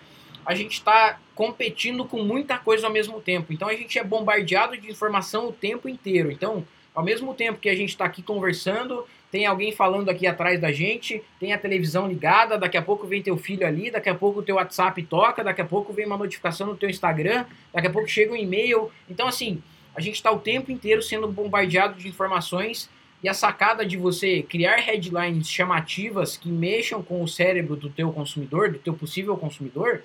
a 0.46 0.56
gente 0.56 0.74
está 0.74 1.20
competindo 1.36 2.04
com 2.06 2.24
muita 2.24 2.58
coisa 2.58 2.88
ao 2.88 2.94
mesmo 2.94 3.22
tempo. 3.22 3.54
Então 3.54 3.68
a 3.68 3.74
gente 3.74 3.98
é 3.98 4.04
bombardeado 4.04 4.76
de 4.78 4.90
informação 4.90 5.50
o 5.50 5.54
tempo 5.54 5.88
inteiro. 5.88 6.32
Então, 6.32 6.66
ao 6.94 7.04
mesmo 7.04 7.34
tempo 7.34 7.60
que 7.60 7.70
a 7.70 7.76
gente 7.76 7.90
está 7.90 8.06
aqui 8.06 8.22
conversando, 8.22 9.06
tem 9.32 9.46
alguém 9.46 9.72
falando 9.72 10.10
aqui 10.10 10.26
atrás 10.26 10.60
da 10.60 10.72
gente, 10.72 11.24
tem 11.40 11.54
a 11.54 11.58
televisão 11.58 12.08
ligada, 12.08 12.58
daqui 12.58 12.78
a 12.78 12.82
pouco 12.82 13.06
vem 13.06 13.22
teu 13.22 13.38
filho 13.38 13.66
ali, 13.66 13.92
daqui 13.92 14.10
a 14.10 14.16
pouco 14.16 14.40
o 14.40 14.44
teu 14.44 14.56
WhatsApp 14.56 15.02
toca, 15.04 15.44
daqui 15.44 15.62
a 15.62 15.66
pouco 15.66 15.94
vem 15.94 16.06
uma 16.06 16.18
notificação 16.18 16.66
no 16.66 16.76
teu 16.76 16.90
Instagram, 16.90 17.46
daqui 17.72 17.88
a 17.88 17.92
pouco 17.92 18.08
chega 18.08 18.34
um 18.34 18.36
e-mail. 18.36 18.92
Então, 19.08 19.28
assim, 19.28 19.62
a 20.00 20.02
gente 20.02 20.16
está 20.16 20.32
o 20.32 20.40
tempo 20.40 20.72
inteiro 20.72 21.02
sendo 21.02 21.28
bombardeado 21.28 22.00
de 22.00 22.08
informações 22.08 22.90
e 23.22 23.28
a 23.28 23.34
sacada 23.34 23.86
de 23.86 23.98
você 23.98 24.42
criar 24.44 24.78
headlines 24.78 25.50
chamativas 25.50 26.38
que 26.38 26.48
mexam 26.48 27.04
com 27.04 27.22
o 27.22 27.28
cérebro 27.28 27.76
do 27.76 27.90
teu 27.90 28.10
consumidor, 28.14 28.72
do 28.72 28.80
teu 28.80 28.94
possível 28.94 29.36
consumidor, 29.36 30.04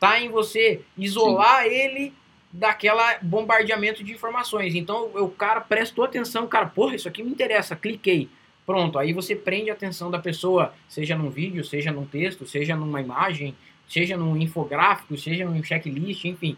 tá 0.00 0.18
em 0.18 0.30
você 0.30 0.80
isolar 0.96 1.64
Sim. 1.64 1.70
ele 1.74 2.14
daquela 2.50 3.18
bombardeamento 3.20 4.02
de 4.02 4.12
informações. 4.12 4.74
Então 4.74 5.10
o 5.14 5.28
cara 5.28 5.60
prestou 5.60 6.06
atenção, 6.06 6.46
cara, 6.46 6.64
porra, 6.64 6.96
isso 6.96 7.06
aqui 7.06 7.22
me 7.22 7.30
interessa, 7.30 7.76
cliquei. 7.76 8.30
Pronto, 8.64 8.98
aí 8.98 9.12
você 9.12 9.36
prende 9.36 9.68
a 9.68 9.74
atenção 9.74 10.10
da 10.10 10.18
pessoa, 10.18 10.72
seja 10.88 11.14
num 11.18 11.28
vídeo, 11.28 11.62
seja 11.62 11.92
num 11.92 12.06
texto, 12.06 12.46
seja 12.46 12.74
numa 12.74 13.02
imagem, 13.02 13.54
seja 13.86 14.16
num 14.16 14.38
infográfico, 14.38 15.18
seja 15.18 15.44
num 15.44 15.62
checklist, 15.62 16.24
enfim. 16.24 16.56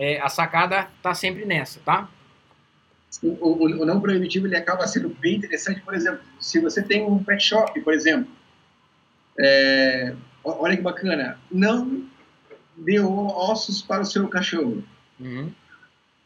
É, 0.00 0.18
a 0.18 0.30
sacada 0.30 0.88
tá 1.02 1.12
sempre 1.12 1.44
nessa, 1.44 1.78
tá? 1.80 2.08
O, 3.22 3.28
o, 3.28 3.64
o, 3.82 3.84
não 3.84 4.00
proibitivo 4.00 4.46
ele 4.46 4.56
acaba 4.56 4.86
sendo 4.86 5.10
bem 5.10 5.36
interessante, 5.36 5.82
por 5.82 5.94
exemplo, 5.94 6.20
se 6.40 6.58
você 6.58 6.82
tem 6.82 7.04
um 7.04 7.22
pet 7.22 7.44
shop, 7.44 7.78
por 7.82 7.92
exemplo, 7.92 8.32
é, 9.38 10.14
olha 10.42 10.74
que 10.74 10.82
bacana, 10.82 11.38
não 11.52 12.06
dê 12.74 12.98
ossos 12.98 13.82
para 13.82 14.00
o 14.00 14.06
seu 14.06 14.26
cachorro. 14.26 14.82
Uhum. 15.18 15.52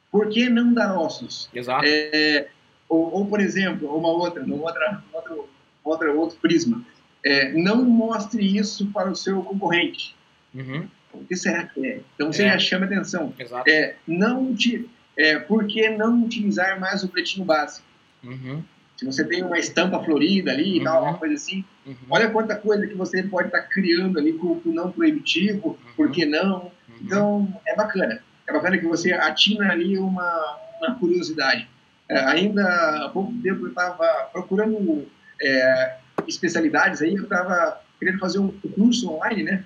Por 0.09 0.29
que 0.29 0.49
não 0.49 0.73
dar 0.73 0.97
ossos? 0.97 1.51
Exato. 1.53 1.85
É, 1.85 2.47
ou, 2.89 3.13
ou, 3.13 3.27
por 3.27 3.41
exemplo, 3.41 3.93
uma 3.97 4.11
outra, 4.11 4.45
uma 4.45 4.55
outra, 4.55 5.03
outro, 5.13 5.49
outra, 5.83 6.13
outro 6.13 6.39
prisma. 6.39 6.85
É, 7.25 7.53
não 7.53 7.85
mostre 7.85 8.57
isso 8.57 8.87
para 8.93 9.11
o 9.11 9.17
seu 9.17 9.43
concorrente. 9.43 10.15
Uhum. 10.55 10.89
O 11.15 11.25
que 11.25 11.37
será 11.37 11.65
que 11.65 11.87
é? 11.87 12.01
Então 12.15 12.33
você 12.33 12.45
é. 12.45 12.53
já 12.53 12.59
chama 12.59 12.87
atenção. 12.87 13.33
Exato. 13.39 13.69
É, 13.69 13.97
não 14.07 14.55
te, 14.55 14.89
é, 15.17 15.39
por 15.39 15.67
que 15.67 15.89
não 15.89 16.25
utilizar 16.25 16.79
mais 16.79 17.03
o 17.03 17.09
pretinho 17.09 17.45
básico? 17.45 17.87
Uhum. 18.23 18.63
Se 18.97 19.05
você 19.05 19.25
tem 19.25 19.43
uma 19.43 19.59
estampa 19.59 20.03
florida 20.03 20.53
ali 20.53 20.77
e 20.77 20.79
uhum. 20.79 20.85
tal, 20.85 21.03
uma 21.03 21.19
coisa 21.19 21.35
assim, 21.35 21.65
uhum. 21.85 21.97
olha 22.11 22.31
quanta 22.31 22.55
coisa 22.57 22.87
que 22.87 22.95
você 22.95 23.23
pode 23.23 23.49
estar 23.49 23.63
tá 23.63 23.69
criando 23.69 24.19
ali 24.19 24.33
com 24.35 24.61
o 24.65 24.73
não 24.73 24.93
proibitivo, 24.93 25.69
uhum. 25.69 25.77
por 25.97 26.11
que 26.11 26.25
não? 26.25 26.65
Uhum. 26.65 26.95
Então, 27.03 27.61
é 27.67 27.75
bacana. 27.75 28.23
É 28.47 28.53
bacana 28.53 28.79
que 28.79 28.87
você 28.87 29.13
atina 29.13 29.73
ali 29.73 29.99
uma, 29.99 30.59
uma 30.81 30.95
curiosidade. 30.97 31.69
É, 32.09 32.19
ainda 32.19 32.63
há 33.05 33.09
pouco 33.09 33.33
tempo 33.43 33.65
eu 33.65 33.69
estava 33.71 34.29
procurando 34.33 35.07
é, 35.41 35.97
especialidades 36.29 37.03
aí, 37.03 37.15
eu 37.15 37.25
estava 37.25 37.81
querendo 37.99 38.19
fazer 38.19 38.39
um 38.39 38.49
curso 38.49 39.11
online, 39.11 39.43
né? 39.43 39.65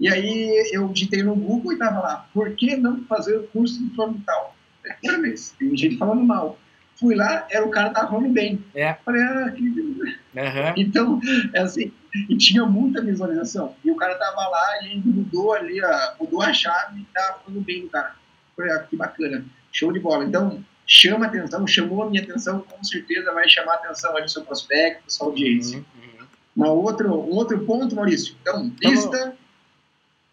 E 0.00 0.08
aí 0.08 0.70
eu 0.72 0.88
digitei 0.88 1.22
no 1.22 1.34
Google 1.34 1.72
e 1.72 1.74
estava 1.74 2.00
lá, 2.00 2.28
por 2.32 2.54
que 2.54 2.76
não 2.76 3.04
fazer 3.04 3.36
o 3.36 3.48
curso 3.48 3.82
de 3.82 3.94
forma 3.94 4.16
tal? 4.24 4.54
É 4.84 4.92
primeira 4.94 5.22
vez, 5.22 5.54
tem 5.58 5.76
gente 5.76 5.98
falando 5.98 6.22
mal. 6.22 6.58
Fui 6.96 7.14
lá, 7.14 7.46
era 7.50 7.64
o 7.64 7.70
cara 7.70 7.88
que 7.88 7.94
tava 7.94 8.08
falando 8.08 8.28
bem. 8.30 8.64
É. 8.74 8.94
Falei, 9.04 9.22
ah, 9.22 9.50
que... 9.52 9.62
Uhum. 9.62 10.72
Então, 10.76 11.20
é 11.54 11.60
assim, 11.60 11.92
e 12.28 12.36
tinha 12.36 12.64
muita 12.64 13.02
visualização. 13.02 13.74
E 13.84 13.90
o 13.90 13.96
cara 13.96 14.16
tava 14.16 14.48
lá 14.48 14.82
e 14.84 14.98
mudou 14.98 15.52
ali, 15.52 15.82
a, 15.82 16.16
mudou 16.18 16.42
a 16.42 16.52
chave 16.52 17.00
e 17.00 17.04
tava 17.14 17.40
falando 17.40 17.60
bem 17.60 17.82
do 17.82 17.88
cara. 17.88 18.16
Falei, 18.56 18.72
ah, 18.72 18.78
que 18.80 18.96
bacana, 18.96 19.44
show 19.70 19.92
de 19.92 20.00
bola. 20.00 20.24
Então, 20.24 20.64
chama 20.86 21.26
atenção, 21.26 21.66
chamou 21.66 22.02
a 22.02 22.10
minha 22.10 22.22
atenção, 22.22 22.60
com 22.60 22.82
certeza 22.82 23.32
vai 23.32 23.48
chamar 23.48 23.74
a 23.74 23.76
atenção 23.76 24.16
ali 24.16 24.24
do 24.24 24.30
seu 24.30 24.42
prospecto, 24.42 25.04
sua 25.12 25.28
audiência. 25.28 25.78
Uhum, 25.78 25.84
uhum. 26.02 26.26
Uma 26.56 26.72
outro, 26.72 27.14
um 27.14 27.34
outro 27.34 27.64
ponto, 27.64 27.94
Maurício. 27.94 28.34
Então, 28.40 28.70
tá 28.70 28.88
lista, 28.88 29.36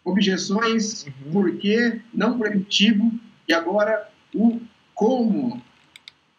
objeções, 0.06 1.04
uhum. 1.04 1.32
porquê, 1.32 2.00
não 2.14 2.38
proibitivo, 2.38 3.10
e 3.48 3.52
agora 3.52 4.08
o 4.32 4.60
como. 4.94 5.60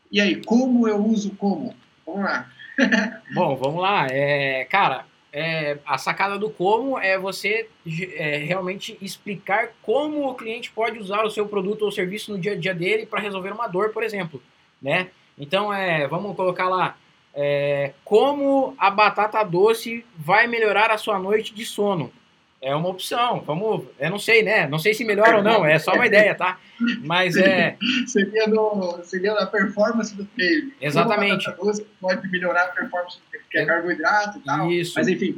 E 0.10 0.22
aí, 0.22 0.42
como 0.44 0.88
eu 0.88 1.06
uso 1.06 1.36
como? 1.36 1.76
Vamos 2.06 2.24
lá. 2.24 2.50
Bom, 3.36 3.56
vamos 3.58 3.82
lá. 3.82 4.08
É, 4.10 4.64
cara, 4.66 5.06
é, 5.34 5.78
a 5.86 5.98
sacada 5.98 6.40
do 6.40 6.50
como 6.50 6.98
é 6.98 7.20
você 7.20 7.68
é, 8.16 8.38
realmente 8.38 8.98
explicar 9.02 9.72
como 9.82 10.30
o 10.30 10.36
cliente 10.36 10.72
pode 10.72 10.98
usar 10.98 11.26
o 11.26 11.30
seu 11.30 11.46
produto 11.46 11.82
ou 11.82 11.92
serviço 11.92 12.32
no 12.32 12.40
dia 12.40 12.54
a 12.54 12.56
dia 12.56 12.74
dele 12.74 13.06
para 13.06 13.20
resolver 13.20 13.52
uma 13.52 13.68
dor, 13.68 13.90
por 13.90 14.02
exemplo, 14.02 14.42
né? 14.82 15.10
Então, 15.38 15.74
é, 15.74 16.08
vamos 16.08 16.36
colocar 16.38 16.70
lá, 16.70 16.98
é, 17.34 17.92
como 18.06 18.74
a 18.78 18.90
batata 18.90 19.44
doce 19.44 20.06
vai 20.16 20.48
melhorar 20.48 20.90
a 20.90 20.98
sua 20.98 21.20
noite 21.20 21.54
de 21.54 21.66
sono. 21.66 22.12
É 22.60 22.76
uma 22.76 22.90
opção, 22.90 23.42
vamos, 23.42 23.86
eu 24.00 24.10
não 24.10 24.18
sei, 24.18 24.42
né? 24.42 24.68
Não 24.68 24.80
sei 24.80 24.94
se 24.94 25.06
melhora 25.06 25.38
ou 25.38 25.44
não, 25.44 25.64
é 25.64 25.78
só 25.78 25.94
uma 25.94 26.08
ideia, 26.08 26.34
tá? 26.34 26.58
Mas 27.04 27.38
é. 27.38 27.78
seria, 28.08 28.48
no, 28.48 29.00
seria 29.04 29.34
na 29.36 29.46
performance 29.46 30.16
do 30.16 30.26
treino. 30.26 30.72
Exatamente. 30.82 31.50
Doce 31.52 31.86
pode 32.02 32.28
melhorar 32.30 32.64
a 32.64 32.68
performance 32.70 33.20
do 33.20 33.24
treino, 33.30 33.48
que 33.52 33.58
é 33.60 33.66
carboidrato 33.66 34.40
e 34.40 34.42
tal. 34.42 34.72
Isso. 34.72 34.94
Mas 34.96 35.08
enfim, 35.08 35.36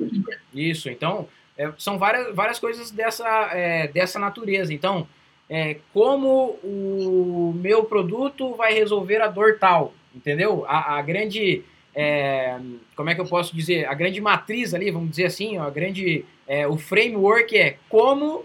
Isso, 0.54 0.90
então, 0.90 1.28
é, 1.58 1.70
são 1.78 1.98
várias, 1.98 2.34
várias 2.34 2.58
coisas 2.58 2.90
dessa, 2.90 3.28
é, 3.52 3.90
dessa 3.90 4.18
natureza. 4.18 4.74
Então, 4.74 5.06
é, 5.50 5.78
como 5.94 6.58
o 6.64 7.54
meu 7.54 7.84
produto 7.84 8.56
vai 8.56 8.74
resolver 8.74 9.22
a 9.22 9.28
dor 9.28 9.58
tal, 9.60 9.94
entendeu? 10.16 10.64
A, 10.68 10.98
a 10.98 11.02
grande. 11.02 11.64
É, 11.94 12.58
como 12.96 13.10
é 13.10 13.16
que 13.16 13.20
eu 13.20 13.26
posso 13.26 13.54
dizer? 13.54 13.86
A 13.86 13.94
grande 13.94 14.22
matriz 14.22 14.74
ali, 14.74 14.90
vamos 14.90 15.10
dizer 15.10 15.26
assim, 15.26 15.58
ó, 15.58 15.64
a 15.64 15.70
grande 15.70 16.24
é, 16.50 16.68
o 16.68 16.80
framework 16.80 17.56
é 17.56 17.78
como 17.88 18.44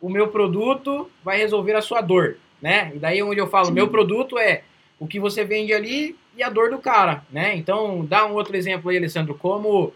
o 0.00 0.10
meu 0.10 0.28
produto 0.28 1.08
vai 1.22 1.38
resolver 1.38 1.74
a 1.74 1.80
sua 1.80 2.00
dor, 2.00 2.36
né? 2.60 2.90
E 2.96 2.98
daí 2.98 3.22
onde 3.22 3.40
eu 3.40 3.46
falo, 3.46 3.66
Sim. 3.66 3.72
meu 3.72 3.86
produto 3.88 4.36
é 4.36 4.64
o 4.98 5.06
que 5.06 5.20
você 5.20 5.44
vende 5.44 5.72
ali 5.72 6.18
e 6.36 6.42
a 6.42 6.50
dor 6.50 6.70
do 6.70 6.78
cara, 6.78 7.24
né? 7.30 7.54
Então, 7.54 8.04
dá 8.04 8.26
um 8.26 8.32
outro 8.32 8.56
exemplo 8.56 8.90
aí, 8.90 8.96
Alessandro, 8.96 9.36
como... 9.36 9.92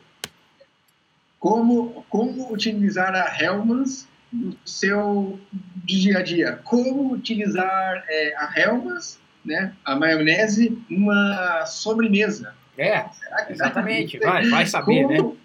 Como, 1.40 2.06
como 2.08 2.52
utilizar 2.52 3.12
a 3.14 3.42
Helmans 3.42 4.08
no 4.32 4.56
seu 4.64 5.38
dia 5.84 6.18
a 6.18 6.22
dia. 6.22 6.60
Como 6.64 7.12
utilizar 7.12 8.04
é, 8.08 8.34
a 8.36 8.52
Helmans, 8.56 9.18
né, 9.44 9.72
a 9.84 9.96
maionese, 9.96 10.80
numa 10.88 11.66
sobremesa. 11.66 12.54
É, 12.78 13.04
exatamente. 13.48 14.18
Vai, 14.18 14.48
vai 14.48 14.66
saber, 14.66 15.02
como, 15.04 15.32
né? 15.32 15.36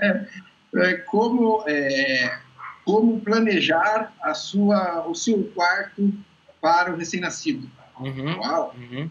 É, 0.00 0.49
é, 0.76 0.94
como, 0.94 1.64
é, 1.66 2.38
como 2.84 3.20
planejar 3.20 4.12
a 4.22 4.34
sua, 4.34 5.06
o 5.06 5.14
seu 5.14 5.44
quarto 5.54 6.12
para 6.60 6.92
o 6.92 6.96
recém-nascido. 6.96 7.68
Uhum, 7.98 8.38
Uau! 8.38 8.74
Uhum. 8.76 9.10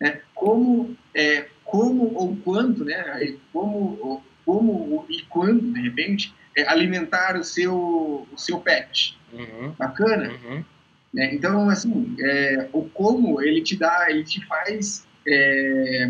É, 0.00 0.20
como, 0.34 0.96
é, 1.14 1.46
como 1.64 2.14
ou 2.14 2.36
quando, 2.36 2.84
né? 2.84 3.36
Como, 3.52 4.22
como 4.44 5.06
e 5.08 5.22
quando, 5.22 5.72
de 5.72 5.80
repente, 5.80 6.34
é, 6.56 6.68
alimentar 6.68 7.36
o 7.36 7.44
seu, 7.44 8.26
o 8.32 8.38
seu 8.38 8.60
pet. 8.60 9.18
Uhum, 9.32 9.72
Bacana? 9.78 10.30
Uhum. 10.30 10.64
Né? 11.12 11.34
Então, 11.34 11.68
assim, 11.68 12.16
é, 12.20 12.68
o 12.72 12.82
como 12.84 13.40
ele 13.40 13.62
te 13.62 13.76
dá, 13.76 14.06
ele 14.08 14.24
te 14.24 14.44
faz 14.46 15.06
é, 15.26 16.08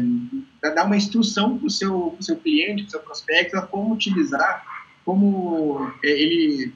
dar 0.62 0.84
uma 0.84 0.96
instrução 0.96 1.58
para 1.58 1.66
o 1.66 1.70
seu, 1.70 2.16
seu 2.20 2.36
cliente, 2.36 2.82
para 2.82 2.88
o 2.88 2.90
seu 2.90 3.00
prospecto, 3.00 3.56
a 3.56 3.62
como 3.62 3.94
utilizar, 3.94 4.64
como 5.08 5.90
é, 6.04 6.10
ele 6.10 6.70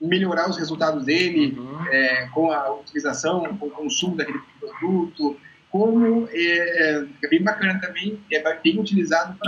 melhorar 0.00 0.50
os 0.50 0.58
resultados 0.58 1.04
dele 1.04 1.56
uhum. 1.56 1.86
é, 1.86 2.28
com 2.34 2.50
a 2.50 2.74
utilização, 2.74 3.56
com 3.56 3.66
o 3.66 3.70
consumo 3.70 4.16
daquele 4.16 4.40
produto, 4.58 5.38
como 5.70 6.28
é, 6.32 7.04
é 7.22 7.28
bem 7.28 7.40
bacana 7.40 7.80
também, 7.80 8.18
é 8.32 8.60
bem 8.64 8.80
utilizado 8.80 9.38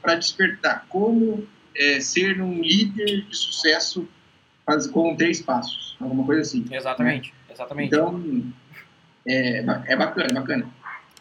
para 0.00 0.14
despertar, 0.14 0.86
como 0.88 1.46
é, 1.76 2.00
ser 2.00 2.40
um 2.40 2.62
líder 2.62 3.26
de 3.28 3.36
sucesso 3.36 4.08
faz, 4.64 4.86
com 4.86 5.14
três 5.14 5.42
passos, 5.42 5.94
alguma 6.00 6.24
coisa 6.24 6.40
assim. 6.40 6.64
Exatamente, 6.70 7.32
né? 7.32 7.52
exatamente. 7.52 7.88
Então, 7.88 8.44
é, 9.26 9.58
é 9.88 9.96
bacana, 9.96 10.28
é 10.30 10.32
bacana. 10.32 10.66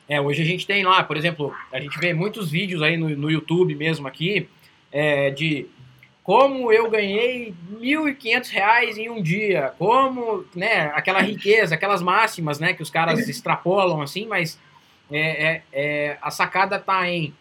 É, 0.07 0.21
hoje 0.21 0.41
a 0.41 0.45
gente 0.45 0.65
tem 0.65 0.85
lá, 0.85 1.03
por 1.03 1.17
exemplo, 1.17 1.53
a 1.73 1.79
gente 1.81 1.99
vê 1.99 2.13
muitos 2.13 2.49
vídeos 2.49 2.81
aí 2.81 2.95
no, 2.95 3.09
no 3.09 3.29
YouTube 3.29 3.75
mesmo 3.75 4.07
aqui, 4.07 4.47
é, 4.93 5.29
de 5.29 5.67
como 6.23 6.71
eu 6.71 6.89
ganhei 6.89 7.53
R$ 7.69 7.79
1.500 7.81 8.97
em 8.97 9.09
um 9.09 9.21
dia, 9.21 9.73
como, 9.77 10.45
né, 10.55 10.91
aquela 10.95 11.21
riqueza, 11.21 11.75
aquelas 11.75 12.01
máximas, 12.01 12.59
né, 12.59 12.73
que 12.73 12.81
os 12.81 12.89
caras 12.89 13.19
extrapolam 13.27 14.01
assim, 14.01 14.25
mas 14.25 14.57
é, 15.11 15.45
é, 15.45 15.61
é 15.73 16.17
a 16.21 16.31
sacada 16.31 16.79
tá 16.79 17.09
em 17.09 17.33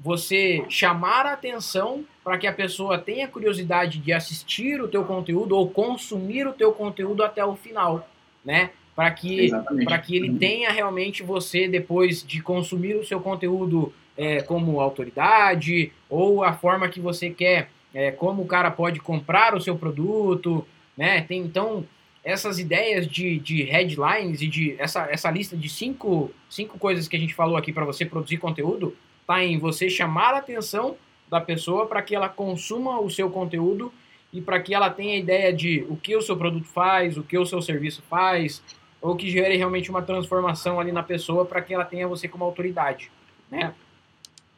você 0.00 0.64
chamar 0.68 1.26
a 1.26 1.34
atenção 1.34 2.04
para 2.24 2.38
que 2.38 2.46
a 2.46 2.52
pessoa 2.52 2.98
tenha 2.98 3.28
curiosidade 3.28 3.98
de 3.98 4.12
assistir 4.12 4.80
o 4.80 4.88
teu 4.88 5.04
conteúdo 5.04 5.56
ou 5.56 5.68
consumir 5.68 6.46
o 6.46 6.52
teu 6.52 6.72
conteúdo 6.72 7.22
até 7.22 7.44
o 7.44 7.54
final, 7.54 8.08
né? 8.44 8.70
Para 8.96 9.10
que, 9.10 9.50
para 9.84 9.98
que 9.98 10.16
ele 10.16 10.38
tenha 10.38 10.70
realmente 10.70 11.22
você, 11.22 11.68
depois 11.68 12.24
de 12.24 12.40
consumir 12.40 12.94
o 12.94 13.04
seu 13.04 13.20
conteúdo 13.20 13.92
é, 14.16 14.40
como 14.42 14.80
autoridade, 14.80 15.92
ou 16.08 16.44
a 16.44 16.52
forma 16.52 16.88
que 16.88 17.00
você 17.00 17.30
quer 17.30 17.68
é, 17.94 18.10
como 18.10 18.42
o 18.42 18.46
cara 18.46 18.70
pode 18.70 19.00
comprar 19.00 19.54
o 19.54 19.60
seu 19.60 19.78
produto, 19.78 20.66
né? 20.96 21.22
Tem 21.22 21.40
então 21.40 21.86
essas 22.24 22.58
ideias 22.58 23.06
de, 23.06 23.38
de 23.38 23.62
headlines 23.62 24.40
e 24.40 24.48
de 24.48 24.74
essa, 24.78 25.06
essa 25.10 25.30
lista 25.30 25.56
de 25.56 25.68
cinco, 25.68 26.30
cinco 26.48 26.78
coisas 26.78 27.06
que 27.06 27.16
a 27.16 27.18
gente 27.18 27.34
falou 27.34 27.56
aqui 27.56 27.72
para 27.72 27.84
você 27.84 28.04
produzir 28.04 28.38
conteúdo, 28.38 28.96
tá 29.26 29.44
em 29.44 29.58
você 29.58 29.88
chamar 29.88 30.34
a 30.34 30.38
atenção 30.38 30.96
da 31.28 31.40
pessoa 31.40 31.86
para 31.86 32.02
que 32.02 32.14
ela 32.14 32.28
consuma 32.28 32.98
o 33.00 33.10
seu 33.10 33.30
conteúdo 33.30 33.92
e 34.32 34.40
para 34.40 34.60
que 34.60 34.74
ela 34.74 34.90
tenha 34.90 35.16
ideia 35.16 35.52
de 35.52 35.86
o 35.88 35.96
que 35.96 36.16
o 36.16 36.22
seu 36.22 36.36
produto 36.36 36.66
faz, 36.66 37.16
o 37.16 37.22
que 37.22 37.38
o 37.38 37.46
seu 37.46 37.62
serviço 37.62 38.02
faz, 38.08 38.62
ou 39.00 39.14
que 39.14 39.30
gere 39.30 39.56
realmente 39.56 39.90
uma 39.90 40.02
transformação 40.02 40.80
ali 40.80 40.90
na 40.90 41.02
pessoa 41.02 41.44
para 41.44 41.60
que 41.60 41.74
ela 41.74 41.84
tenha 41.84 42.08
você 42.08 42.26
como 42.26 42.44
autoridade, 42.44 43.10
né? 43.50 43.74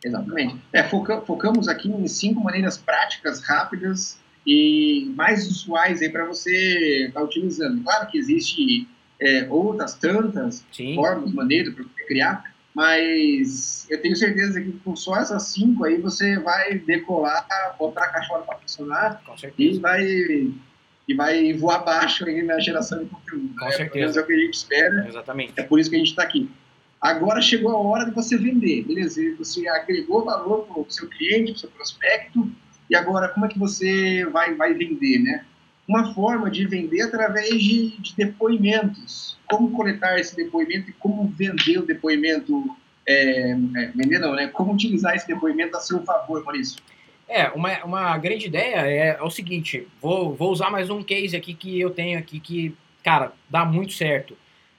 Exatamente. 0.07 0.57
É, 0.73 0.85
foca, 0.85 1.21
focamos 1.23 1.69
aqui 1.69 1.89
em 1.89 2.07
cinco 2.07 2.43
maneiras 2.43 2.79
práticas, 2.79 3.41
rápidas 3.41 4.19
e 4.47 5.13
mais 5.17 5.47
usuais 5.49 6.01
aí 6.01 6.09
para 6.09 6.25
você 6.25 7.07
estar 7.09 7.21
tá 7.21 7.27
utilizando. 7.27 7.83
Claro 7.83 8.07
que 8.07 8.17
existe 8.17 8.87
é, 9.21 9.47
outras 9.51 9.95
tantas 9.95 10.65
Sim. 10.73 10.95
formas, 10.95 11.33
maneiras 11.33 11.75
para 11.75 11.85
você 11.85 12.05
criar, 12.07 12.45
mas 12.73 13.87
eu 13.91 14.01
tenho 14.01 14.15
certeza 14.15 14.61
que 14.61 14.73
com 14.85 14.95
só 14.95 15.17
essas 15.17 15.45
cinco 15.45 15.85
aí 15.85 15.97
você 15.97 16.39
vai 16.39 16.79
decolar, 16.79 17.47
botar 17.79 18.05
a 18.05 18.09
cachorra 18.09 18.43
para 18.43 18.59
funcionar 18.59 19.23
e 19.59 19.79
vai 19.79 20.05
e 21.09 21.15
vai 21.15 21.53
voar 21.53 21.77
abaixo 21.77 22.25
aí 22.27 22.43
na 22.43 22.59
geração 22.59 22.99
de 22.99 23.07
conteúdo. 23.07 23.55
Com 23.57 23.65
né? 23.65 23.73
certeza. 23.73 24.21
É 24.21 24.23
o 24.23 24.27
que 24.27 24.33
a 24.33 24.39
gente 24.39 24.55
espera. 24.55 25.07
Exatamente. 25.09 25.53
É 25.57 25.63
por 25.63 25.79
isso 25.79 25.89
que 25.89 25.97
a 25.97 25.99
gente 25.99 26.11
está 26.11 26.23
aqui. 26.23 26.51
Agora 27.01 27.43
chegou 27.43 27.73
a 27.73 27.79
hora 27.79 28.05
de 28.05 28.11
você 28.11 28.37
vender, 28.37 28.85
beleza? 28.85 29.21
Você 29.39 29.69
agregou 29.69 30.25
valor 30.25 30.67
para 30.67 30.81
o 30.81 30.87
seu 30.89 31.09
cliente, 31.09 31.53
para 31.53 31.57
o 31.57 31.59
seu 31.59 31.71
prospecto, 31.71 32.51
e 32.89 32.97
agora 32.97 33.29
como 33.29 33.47
é 33.47 33.49
que 33.49 33.59
você 33.59 34.25
vai, 34.27 34.55
vai 34.55 34.73
vender, 34.73 35.19
né? 35.19 35.45
Uma 35.87 36.13
forma 36.15 36.51
de 36.51 36.67
vender 36.67 37.03
através 37.03 37.63
de, 37.63 38.01
de 38.01 38.17
depoimentos. 38.17 39.39
Como 39.49 39.71
coletar 39.71 40.19
esse 40.19 40.35
depoimento 40.35 40.91
e 40.91 40.93
como 40.95 41.29
vender 41.29 41.79
o 41.79 41.87
depoimento, 41.87 42.77
é, 43.07 43.51
é, 43.51 43.57
vender 43.95 44.19
não, 44.19 44.35
né? 44.35 44.49
Como 44.49 44.73
utilizar 44.73 45.15
esse 45.15 45.29
depoimento 45.29 45.77
a 45.77 45.81
seu 45.81 46.03
favor, 46.03 46.43
Maurício? 46.43 46.79
É, 47.29 47.49
uma, 47.51 47.85
uma 47.85 48.19
grande 48.19 48.47
ideia 48.47 48.77
é, 48.87 49.17
é 49.19 49.23
o 49.23 49.31
seguinte, 49.31 49.87
vou, 50.01 50.35
vou 50.35 50.51
usar 50.51 50.71
mais 50.71 50.89
um 50.91 51.03
case 51.03 51.37
aqui 51.37 51.55
que 51.55 51.79
eu 51.79 51.91
tenho 51.91 52.19
aqui 52.19 52.41
que, 52.41 52.75
cara, 53.03 53.33
dá 53.51 53.65
muito 53.65 53.93
certo 53.93 54.37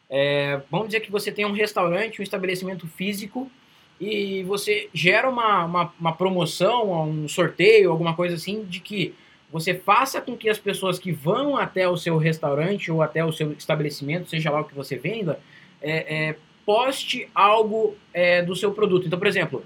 é, 0.10 0.62
vamos 0.72 0.88
dizer 0.88 1.02
que 1.02 1.12
você 1.12 1.32
tem 1.32 1.46
um 1.46 1.52
restaurante, 1.52 2.20
um 2.20 2.24
estabelecimento 2.24 2.88
físico 2.88 3.52
e 4.00 4.44
você 4.44 4.90
gera 4.94 5.30
uma, 5.30 5.66
uma, 5.66 5.94
uma, 6.00 6.14
promoção, 6.14 7.04
um 7.04 7.28
sorteio, 7.28 7.92
alguma 7.92 8.16
coisa 8.16 8.36
assim, 8.36 8.64
de 8.64 8.80
que 8.80 9.14
você 9.52 9.74
faça 9.74 10.22
com 10.22 10.36
que 10.36 10.50
as 10.50 10.60
pessoas 10.60 11.00
que 11.00 11.12
vão 11.12 11.58
até 11.58 11.88
o 11.88 11.98
seu 11.98 12.18
restaurante 12.18 12.92
ou 12.92 13.02
até 13.02 13.24
o 13.24 13.32
seu 13.32 13.54
estabelecimento, 13.54 14.30
seja 14.30 14.52
lá 14.52 14.62
o 14.62 14.66
que 14.66 14.76
você 14.76 14.98
venda, 14.98 15.40
é, 15.82 16.28
é, 16.28 16.36
poste 16.66 17.28
algo 17.34 17.96
é, 18.14 18.42
do 18.42 18.56
seu 18.56 18.72
produto. 18.72 19.08
Então, 19.08 19.18
por 19.18 19.28
exemplo, 19.28 19.64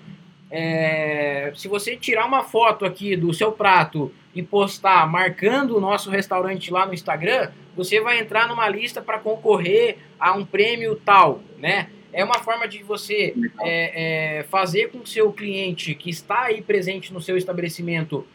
é, 0.52 1.54
se 1.56 1.70
você 1.70 1.96
tirar 1.96 2.26
uma 2.26 2.44
foto 2.44 2.84
aqui 2.84 3.16
do 3.16 3.34
seu 3.34 3.54
prato 3.54 4.12
e 4.36 4.44
postar 4.44 5.10
marcando 5.10 5.78
o 5.78 5.80
nosso 5.80 6.10
restaurante 6.10 6.72
lá 6.72 6.86
no 6.86 6.94
Instagram, 6.94 7.52
você 7.76 8.02
vai 8.02 8.20
entrar 8.20 8.50
numa 8.50 8.68
lista 8.68 9.02
para 9.02 9.18
concorrer 9.18 9.98
a 10.20 10.34
um 10.34 10.46
prêmio 10.46 10.96
tal, 10.96 11.42
né? 11.58 11.90
É 12.14 12.26
uma 12.26 12.40
forma 12.40 12.68
de 12.68 12.84
você 12.84 13.34
é, 13.62 14.40
é, 14.40 14.44
fazer 14.44 14.90
com 14.90 15.00
que 15.00 15.06
o 15.06 15.08
seu 15.08 15.32
cliente 15.32 15.96
que 15.96 16.10
está 16.10 16.42
aí 16.42 16.62
presente 16.62 17.14
no 17.14 17.22
seu 17.22 17.38
estabelecimento 17.38 18.28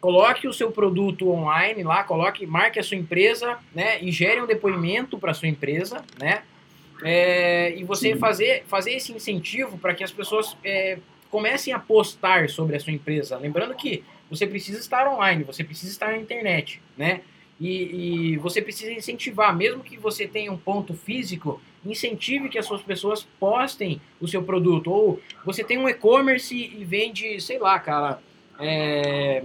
coloque 0.00 0.46
o 0.46 0.52
seu 0.52 0.70
produto 0.70 1.28
online 1.28 1.82
lá, 1.82 2.04
coloque, 2.04 2.46
marque 2.46 2.78
a 2.78 2.82
sua 2.84 2.96
empresa, 2.96 3.58
né? 3.74 4.00
E 4.00 4.12
gere 4.12 4.40
um 4.40 4.46
depoimento 4.46 5.18
para 5.18 5.32
a 5.32 5.34
sua 5.34 5.48
empresa, 5.48 6.04
né? 6.20 6.42
É, 7.02 7.74
e 7.76 7.82
você 7.82 8.14
fazer, 8.14 8.62
fazer 8.68 8.92
esse 8.92 9.12
incentivo 9.12 9.76
para 9.78 9.94
que 9.94 10.04
as 10.04 10.12
pessoas 10.12 10.56
é, 10.62 10.98
comecem 11.34 11.74
a 11.74 11.80
postar 11.80 12.48
sobre 12.48 12.76
a 12.76 12.80
sua 12.80 12.92
empresa. 12.92 13.36
Lembrando 13.36 13.74
que 13.74 14.04
você 14.30 14.46
precisa 14.46 14.78
estar 14.78 15.12
online, 15.12 15.42
você 15.42 15.64
precisa 15.64 15.90
estar 15.90 16.12
na 16.12 16.16
internet, 16.16 16.80
né? 16.96 17.22
E, 17.60 18.34
e, 18.34 18.36
você 18.36 18.62
precisa 18.62 18.92
incentivar, 18.92 19.52
mesmo 19.56 19.82
que 19.82 19.96
você 19.96 20.28
tenha 20.28 20.52
um 20.52 20.56
ponto 20.56 20.94
físico, 20.94 21.60
incentive 21.84 22.48
que 22.48 22.56
as 22.56 22.64
suas 22.66 22.82
pessoas 22.82 23.26
postem 23.40 24.00
o 24.20 24.28
seu 24.28 24.44
produto. 24.44 24.92
Ou 24.92 25.20
você 25.44 25.64
tem 25.64 25.76
um 25.76 25.88
e-commerce 25.88 26.54
e 26.54 26.84
vende, 26.84 27.40
sei 27.40 27.58
lá, 27.58 27.80
cara, 27.80 28.20
é, 28.60 29.42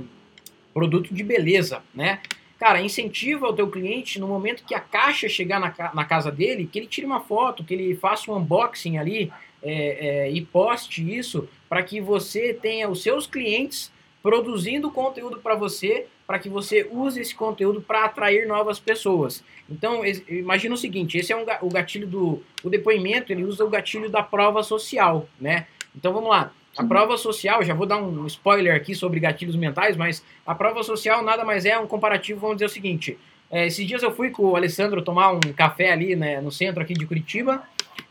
produto 0.72 1.12
de 1.12 1.24
beleza, 1.24 1.82
né? 1.92 2.20
Cara, 2.60 2.80
incentiva 2.80 3.48
o 3.48 3.54
teu 3.54 3.68
cliente 3.68 4.20
no 4.20 4.28
momento 4.28 4.64
que 4.64 4.76
a 4.76 4.80
caixa 4.80 5.28
chegar 5.28 5.60
na, 5.60 5.74
na 5.96 6.06
casa 6.06 6.32
dele, 6.32 6.70
que 6.72 6.78
ele 6.78 6.88
tire 6.88 7.08
uma 7.08 7.22
foto, 7.22 7.64
que 7.64 7.74
ele 7.74 7.96
faça 7.96 8.32
um 8.32 8.38
unboxing 8.38 9.00
ali 9.00 9.32
é, 9.62 10.08
é, 10.08 10.32
e 10.32 10.42
poste 10.42 11.18
isso 11.18 11.48
para 11.68 11.84
que 11.84 12.02
você 12.02 12.54
tenha 12.54 12.90
os 12.90 13.04
seus 13.04 13.28
clientes 13.28 13.92
produzindo 14.22 14.92
conteúdo 14.92 15.40
para 15.40 15.56
você, 15.56 16.08
para 16.28 16.40
que 16.40 16.50
você 16.50 16.88
use 16.92 17.22
esse 17.22 17.34
conteúdo 17.34 17.82
para 17.82 18.06
atrair 18.06 18.48
novas 18.48 18.80
pessoas. 18.80 19.44
Então, 19.70 20.02
imagina 20.28 20.76
o 20.76 20.78
seguinte, 20.78 21.18
esse 21.18 21.32
é 21.32 21.38
um, 21.38 21.46
o 21.62 21.70
gatilho 21.70 22.08
do 22.08 22.44
o 22.64 22.70
depoimento, 22.70 23.32
ele 23.32 23.44
usa 23.44 23.64
o 23.64 23.70
gatilho 23.70 24.10
da 24.10 24.22
prova 24.22 24.62
social, 24.62 25.28
né? 25.40 25.68
Então, 25.96 26.14
vamos 26.14 26.30
lá. 26.30 26.52
A 26.78 26.84
prova 26.84 27.18
social, 27.18 27.64
já 27.64 27.74
vou 27.74 27.86
dar 27.86 27.98
um 27.98 28.26
spoiler 28.28 28.76
aqui 28.76 28.94
sobre 28.94 29.20
gatilhos 29.20 29.56
mentais, 29.56 29.98
mas 29.98 30.24
a 30.46 30.54
prova 30.54 30.84
social 30.84 31.24
nada 31.24 31.44
mais 31.44 31.66
é 31.66 31.78
um 31.78 31.88
comparativo, 31.88 32.40
vamos 32.40 32.58
dizer 32.58 32.66
o 32.66 32.70
seguinte. 32.70 33.18
É, 33.52 33.66
esses 33.66 33.86
dias 33.88 34.04
eu 34.04 34.12
fui 34.12 34.30
com 34.30 34.44
o 34.44 34.56
Alessandro 34.56 35.02
tomar 35.02 35.32
um 35.32 35.40
café 35.56 35.92
ali 35.92 36.16
né, 36.16 36.40
no 36.40 36.52
centro 36.52 36.82
aqui 36.82 36.94
de 36.94 37.06
Curitiba 37.06 37.64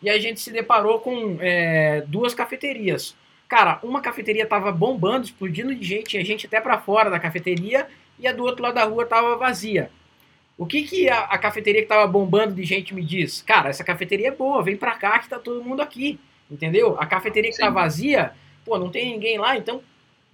e 0.02 0.08
a 0.10 0.18
gente 0.18 0.40
se 0.40 0.50
deparou 0.50 1.00
com 1.00 1.38
é, 1.40 2.02
duas 2.06 2.34
cafeterias. 2.34 3.16
Cara, 3.48 3.78
uma 3.82 4.00
cafeteria 4.00 4.46
tava 4.46 4.70
bombando, 4.70 5.24
explodindo 5.24 5.74
de 5.74 5.84
gente, 5.84 6.10
tinha 6.10 6.24
gente 6.24 6.46
até 6.46 6.60
para 6.60 6.78
fora 6.78 7.10
da 7.10 7.18
cafeteria, 7.18 7.86
e 8.18 8.26
a 8.26 8.32
do 8.32 8.44
outro 8.44 8.62
lado 8.62 8.74
da 8.74 8.84
rua 8.84 9.06
tava 9.06 9.36
vazia. 9.36 9.90
O 10.56 10.66
que 10.66 10.82
que 10.82 11.08
a, 11.08 11.20
a, 11.20 11.38
cafeteria 11.38 11.82
que 11.82 11.88
tava 11.88 12.06
bombando 12.06 12.54
de 12.54 12.64
gente 12.64 12.92
me 12.92 13.02
diz? 13.02 13.40
Cara, 13.42 13.70
essa 13.70 13.84
cafeteria 13.84 14.28
é 14.28 14.32
boa, 14.32 14.62
vem 14.62 14.76
pra 14.76 14.96
cá 14.96 15.18
que 15.20 15.28
tá 15.28 15.38
todo 15.38 15.62
mundo 15.62 15.80
aqui, 15.80 16.18
entendeu? 16.50 16.96
A 16.98 17.06
cafeteria 17.06 17.50
que 17.50 17.56
tá 17.56 17.66
Sim. 17.66 17.72
tá 17.72 17.80
vazia, 17.80 18.32
pô, 18.64 18.76
não 18.76 18.90
tem 18.90 19.12
ninguém 19.12 19.38
lá, 19.38 19.56
então 19.56 19.80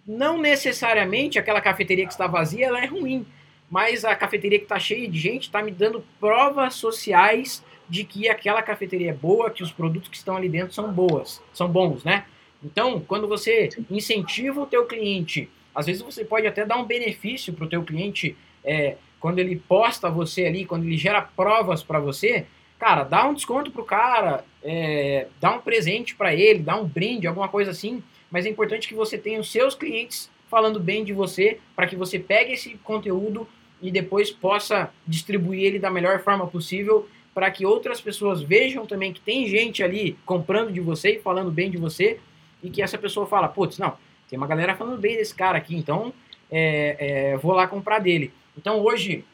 não 0.07 0.38
necessariamente 0.38 1.38
aquela 1.38 1.61
cafeteria 1.61 2.07
que 2.07 2.12
está 2.12 2.26
vazia 2.26 2.66
ela 2.66 2.82
é 2.82 2.86
ruim, 2.86 3.26
mas 3.70 4.05
a 4.05 4.14
cafeteria 4.14 4.59
que 4.59 4.66
tá 4.66 4.78
cheia 4.78 5.09
de 5.09 5.18
gente 5.18 5.50
tá 5.50 5.62
me 5.62 5.70
dando 5.70 6.05
provas 6.18 6.74
sociais 6.74 7.62
de 7.89 8.05
que 8.05 8.28
aquela 8.28 8.62
cafeteria 8.62 9.11
é 9.11 9.14
boa, 9.14 9.51
que 9.51 9.62
os 9.62 9.72
produtos 9.72 10.09
que 10.09 10.16
estão 10.16 10.37
ali 10.37 10.49
dentro 10.49 10.74
são 10.74 10.93
boas, 10.93 11.43
são 11.53 11.68
bons, 11.68 12.05
né? 12.05 12.24
Então, 12.62 13.01
quando 13.01 13.28
você 13.28 13.68
incentiva 13.91 14.61
o 14.61 14.66
teu 14.66 14.87
cliente, 14.87 15.51
às 15.74 15.87
vezes 15.87 16.01
você 16.01 16.24
pode 16.24 16.47
até 16.47 16.64
dar 16.64 16.78
um 16.78 16.85
benefício 16.85 17.53
para 17.53 17.64
o 17.64 17.68
teu 17.68 17.82
cliente 17.82 18.37
é, 18.64 18.97
quando 19.20 19.39
ele 19.39 19.57
posta 19.57 20.09
você 20.09 20.47
ali, 20.47 20.64
quando 20.64 20.85
ele 20.85 20.97
gera 20.97 21.20
provas 21.20 21.82
para 21.82 21.99
você. 21.99 22.47
cara, 22.78 23.05
dá 23.05 23.26
um 23.26 23.35
desconto 23.35 23.70
pro 23.70 23.85
cara, 23.85 24.45
é, 24.62 25.28
dá 25.41 25.53
um 25.53 25.61
presente 25.61 26.14
para 26.14 26.35
ele, 26.35 26.61
dá 26.61 26.76
um 26.76 26.87
brinde, 26.87 27.26
alguma 27.26 27.49
coisa 27.49 27.70
assim, 27.70 28.03
mas 28.30 28.47
é 28.47 28.51
importante 28.51 28.89
que 28.89 28.95
você 28.95 29.16
tenha 29.16 29.41
os 29.41 29.51
seus 29.51 29.74
clientes 29.74 30.30
falando 30.51 30.78
bem 30.78 31.05
de 31.05 31.12
você, 31.12 31.59
para 31.74 31.87
que 31.87 31.97
você 31.97 32.18
pegue 32.18 32.53
esse 32.53 32.76
conteúdo 32.85 33.49
e 33.80 33.91
depois 33.91 34.30
possa 34.30 34.91
distribuir 35.07 35.64
ele 35.64 35.78
da 35.78 35.91
melhor 35.91 36.20
forma 36.20 36.47
possível, 36.47 37.09
para 37.35 37.51
que 37.51 37.66
outras 37.66 38.01
pessoas 38.01 38.41
vejam 38.41 38.87
também 38.87 39.12
que 39.12 39.20
tem 39.20 39.47
gente 39.49 39.82
ali 39.82 40.16
comprando 40.24 40.72
de 40.72 40.80
você 40.80 41.16
e 41.16 41.20
falando 41.20 41.51
bem 41.51 41.70
de 41.70 41.76
você, 41.76 42.20
e 42.62 42.70
que 42.70 42.80
essa 42.80 42.97
pessoa 42.97 43.26
fala, 43.26 43.49
putz, 43.49 43.78
não, 43.78 43.97
tem 44.30 44.39
uma 44.39 44.47
galera 44.47 44.76
falando 44.76 44.99
bem 44.99 45.16
desse 45.16 45.35
cara 45.35 45.59
aqui, 45.59 45.76
então 45.76 46.14
é, 46.51 47.32
é, 47.32 47.37
vou 47.37 47.53
lá 47.53 47.66
comprar 47.66 47.99
dele. 47.99 48.32
Então 48.57 48.80
hoje, 48.80 49.24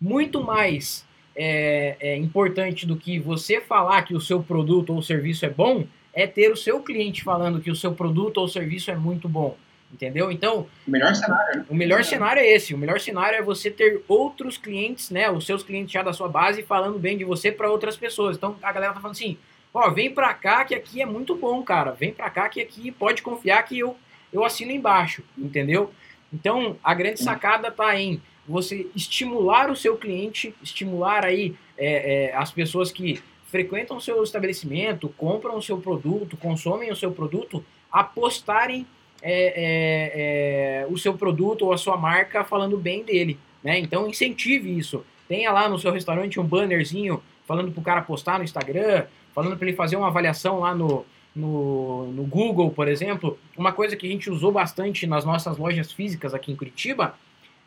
muito 0.00 0.42
mais 0.42 1.06
é, 1.34 1.96
é, 1.98 2.16
importante 2.16 2.86
do 2.86 2.96
que 2.96 3.18
você 3.18 3.60
falar 3.60 4.02
que 4.02 4.14
o 4.14 4.20
seu 4.20 4.42
produto 4.42 4.94
ou 4.94 5.02
serviço 5.02 5.46
é 5.46 5.50
bom, 5.50 5.86
é 6.12 6.26
ter 6.26 6.52
o 6.52 6.56
seu 6.56 6.80
cliente 6.80 7.24
falando 7.24 7.60
que 7.60 7.70
o 7.70 7.76
seu 7.76 7.94
produto 7.94 8.38
ou 8.38 8.46
serviço 8.46 8.90
é 8.90 8.96
muito 8.96 9.28
bom. 9.28 9.56
Entendeu? 9.92 10.32
Então. 10.32 10.66
O 10.86 10.90
melhor 10.90 11.14
cenário. 11.14 11.58
Né? 11.58 11.66
O 11.68 11.74
melhor 11.74 12.04
cenário 12.04 12.40
é 12.40 12.46
esse. 12.46 12.74
O 12.74 12.78
melhor 12.78 12.98
cenário 12.98 13.38
é 13.38 13.42
você 13.42 13.70
ter 13.70 14.02
outros 14.08 14.56
clientes, 14.56 15.10
né? 15.10 15.30
Os 15.30 15.44
seus 15.44 15.62
clientes 15.62 15.92
já 15.92 16.02
da 16.02 16.12
sua 16.12 16.28
base 16.28 16.62
falando 16.62 16.98
bem 16.98 17.18
de 17.18 17.24
você 17.24 17.52
para 17.52 17.70
outras 17.70 17.96
pessoas. 17.96 18.36
Então 18.36 18.56
a 18.62 18.72
galera 18.72 18.94
tá 18.94 19.00
falando 19.00 19.16
assim: 19.16 19.36
ó, 19.72 19.90
vem 19.90 20.10
pra 20.10 20.32
cá 20.32 20.64
que 20.64 20.74
aqui 20.74 21.02
é 21.02 21.06
muito 21.06 21.36
bom, 21.36 21.62
cara. 21.62 21.92
Vem 21.92 22.12
pra 22.12 22.30
cá 22.30 22.48
que 22.48 22.60
aqui 22.60 22.90
pode 22.90 23.20
confiar 23.20 23.62
que 23.64 23.78
eu, 23.78 23.96
eu 24.32 24.44
assino 24.44 24.72
embaixo. 24.72 25.22
Entendeu? 25.36 25.92
Então 26.32 26.78
a 26.82 26.94
grande 26.94 27.20
sacada 27.22 27.70
tá 27.70 27.94
em 28.00 28.22
você 28.48 28.86
estimular 28.96 29.70
o 29.70 29.76
seu 29.76 29.96
cliente, 29.96 30.54
estimular 30.62 31.24
aí 31.24 31.54
é, 31.76 32.30
é, 32.30 32.36
as 32.36 32.50
pessoas 32.50 32.90
que 32.90 33.22
frequentam 33.46 33.98
o 33.98 34.00
seu 34.00 34.22
estabelecimento, 34.22 35.10
compram 35.10 35.58
o 35.58 35.62
seu 35.62 35.78
produto, 35.78 36.36
consomem 36.38 36.90
o 36.90 36.96
seu 36.96 37.12
produto, 37.12 37.62
apostarem 37.90 38.86
é, 39.22 39.54
é, 39.56 40.82
é, 40.82 40.86
o 40.90 40.98
seu 40.98 41.14
produto 41.14 41.66
ou 41.66 41.72
a 41.72 41.78
sua 41.78 41.96
marca 41.96 42.44
falando 42.44 42.76
bem 42.76 43.04
dele. 43.04 43.38
Né? 43.62 43.78
Então 43.78 44.08
incentive 44.08 44.76
isso. 44.76 45.04
Tenha 45.28 45.52
lá 45.52 45.68
no 45.68 45.78
seu 45.78 45.92
restaurante 45.92 46.40
um 46.40 46.44
bannerzinho 46.44 47.22
falando 47.46 47.70
para 47.70 47.80
o 47.80 47.84
cara 47.84 48.02
postar 48.02 48.38
no 48.38 48.44
Instagram, 48.44 49.04
falando 49.34 49.56
para 49.56 49.68
ele 49.68 49.76
fazer 49.76 49.96
uma 49.96 50.08
avaliação 50.08 50.60
lá 50.60 50.74
no, 50.74 51.06
no, 51.34 52.12
no 52.12 52.24
Google, 52.24 52.70
por 52.70 52.88
exemplo. 52.88 53.38
Uma 53.56 53.72
coisa 53.72 53.96
que 53.96 54.06
a 54.06 54.10
gente 54.10 54.28
usou 54.28 54.52
bastante 54.52 55.06
nas 55.06 55.24
nossas 55.24 55.56
lojas 55.56 55.92
físicas 55.92 56.34
aqui 56.34 56.52
em 56.52 56.56
Curitiba 56.56 57.14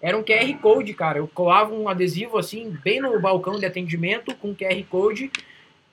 era 0.01 0.18
um 0.18 0.24
QR 0.24 0.53
Code, 0.62 0.93
cara. 0.93 1.20
Eu 1.20 1.28
colava 1.28 1.74
um 1.74 1.88
adesivo 1.89 2.38
assim, 2.38 2.78
bem 2.84 3.01
no 3.01 3.20
balcão 3.20 3.58
de 3.58 3.66
atendimento, 3.66 4.36
com 4.36 4.53
QR 4.53 4.84
Code. 4.89 5.32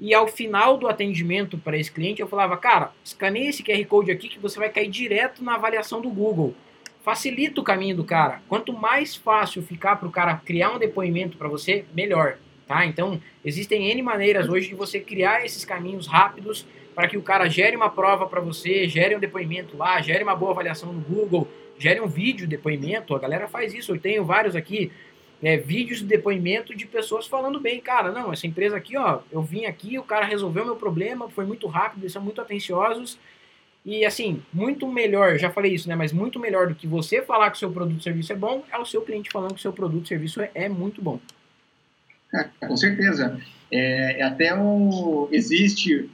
E 0.02 0.12
ao 0.12 0.26
final 0.26 0.76
do 0.76 0.88
atendimento 0.88 1.56
para 1.56 1.78
esse 1.78 1.92
cliente, 1.92 2.20
eu 2.20 2.26
falava, 2.26 2.56
cara, 2.56 2.90
escaneie 3.04 3.46
esse 3.46 3.62
QR 3.62 3.86
Code 3.86 4.10
aqui 4.10 4.28
que 4.28 4.40
você 4.40 4.58
vai 4.58 4.68
cair 4.68 4.90
direto 4.90 5.44
na 5.44 5.54
avaliação 5.54 6.00
do 6.00 6.10
Google. 6.10 6.56
Facilita 7.04 7.60
o 7.60 7.64
caminho 7.64 7.94
do 7.94 8.02
cara. 8.02 8.42
Quanto 8.48 8.72
mais 8.72 9.14
fácil 9.14 9.62
ficar 9.62 9.94
para 9.94 10.08
o 10.08 10.10
cara 10.10 10.34
criar 10.44 10.72
um 10.72 10.78
depoimento 10.80 11.36
para 11.36 11.46
você, 11.46 11.84
melhor. 11.94 12.38
Tá? 12.66 12.84
Então, 12.84 13.20
existem 13.44 13.92
N 13.92 14.02
maneiras 14.02 14.48
hoje 14.48 14.70
de 14.70 14.74
você 14.74 14.98
criar 14.98 15.44
esses 15.44 15.64
caminhos 15.64 16.08
rápidos 16.08 16.66
para 16.96 17.06
que 17.06 17.16
o 17.16 17.22
cara 17.22 17.48
gere 17.48 17.76
uma 17.76 17.88
prova 17.88 18.26
para 18.26 18.40
você, 18.40 18.88
gere 18.88 19.14
um 19.14 19.20
depoimento 19.20 19.76
lá, 19.76 20.02
gere 20.02 20.24
uma 20.24 20.34
boa 20.34 20.50
avaliação 20.50 20.92
no 20.92 21.00
Google, 21.00 21.46
gere 21.78 22.00
um 22.00 22.08
vídeo 22.08 22.48
depoimento, 22.48 23.14
a 23.14 23.20
galera 23.20 23.46
faz 23.46 23.72
isso, 23.72 23.92
eu 23.92 24.00
tenho 24.00 24.24
vários 24.24 24.56
aqui, 24.56 24.90
é, 25.42 25.56
vídeos 25.56 25.98
de 25.98 26.06
depoimento 26.06 26.74
de 26.74 26.86
pessoas 26.86 27.26
falando 27.26 27.58
bem, 27.58 27.80
cara, 27.80 28.12
não, 28.12 28.32
essa 28.32 28.46
empresa 28.46 28.76
aqui, 28.76 28.96
ó, 28.96 29.20
eu 29.30 29.42
vim 29.42 29.64
aqui, 29.64 29.98
o 29.98 30.04
cara 30.04 30.24
resolveu 30.24 30.64
meu 30.64 30.76
problema, 30.76 31.28
foi 31.28 31.44
muito 31.44 31.66
rápido, 31.66 32.02
eles 32.02 32.12
são 32.12 32.22
muito 32.22 32.40
atenciosos, 32.40 33.18
e 33.84 34.04
assim, 34.04 34.40
muito 34.52 34.86
melhor, 34.86 35.36
já 35.38 35.50
falei 35.50 35.74
isso, 35.74 35.88
né, 35.88 35.96
mas 35.96 36.12
muito 36.12 36.38
melhor 36.38 36.68
do 36.68 36.74
que 36.74 36.86
você 36.86 37.20
falar 37.22 37.50
que 37.50 37.56
o 37.56 37.58
seu 37.58 37.72
produto 37.72 37.96
ou 37.96 38.02
serviço 38.02 38.32
é 38.32 38.36
bom, 38.36 38.62
é 38.70 38.78
o 38.78 38.86
seu 38.86 39.02
cliente 39.02 39.30
falando 39.32 39.54
que 39.54 39.58
o 39.58 39.62
seu 39.62 39.72
produto 39.72 40.02
ou 40.02 40.06
serviço 40.06 40.40
é, 40.40 40.50
é 40.54 40.68
muito 40.68 41.02
bom. 41.02 41.18
É, 42.32 42.44
com 42.66 42.76
certeza. 42.76 43.38
É, 43.70 44.20
é 44.20 44.22
até 44.22 44.54
um, 44.54 45.28
existe 45.32 46.08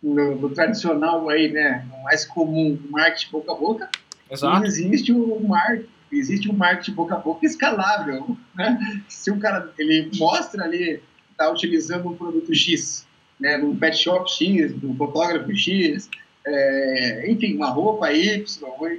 no, 0.00 0.36
no, 0.36 0.50
tradicional 0.50 1.28
aí, 1.28 1.50
né, 1.50 1.84
mais 2.04 2.24
comum, 2.24 2.78
marketing 2.88 3.30
boca 3.32 3.52
a 3.52 3.56
boca, 3.56 3.90
Exato. 4.30 4.64
E 4.64 4.68
existe 4.68 5.10
o 5.12 5.40
marketing, 5.40 5.88
existe 6.10 6.50
um 6.50 6.54
marketing 6.54 6.92
boca 6.92 7.14
a 7.14 7.18
boca 7.18 7.44
escalável, 7.44 8.36
né? 8.54 9.02
Se 9.08 9.30
o 9.30 9.38
cara 9.38 9.72
ele 9.78 10.10
mostra 10.16 10.64
ali 10.64 11.02
está 11.38 11.50
utilizando 11.50 12.08
um 12.08 12.16
produto 12.16 12.52
X, 12.52 13.06
né, 13.38 13.56
num 13.56 13.76
pet 13.76 13.96
shop 13.96 14.28
X, 14.28 14.74
num 14.82 14.96
fotógrafo 14.96 15.54
X, 15.54 16.10
é, 16.44 17.30
enfim, 17.30 17.54
uma 17.54 17.70
roupa 17.70 18.12
Y, 18.12 18.44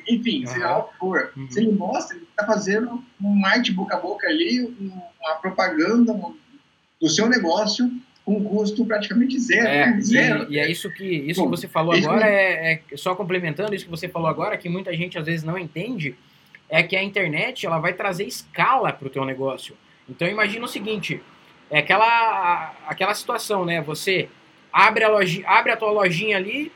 enfim, 0.08 0.42
uhum. 0.42 0.48
seja 0.48 0.68
lá 0.68 0.80
o 0.80 0.84
que 0.84 0.98
for. 0.98 1.32
Uhum. 1.36 1.52
Se 1.52 1.60
ele 1.60 1.72
mostra, 1.74 2.16
ele 2.16 2.26
está 2.30 2.46
fazendo 2.46 3.04
um 3.22 3.36
marketing 3.36 3.74
boca 3.74 3.98
a 3.98 4.00
boca 4.00 4.28
ali, 4.28 4.62
uma 4.80 5.36
propaganda 5.36 6.18
do 7.02 7.10
seu 7.10 7.28
negócio 7.28 7.92
com 8.24 8.44
custo 8.44 8.86
praticamente 8.86 9.40
zero. 9.40 9.68
É, 9.68 9.86
né? 9.88 10.02
zero. 10.02 10.52
E, 10.52 10.56
e, 10.56 10.60
é 10.60 10.70
isso 10.70 10.90
que 10.92 11.06
isso 11.06 11.42
Bom, 11.42 11.50
que 11.50 11.58
você 11.58 11.68
falou 11.68 11.94
agora, 11.94 12.28
é, 12.28 12.74
é, 12.74 12.82
só 12.96 13.16
complementando 13.16 13.74
isso 13.74 13.86
que 13.86 13.92
você 13.92 14.08
falou 14.08 14.28
agora, 14.28 14.58
que 14.58 14.70
muita 14.70 14.96
gente 14.96 15.18
às 15.18 15.26
vezes 15.26 15.44
não 15.44 15.58
entende, 15.58 16.16
é 16.70 16.84
que 16.84 16.96
a 16.96 17.04
internet 17.04 17.66
ela 17.66 17.80
vai 17.80 17.94
trazer 17.94 18.26
escala 18.26 18.94
para 18.94 19.08
o 19.08 19.10
teu 19.10 19.26
negócio. 19.26 19.76
Então 20.08 20.28
imagina 20.28 20.66
o 20.66 20.68
seguinte, 20.68 21.22
é 21.70 21.80
aquela, 21.80 22.74
aquela 22.88 23.14
situação, 23.14 23.66
né? 23.66 23.82
Você 23.82 24.30
abre 24.72 25.04
a, 25.04 25.10
loja, 25.10 25.44
abre 25.48 25.72
a 25.72 25.78
tua 25.78 25.92
lojinha 25.92 26.38
ali 26.38 26.72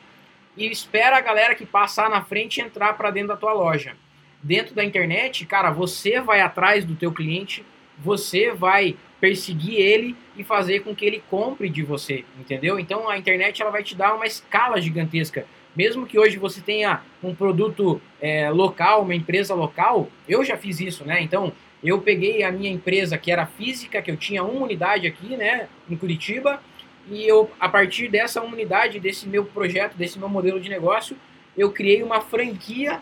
e 0.58 0.68
espera 0.68 1.18
a 1.18 1.22
galera 1.22 1.56
que 1.56 1.66
passar 1.66 2.10
na 2.10 2.24
frente 2.24 2.62
entrar 2.62 2.94
para 2.94 3.12
dentro 3.12 3.30
da 3.30 3.38
tua 3.38 3.54
loja. 3.54 3.96
Dentro 4.42 4.76
da 4.76 4.84
internet, 4.84 5.46
cara, 5.46 5.72
você 5.72 6.20
vai 6.20 6.42
atrás 6.42 6.84
do 6.84 6.96
teu 6.96 7.12
cliente, 7.12 7.66
você 7.98 8.52
vai 8.52 8.96
perseguir 9.22 9.80
ele 9.80 10.16
e 10.36 10.44
fazer 10.44 10.82
com 10.82 10.94
que 10.94 11.06
ele 11.06 11.24
compre 11.30 11.70
de 11.70 11.82
você, 11.82 12.26
entendeu? 12.38 12.78
Então 12.78 13.10
a 13.10 13.18
internet 13.18 13.62
ela 13.62 13.72
vai 13.72 13.82
te 13.82 13.96
dar 13.96 14.14
uma 14.14 14.26
escala 14.26 14.82
gigantesca. 14.82 15.46
Mesmo 15.76 16.06
que 16.06 16.20
hoje 16.20 16.38
você 16.38 16.62
tenha 16.62 17.02
um 17.22 17.34
produto 17.34 18.02
é, 18.22 18.50
local, 18.50 19.02
uma 19.02 19.16
empresa 19.16 19.54
local, 19.54 20.10
eu 20.28 20.44
já 20.44 20.58
fiz 20.58 20.80
isso, 20.80 21.04
né? 21.04 21.22
Então 21.22 21.52
eu 21.84 22.00
peguei 22.00 22.44
a 22.44 22.52
minha 22.52 22.72
empresa 22.72 23.18
que 23.18 23.32
era 23.32 23.46
física, 23.46 24.02
que 24.02 24.10
eu 24.10 24.16
tinha 24.18 24.44
uma 24.44 24.64
unidade 24.64 25.06
aqui, 25.06 25.36
né, 25.36 25.68
em 25.90 25.98
Curitiba, 25.98 26.62
e 27.10 27.28
eu 27.28 27.52
a 27.60 27.68
partir 27.68 28.08
dessa 28.08 28.42
unidade, 28.42 29.00
desse 29.00 29.28
meu 29.28 29.44
projeto, 29.44 29.96
desse 29.96 30.18
meu 30.18 30.30
modelo 30.30 30.62
de 30.62 30.70
negócio, 30.70 31.18
eu 31.58 31.72
criei 31.72 32.02
uma 32.02 32.22
franquia 32.22 33.02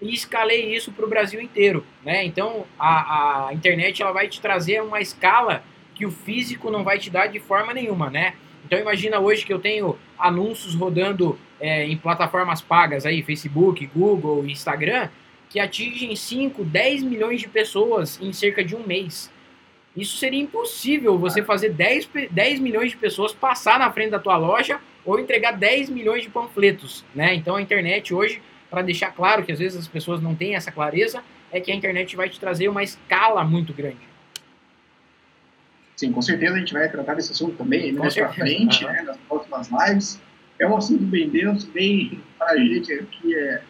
e 0.00 0.14
escalei 0.14 0.74
isso 0.74 0.92
para 0.92 1.04
o 1.04 1.08
Brasil 1.08 1.40
inteiro, 1.40 1.84
né? 2.04 2.24
Então 2.24 2.64
a, 2.78 3.48
a 3.48 3.54
internet 3.54 4.00
ela 4.02 4.12
vai 4.12 4.28
te 4.28 4.40
trazer 4.40 4.80
uma 4.82 5.00
escala 5.00 5.64
que 5.94 6.06
o 6.06 6.10
físico 6.10 6.70
não 6.70 6.84
vai 6.84 6.98
te 6.98 7.10
dar 7.10 7.26
de 7.26 7.40
forma 7.40 7.74
nenhuma, 7.74 8.10
né? 8.10 8.34
Então 8.64 8.78
imagina 8.78 9.18
hoje 9.18 9.44
que 9.44 9.52
eu 9.52 9.58
tenho 9.58 9.98
anúncios 10.18 10.74
rodando 10.74 11.38
é, 11.62 11.86
em 11.86 11.96
plataformas 11.96 12.60
pagas 12.60 13.06
aí, 13.06 13.22
Facebook, 13.22 13.88
Google, 13.94 14.44
Instagram, 14.44 15.08
que 15.48 15.60
atingem 15.60 16.16
5, 16.16 16.64
10 16.64 17.04
milhões 17.04 17.40
de 17.40 17.48
pessoas 17.48 18.18
em 18.20 18.32
cerca 18.32 18.64
de 18.64 18.74
um 18.74 18.84
mês. 18.84 19.30
Isso 19.96 20.16
seria 20.16 20.40
impossível 20.40 21.16
você 21.16 21.42
fazer 21.42 21.68
10, 21.70 22.10
10 22.30 22.58
milhões 22.58 22.90
de 22.90 22.96
pessoas 22.96 23.32
passar 23.32 23.78
na 23.78 23.92
frente 23.92 24.10
da 24.10 24.18
tua 24.18 24.36
loja 24.36 24.80
ou 25.04 25.20
entregar 25.20 25.52
10 25.52 25.88
milhões 25.90 26.24
de 26.24 26.30
panfletos, 26.30 27.04
né? 27.14 27.34
Então 27.34 27.54
a 27.54 27.62
internet 27.62 28.12
hoje 28.12 28.42
para 28.68 28.82
deixar 28.82 29.12
claro 29.12 29.44
que 29.44 29.52
às 29.52 29.58
vezes 29.58 29.78
as 29.78 29.86
pessoas 29.86 30.20
não 30.20 30.34
têm 30.34 30.56
essa 30.56 30.72
clareza, 30.72 31.22
é 31.52 31.60
que 31.60 31.70
a 31.70 31.74
internet 31.74 32.16
vai 32.16 32.28
te 32.28 32.40
trazer 32.40 32.68
uma 32.68 32.82
escala 32.82 33.44
muito 33.44 33.72
grande. 33.72 34.00
Sim, 35.94 36.10
com 36.10 36.22
certeza 36.22 36.56
a 36.56 36.58
gente 36.58 36.72
vai 36.72 36.88
tratar 36.88 37.14
desse 37.14 37.32
assunto 37.32 37.54
também 37.56 37.92
mais 37.92 38.14
para 38.14 38.32
frente, 38.32 38.84
uhum. 38.84 38.90
né, 38.90 39.02
nas 39.02 39.16
próximas 39.28 39.68
lives. 39.68 40.20
É 40.62 40.66
um 40.66 40.76
assunto 40.76 41.04
bem 41.04 41.28
denso, 41.28 41.70
bem 41.72 42.20
para 42.38 42.52
a 42.52 42.56
gente 42.56 42.92
aqui 42.92 43.34
é, 43.34 43.62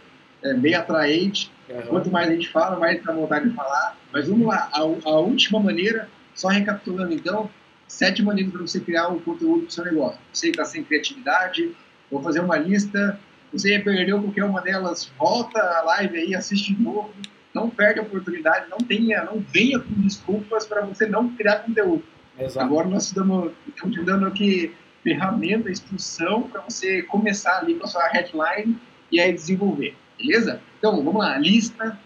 é 0.42 0.54
bem 0.54 0.74
atraente. 0.74 1.50
Uhum. 1.68 1.82
Quanto 1.82 2.10
mais 2.10 2.28
a 2.28 2.32
gente 2.32 2.48
fala, 2.48 2.78
mais 2.78 3.02
dá 3.02 3.12
vontade 3.12 3.48
de 3.48 3.54
falar. 3.54 3.96
Mas 4.12 4.28
vamos 4.28 4.46
lá, 4.46 4.70
a, 4.72 4.80
a 4.80 5.20
última 5.20 5.58
maneira, 5.58 6.08
só 6.34 6.48
recapitulando 6.48 7.12
então, 7.12 7.50
sete 7.88 8.22
maneiras 8.22 8.52
para 8.52 8.60
você 8.60 8.80
criar 8.80 9.08
o 9.08 9.16
um 9.16 9.20
conteúdo 9.20 9.66
do 9.66 9.72
seu 9.72 9.84
negócio. 9.84 10.20
Você 10.32 10.46
que 10.46 10.52
está 10.52 10.64
sem 10.64 10.84
criatividade, 10.84 11.74
vou 12.10 12.22
fazer 12.22 12.40
uma 12.40 12.56
lista 12.56 13.18
você 13.52 13.78
perdeu 13.78 14.20
qualquer 14.20 14.44
uma 14.44 14.62
delas, 14.62 15.12
volta 15.18 15.60
a 15.60 15.82
live 15.82 16.16
aí, 16.16 16.34
assiste 16.34 16.74
de 16.74 16.82
novo. 16.82 17.12
Não 17.54 17.68
perde 17.68 18.00
a 18.00 18.02
oportunidade, 18.02 18.70
não 18.70 18.78
tenha, 18.78 19.24
não 19.24 19.40
venha 19.40 19.78
com 19.78 19.92
desculpas 20.00 20.64
para 20.64 20.80
você 20.86 21.06
não 21.06 21.28
criar 21.28 21.56
conteúdo. 21.56 22.02
Exato. 22.38 22.64
Agora 22.64 22.88
nós 22.88 23.04
estamos, 23.04 23.52
estamos 23.68 23.94
te 23.94 24.02
dando 24.02 24.26
aqui 24.26 24.74
ferramenta, 25.02 25.70
instrução 25.70 26.42
para 26.42 26.60
você 26.60 27.02
começar 27.02 27.58
ali 27.58 27.74
com 27.74 27.84
a 27.84 27.88
sua 27.88 28.06
headline 28.08 28.78
e 29.10 29.20
aí 29.20 29.32
desenvolver, 29.32 29.96
beleza? 30.18 30.62
Então, 30.78 30.96
vamos 31.04 31.20
lá, 31.20 31.36
lista, 31.38 31.98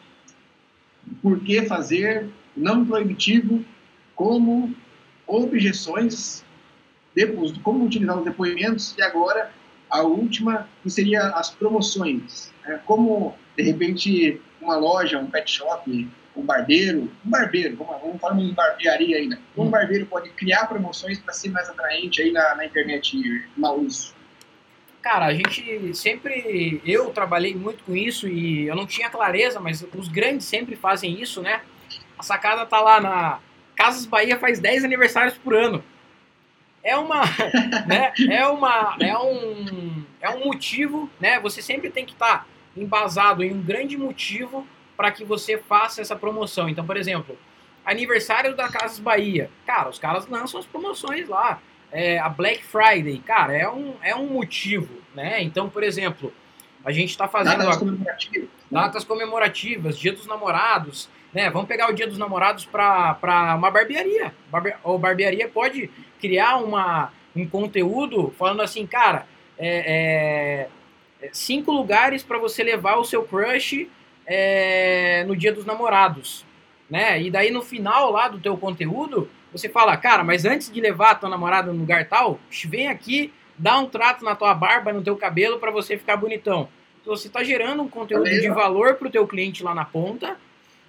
por 1.22 1.40
que 1.40 1.62
fazer, 1.62 2.28
não 2.56 2.84
proibitivo, 2.84 3.64
como, 4.14 4.74
objeções, 5.26 6.44
como 7.62 7.84
utilizar 7.84 8.18
os 8.18 8.24
depoimentos 8.24 8.94
e 8.98 9.02
agora 9.02 9.52
a 9.90 10.02
última 10.02 10.68
que 10.82 10.90
seria 10.90 11.28
as 11.30 11.50
promoções. 11.50 12.52
Né? 12.64 12.80
Como, 12.84 13.36
de 13.56 13.62
repente, 13.62 14.40
uma 14.60 14.76
loja, 14.76 15.18
um 15.18 15.26
pet 15.26 15.50
shop, 15.50 16.08
um 16.36 16.42
barbeiro, 16.42 17.10
um 17.24 17.30
barbeiro, 17.30 17.76
vamos, 17.76 18.00
vamos 18.00 18.20
falar 18.20 18.38
em 18.40 18.52
barbearia 18.52 19.16
ainda, 19.16 19.38
um 19.56 19.62
hum. 19.62 19.70
barbeiro 19.70 20.06
pode 20.06 20.28
criar 20.30 20.66
promoções 20.66 21.18
para 21.18 21.32
ser 21.32 21.50
mais 21.50 21.68
atraente 21.68 22.20
aí 22.20 22.30
na, 22.30 22.54
na 22.54 22.66
internet, 22.66 23.16
Maurício? 23.56 24.14
Cara, 25.00 25.26
a 25.26 25.32
gente 25.32 25.94
sempre, 25.94 26.82
eu 26.84 27.10
trabalhei 27.10 27.54
muito 27.54 27.84
com 27.84 27.96
isso 27.96 28.28
e 28.28 28.66
eu 28.66 28.74
não 28.74 28.86
tinha 28.86 29.08
clareza, 29.08 29.60
mas 29.60 29.86
os 29.94 30.08
grandes 30.08 30.46
sempre 30.46 30.74
fazem 30.74 31.20
isso, 31.20 31.40
né? 31.40 31.60
A 32.18 32.24
sacada 32.24 32.66
tá 32.66 32.80
lá 32.80 33.00
na 33.00 33.38
Casas 33.76 34.04
Bahia 34.04 34.36
faz 34.36 34.58
10 34.58 34.84
aniversários 34.84 35.38
por 35.38 35.54
ano. 35.54 35.84
É 36.82 36.96
uma, 36.96 37.22
né? 37.86 38.12
É 38.28 38.46
uma, 38.48 38.96
é 39.00 39.16
um, 39.16 40.04
é 40.20 40.30
um 40.30 40.44
motivo, 40.44 41.08
né? 41.20 41.38
Você 41.38 41.62
sempre 41.62 41.88
tem 41.88 42.04
que 42.04 42.12
estar 42.12 42.38
tá 42.38 42.46
embasado 42.76 43.44
em 43.44 43.52
um 43.52 43.62
grande 43.62 43.96
motivo 43.96 44.66
para 44.96 45.10
que 45.10 45.24
você 45.24 45.58
faça 45.58 46.00
essa 46.00 46.16
promoção. 46.16 46.68
Então, 46.68 46.86
por 46.86 46.96
exemplo, 46.96 47.38
aniversário 47.84 48.56
da 48.56 48.68
Casas 48.68 48.98
Bahia. 48.98 49.50
Cara, 49.66 49.88
os 49.88 49.98
caras 49.98 50.26
lançam 50.26 50.58
as 50.58 50.66
promoções 50.66 51.28
lá 51.28 51.60
é, 51.92 52.18
a 52.18 52.28
Black 52.28 52.64
Friday, 52.64 53.18
cara, 53.18 53.56
é 53.56 53.68
um, 53.68 53.94
é 54.02 54.14
um 54.14 54.26
motivo, 54.26 55.00
né? 55.14 55.42
Então, 55.42 55.68
por 55.68 55.82
exemplo, 55.82 56.32
a 56.84 56.92
gente 56.92 57.10
está 57.10 57.28
fazendo 57.28 57.58
datas, 57.58 57.76
comemorativas. 57.76 58.48
datas 58.70 59.04
comemorativas, 59.04 59.98
Dia 59.98 60.12
dos 60.12 60.26
Namorados, 60.26 61.08
né? 61.32 61.50
Vamos 61.50 61.68
pegar 61.68 61.90
o 61.90 61.94
Dia 61.94 62.06
dos 62.06 62.18
Namorados 62.18 62.64
para 62.64 63.54
uma 63.56 63.70
barbearia. 63.70 64.34
Barbe, 64.50 64.74
ou 64.82 64.98
barbearia 64.98 65.48
pode 65.48 65.90
criar 66.20 66.56
uma, 66.56 67.12
um 67.34 67.48
conteúdo 67.48 68.34
falando 68.38 68.62
assim, 68.62 68.86
cara, 68.86 69.26
é, 69.58 70.68
é, 71.22 71.30
cinco 71.32 71.72
lugares 71.72 72.22
para 72.22 72.38
você 72.38 72.62
levar 72.62 72.96
o 72.96 73.04
seu 73.04 73.22
crush 73.22 73.88
é, 74.26 75.24
no 75.26 75.36
Dia 75.36 75.52
dos 75.52 75.64
Namorados, 75.64 76.44
né? 76.90 77.20
E 77.22 77.30
daí 77.30 77.50
no 77.50 77.62
final 77.62 78.10
lá 78.10 78.28
do 78.28 78.38
teu 78.38 78.56
conteúdo 78.56 79.28
você 79.52 79.68
fala, 79.68 79.96
cara, 79.96 80.22
mas 80.22 80.44
antes 80.44 80.70
de 80.70 80.80
levar 80.80 81.12
a 81.12 81.14
tua 81.14 81.28
namorada 81.28 81.72
no 81.72 81.78
lugar 81.78 82.06
tal, 82.08 82.38
vem 82.66 82.88
aqui, 82.88 83.32
dá 83.56 83.78
um 83.78 83.86
trato 83.86 84.24
na 84.24 84.34
tua 84.34 84.52
barba, 84.52 84.92
no 84.92 85.02
teu 85.02 85.16
cabelo 85.16 85.58
para 85.58 85.70
você 85.70 85.96
ficar 85.96 86.16
bonitão. 86.16 86.68
Então, 87.00 87.16
você 87.16 87.28
está 87.28 87.42
gerando 87.42 87.82
um 87.82 87.88
conteúdo 87.88 88.28
de 88.28 88.48
valor 88.50 88.96
para 88.96 89.08
o 89.08 89.10
teu 89.10 89.26
cliente 89.26 89.62
lá 89.62 89.74
na 89.74 89.84
ponta 89.84 90.36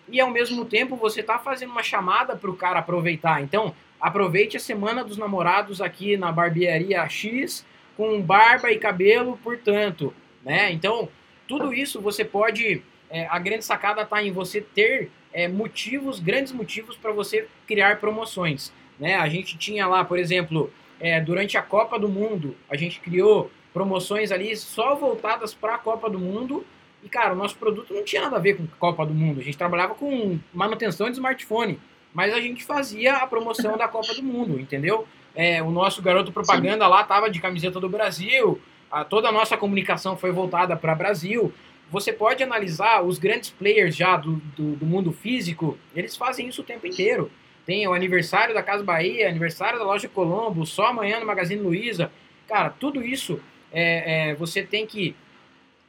e 0.09 0.19
ao 0.19 0.29
mesmo 0.29 0.65
tempo 0.65 0.95
você 0.95 1.21
está 1.21 1.38
fazendo 1.38 1.71
uma 1.71 1.83
chamada 1.83 2.35
para 2.35 2.49
o 2.49 2.55
cara 2.55 2.79
aproveitar. 2.79 3.41
Então, 3.41 3.73
aproveite 4.01 4.57
a 4.57 4.59
semana 4.59 5.03
dos 5.03 5.17
namorados 5.17 5.79
aqui 5.79 6.17
na 6.17 6.31
barbearia 6.31 7.07
X 7.07 7.65
com 7.95 8.21
barba 8.21 8.71
e 8.71 8.77
cabelo, 8.77 9.39
portanto, 9.43 10.13
né? 10.43 10.71
Então, 10.71 11.09
tudo 11.47 11.73
isso 11.73 12.01
você 12.01 12.25
pode. 12.25 12.81
É, 13.10 13.28
a 13.28 13.39
grande 13.39 13.64
sacada 13.64 14.01
está 14.01 14.22
em 14.22 14.32
você 14.32 14.62
ter 14.62 15.10
é, 15.32 15.47
motivos, 15.47 16.20
grandes 16.20 16.51
motivos 16.51 16.95
para 16.97 17.12
você 17.12 17.47
criar 17.68 17.99
promoções. 17.99 18.72
Né? 18.99 19.16
A 19.16 19.28
gente 19.30 19.58
tinha 19.58 19.88
lá, 19.88 20.03
por 20.03 20.18
exemplo, 20.18 20.72
é, 20.99 21.22
durante 21.22 21.58
a 21.58 21.62
Copa 21.62 21.99
do 21.99 22.10
Mundo, 22.10 22.55
a 22.70 22.76
gente 22.76 22.99
criou 22.99 23.51
promoções 23.74 24.32
ali 24.32 24.55
só 24.58 24.95
voltadas 24.95 25.53
para 25.53 25.76
a 25.76 25.78
Copa 25.78 26.10
do 26.10 26.20
Mundo. 26.20 26.66
E, 27.03 27.10
cara, 27.10 27.34
o 27.34 27.36
nosso 27.36 27.55
produto 27.58 27.93
não 27.93 28.03
tinha 28.03 28.24
nada 28.24 28.38
a 28.38 28.39
ver 28.39 28.58
com 28.58 28.66
Copa 28.80 29.05
do 29.05 29.14
Mundo. 29.14 29.39
A 29.39 29.43
gente 29.43 29.58
trabalhava 29.58 29.93
com 29.93 30.39
manutenção 30.53 31.08
de 31.08 31.14
smartphone. 31.14 31.80
Mas 32.14 32.34
a 32.34 32.41
gente 32.41 32.64
fazia 32.64 33.18
a 33.18 33.28
promoção 33.28 33.78
da 33.78 33.88
Copa 33.88 34.14
do 34.16 34.24
Mundo, 34.24 34.60
entendeu? 34.60 35.08
É, 35.36 35.62
o 35.62 35.70
nosso 35.70 36.01
garoto 36.01 36.32
propaganda 36.32 36.86
Sim. 36.86 36.89
lá 36.89 37.03
tava 37.03 37.30
de 37.30 37.39
camiseta 37.39 37.80
do 37.80 37.88
Brasil. 37.88 38.60
A, 38.89 39.03
toda 39.03 39.30
a 39.30 39.32
nossa 39.32 39.55
comunicação 39.55 40.18
foi 40.18 40.32
voltada 40.32 40.76
para 40.76 40.95
Brasil 40.95 41.53
você 41.89 42.11
pode 42.11 42.43
analisar 42.43 43.01
os 43.01 43.17
grandes 43.17 43.49
players 43.49 43.95
já 43.95 44.17
do, 44.17 44.35
do, 44.55 44.75
do, 44.75 44.85
mundo 44.85 45.11
físico, 45.11 45.77
eles 45.95 46.15
fazem 46.15 46.47
isso 46.47 46.61
o 46.61 46.65
tempo 46.65 46.85
inteiro. 46.85 47.31
Tem 47.65 47.88
o 47.88 47.93
aniversário 47.93 48.53
da 48.53 48.63
Casa 48.63 48.83
Bahia, 48.83 49.29
aniversário 49.29 49.79
da 49.79 49.85
Loja 49.85 50.07
Colombo, 50.07 50.65
só 50.65 50.88
amanhã 50.88 51.19
no 51.19 51.25
Magazine 51.25 51.61
Luiza. 51.61 52.11
Cara, 52.47 52.69
tudo 52.69 53.03
isso 53.03 53.41
é, 53.71 54.29
é, 54.29 54.35
você 54.35 54.63
tem 54.63 54.85
que 54.85 55.15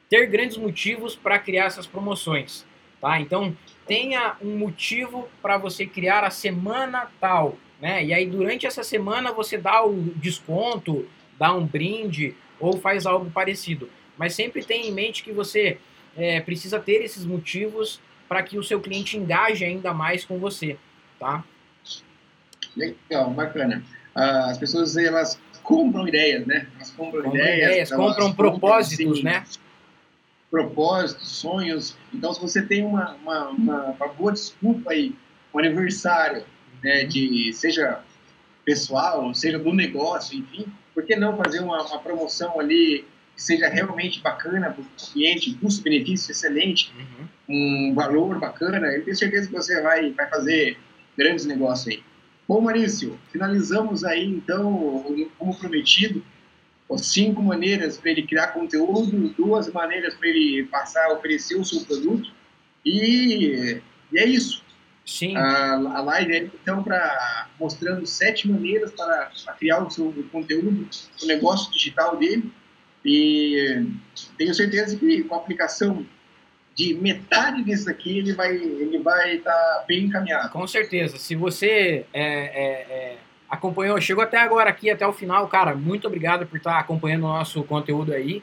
ter 0.09 0.27
grandes 0.27 0.57
motivos 0.57 1.15
para 1.15 1.39
criar 1.39 1.67
essas 1.67 1.87
promoções. 1.87 2.65
Tá? 3.01 3.21
Então, 3.21 3.57
tenha 3.87 4.37
um 4.41 4.57
motivo 4.57 5.29
para 5.41 5.57
você 5.57 5.87
criar 5.87 6.25
a 6.25 6.31
semana 6.31 7.11
tal. 7.21 7.57
Né? 7.81 8.05
E 8.05 8.13
aí, 8.13 8.27
durante 8.27 8.67
essa 8.67 8.83
semana, 8.83 9.33
você 9.33 9.57
dá 9.57 9.85
o 9.85 9.95
desconto, 10.17 11.09
dá 11.39 11.53
um 11.53 11.65
brinde 11.65 12.35
ou 12.59 12.77
faz 12.79 13.07
algo 13.07 13.31
parecido. 13.31 13.89
Mas 14.19 14.35
sempre 14.35 14.65
tenha 14.65 14.87
em 14.87 14.93
mente 14.93 15.23
que 15.23 15.33
você 15.33 15.79
é, 16.17 16.41
precisa 16.41 16.81
ter 16.81 17.05
esses 17.05 17.25
motivos 17.25 18.01
para 18.29 18.43
que 18.43 18.59
o 18.59 18.63
seu 18.63 18.81
cliente 18.81 19.17
engaje 19.17 19.65
ainda 19.65 19.95
mais 19.95 20.25
com 20.25 20.39
você, 20.39 20.77
tá? 21.19 21.45
Legal, 22.77 23.31
bacana. 23.31 23.83
Ah, 24.15 24.51
as 24.51 24.59
pessoas 24.59 24.97
elas 24.97 25.41
compram 25.63 26.07
ideias, 26.07 26.47
né? 26.47 26.67
Elas 26.77 26.91
compram, 26.91 27.23
compram 27.23 27.41
ideias, 27.41 27.71
ideias 27.71 27.91
compram 27.91 28.33
propósitos, 28.35 29.05
compram, 29.05 29.13
assim, 29.13 29.23
né? 29.23 29.45
Propósitos, 30.51 31.29
sonhos. 31.29 31.97
Então, 32.13 32.35
se 32.35 32.41
você 32.41 32.63
tem 32.63 32.85
uma, 32.85 33.15
uma, 33.23 33.49
uma, 33.49 33.85
uma 33.87 34.09
boa 34.09 34.33
desculpa 34.33 34.91
aí, 34.91 35.15
um 35.55 35.59
aniversário, 35.59 36.45
né, 36.83 37.05
de 37.05 37.53
seja 37.53 38.01
pessoal, 38.65 39.35
seja 39.35 39.59
do 39.59 39.73
negócio, 39.73 40.39
enfim, 40.39 40.67
por 40.95 41.05
que 41.05 41.17
não 41.17 41.37
fazer 41.37 41.61
uma, 41.61 41.83
uma 41.83 41.99
promoção 41.99 42.59
ali 42.61 43.07
que 43.39 43.43
seja 43.45 43.69
realmente 43.69 44.21
bacana 44.21 44.73
para 44.73 44.83
o 44.83 44.87
cliente, 45.13 45.55
custo-benefício 45.55 46.33
excelente, 46.33 46.93
uhum. 46.99 47.91
um 47.91 47.95
valor 47.95 48.37
bacana, 48.41 48.85
eu 48.89 49.05
tenho 49.05 49.17
certeza 49.17 49.47
que 49.47 49.53
você 49.53 49.81
vai, 49.81 50.11
vai 50.11 50.29
fazer 50.29 50.77
grandes 51.17 51.47
negócios 51.47 51.87
aí. 51.87 52.03
Bom, 52.49 52.61
Marício, 52.61 53.17
finalizamos 53.31 54.03
aí, 54.03 54.25
então, 54.25 55.31
como 55.39 55.57
prometido, 55.57 56.21
cinco 56.97 57.41
maneiras 57.41 57.97
para 57.97 58.11
ele 58.11 58.25
criar 58.25 58.49
conteúdo, 58.49 59.33
duas 59.39 59.73
maneiras 59.73 60.15
para 60.15 60.29
ele 60.29 60.65
passar 60.65 61.05
a 61.05 61.13
oferecer 61.13 61.55
o 61.55 61.65
seu 61.65 61.83
produto, 61.83 62.33
e, 62.85 63.81
e 64.13 64.19
é 64.19 64.27
isso. 64.27 64.65
Sim. 65.07 65.37
A, 65.37 65.75
a 65.75 66.01
live 66.03 66.35
é, 66.35 66.43
então, 66.61 66.83
para 66.83 67.49
mostrando 67.61 68.05
sete 68.05 68.49
maneiras 68.49 68.91
para, 68.91 69.31
para 69.45 69.55
criar 69.55 69.79
o 69.79 69.91
seu 69.91 70.13
conteúdo, 70.33 70.89
o 71.23 71.27
negócio 71.27 71.71
digital 71.71 72.17
dele, 72.17 72.53
e 73.05 73.87
tenho 74.37 74.55
certeza 74.55 74.97
que 74.97 75.23
com 75.25 75.35
a 75.35 75.39
aplicação 75.39 76.05
de 76.75 76.95
metade 76.95 77.65
disso 77.65 77.91
aqui, 77.91 78.19
ele 78.19 78.33
vai 78.33 78.55
ele 78.55 78.99
vai 78.99 79.37
estar 79.37 79.51
tá 79.51 79.85
bem 79.87 80.05
encaminhado. 80.05 80.51
Com 80.51 80.67
certeza. 80.67 81.19
Se 81.19 81.35
você 81.35 82.07
é, 82.13 82.23
é, 82.23 82.71
é, 82.89 83.17
acompanhou, 83.49 84.01
chegou 84.01 84.23
até 84.23 84.39
agora 84.39 84.71
aqui, 84.71 84.89
até 84.89 85.05
o 85.05 85.13
final, 85.13 85.49
cara, 85.49 85.75
muito 85.75 86.07
obrigado 86.07 86.47
por 86.47 86.57
estar 86.57 86.75
tá 86.75 86.79
acompanhando 86.79 87.25
o 87.25 87.29
nosso 87.29 87.65
conteúdo 87.65 88.13
aí. 88.13 88.43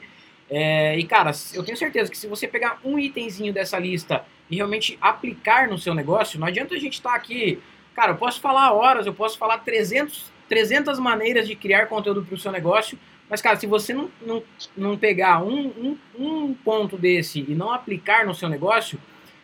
É, 0.50 0.98
e, 0.98 1.04
cara, 1.04 1.32
eu 1.54 1.64
tenho 1.64 1.78
certeza 1.78 2.10
que 2.10 2.18
se 2.18 2.26
você 2.26 2.46
pegar 2.46 2.78
um 2.84 2.98
itemzinho 2.98 3.52
dessa 3.52 3.78
lista 3.78 4.22
e 4.50 4.56
realmente 4.56 4.96
aplicar 5.00 5.68
no 5.68 5.78
seu 5.78 5.94
negócio, 5.94 6.38
não 6.38 6.46
adianta 6.46 6.74
a 6.74 6.78
gente 6.78 6.94
estar 6.94 7.10
tá 7.10 7.16
aqui... 7.16 7.58
Cara, 7.94 8.12
eu 8.12 8.16
posso 8.16 8.40
falar 8.40 8.72
horas, 8.72 9.06
eu 9.06 9.14
posso 9.14 9.38
falar 9.38 9.58
300, 9.58 10.30
300 10.46 10.98
maneiras 10.98 11.48
de 11.48 11.56
criar 11.56 11.86
conteúdo 11.86 12.22
para 12.22 12.34
o 12.34 12.38
seu 12.38 12.52
negócio, 12.52 12.98
mas, 13.28 13.42
cara, 13.42 13.56
se 13.56 13.66
você 13.66 13.92
não, 13.92 14.10
não, 14.24 14.42
não 14.76 14.96
pegar 14.96 15.42
um, 15.42 15.66
um, 15.68 15.98
um 16.18 16.54
ponto 16.54 16.96
desse 16.96 17.44
e 17.48 17.54
não 17.54 17.72
aplicar 17.72 18.24
no 18.24 18.34
seu 18.34 18.48
negócio, 18.48 18.98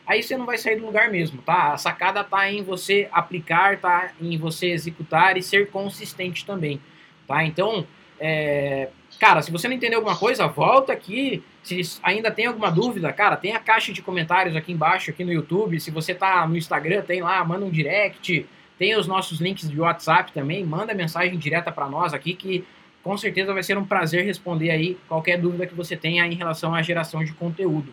aí 0.06 0.22
você 0.22 0.36
não 0.36 0.46
vai 0.46 0.56
sair 0.56 0.76
do 0.76 0.86
lugar 0.86 1.10
mesmo, 1.10 1.42
tá? 1.42 1.72
A 1.72 1.78
sacada 1.78 2.22
tá 2.22 2.50
em 2.50 2.62
você 2.62 3.08
aplicar, 3.12 3.78
tá 3.78 4.12
em 4.20 4.36
você 4.38 4.68
executar 4.68 5.36
e 5.36 5.42
ser 5.42 5.70
consistente 5.70 6.46
também, 6.46 6.80
tá? 7.26 7.44
Então, 7.44 7.86
é, 8.20 8.88
cara, 9.18 9.42
se 9.42 9.50
você 9.50 9.66
não 9.66 9.74
entendeu 9.74 9.98
alguma 9.98 10.16
coisa, 10.16 10.46
volta 10.46 10.92
aqui. 10.92 11.42
Se 11.60 11.80
ainda 12.04 12.30
tem 12.30 12.46
alguma 12.46 12.70
dúvida, 12.70 13.12
cara, 13.12 13.36
tem 13.36 13.52
a 13.52 13.58
caixa 13.58 13.92
de 13.92 14.00
comentários 14.00 14.54
aqui 14.54 14.72
embaixo, 14.72 15.10
aqui 15.10 15.24
no 15.24 15.32
YouTube. 15.32 15.80
Se 15.80 15.90
você 15.90 16.14
tá 16.14 16.46
no 16.46 16.56
Instagram, 16.56 17.02
tem 17.02 17.20
lá, 17.20 17.44
manda 17.44 17.64
um 17.64 17.70
direct. 17.70 18.46
Tem 18.78 18.96
os 18.96 19.08
nossos 19.08 19.40
links 19.40 19.68
de 19.68 19.80
WhatsApp 19.80 20.32
também, 20.32 20.64
manda 20.64 20.94
mensagem 20.94 21.36
direta 21.36 21.70
para 21.70 21.88
nós 21.88 22.14
aqui 22.14 22.34
que 22.34 22.64
com 23.02 23.16
certeza 23.16 23.52
vai 23.52 23.62
ser 23.62 23.76
um 23.76 23.84
prazer 23.84 24.24
responder 24.24 24.70
aí 24.70 24.96
qualquer 25.08 25.38
dúvida 25.38 25.66
que 25.66 25.74
você 25.74 25.96
tenha 25.96 26.26
em 26.26 26.34
relação 26.34 26.74
à 26.74 26.82
geração 26.82 27.24
de 27.24 27.32
conteúdo. 27.32 27.92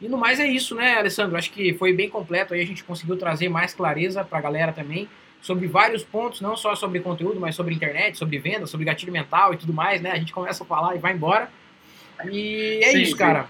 E 0.00 0.08
no 0.08 0.16
mais 0.16 0.38
é 0.38 0.46
isso, 0.46 0.74
né, 0.74 0.96
Alessandro? 0.96 1.36
Acho 1.36 1.50
que 1.50 1.74
foi 1.74 1.92
bem 1.92 2.08
completo 2.08 2.54
aí, 2.54 2.60
a 2.60 2.66
gente 2.66 2.84
conseguiu 2.84 3.16
trazer 3.16 3.48
mais 3.48 3.74
clareza 3.74 4.24
para 4.24 4.38
a 4.38 4.40
galera 4.42 4.72
também 4.72 5.08
sobre 5.40 5.66
vários 5.66 6.02
pontos, 6.02 6.40
não 6.40 6.56
só 6.56 6.74
sobre 6.74 7.00
conteúdo, 7.00 7.40
mas 7.40 7.54
sobre 7.54 7.74
internet, 7.74 8.18
sobre 8.18 8.38
venda, 8.38 8.66
sobre 8.66 8.84
gatilho 8.84 9.12
mental 9.12 9.54
e 9.54 9.56
tudo 9.56 9.72
mais, 9.72 10.00
né? 10.00 10.10
A 10.10 10.18
gente 10.18 10.32
começa 10.32 10.62
a 10.62 10.66
falar 10.66 10.96
e 10.96 10.98
vai 10.98 11.12
embora. 11.12 11.48
E 12.30 12.80
é 12.82 12.90
sim, 12.90 13.02
isso, 13.02 13.12
sim. 13.12 13.18
cara. 13.18 13.48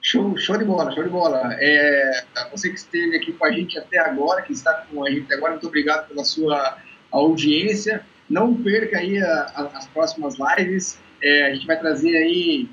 Show, 0.00 0.36
show 0.36 0.56
de 0.56 0.64
bola, 0.64 0.92
show 0.92 1.02
de 1.02 1.10
bola. 1.10 1.56
É, 1.58 2.24
você 2.52 2.68
que 2.68 2.76
esteve 2.76 3.16
aqui 3.16 3.32
com 3.32 3.44
a 3.44 3.50
gente 3.50 3.78
até 3.78 3.98
agora, 3.98 4.42
que 4.42 4.52
está 4.52 4.72
com 4.72 5.04
a 5.04 5.10
gente 5.10 5.24
até 5.24 5.34
agora, 5.34 5.52
muito 5.52 5.66
obrigado 5.66 6.08
pela 6.08 6.24
sua 6.24 6.78
audiência. 7.10 8.04
Não 8.28 8.54
perca 8.54 8.98
aí 8.98 9.18
a, 9.18 9.52
a, 9.54 9.62
as 9.78 9.86
próximas 9.86 10.36
lives. 10.38 10.98
É, 11.22 11.46
a 11.46 11.54
gente 11.54 11.66
vai 11.66 11.78
trazer 11.78 12.16
aí 12.16 12.68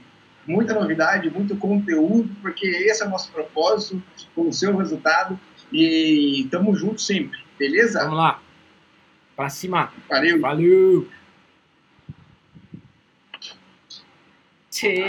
muita 0.48 0.74
novidade, 0.74 1.30
muito 1.30 1.56
conteúdo, 1.56 2.30
porque 2.42 2.68
esse 2.68 3.04
é 3.04 3.06
o 3.06 3.10
nosso 3.10 3.32
propósito, 3.32 4.02
com 4.36 4.50
o 4.50 4.54
seu 4.54 4.76
resultado. 4.76 5.40
E 5.72 6.48
tamo 6.52 6.76
junto 6.76 7.02
sempre, 7.02 7.40
beleza? 7.58 8.00
Vamos 8.04 8.18
lá. 8.18 8.42
Pra 9.36 9.50
cima. 9.50 9.92
Valeu. 10.08 10.40
Valeu. 10.40 11.08
Tchê. 14.70 14.94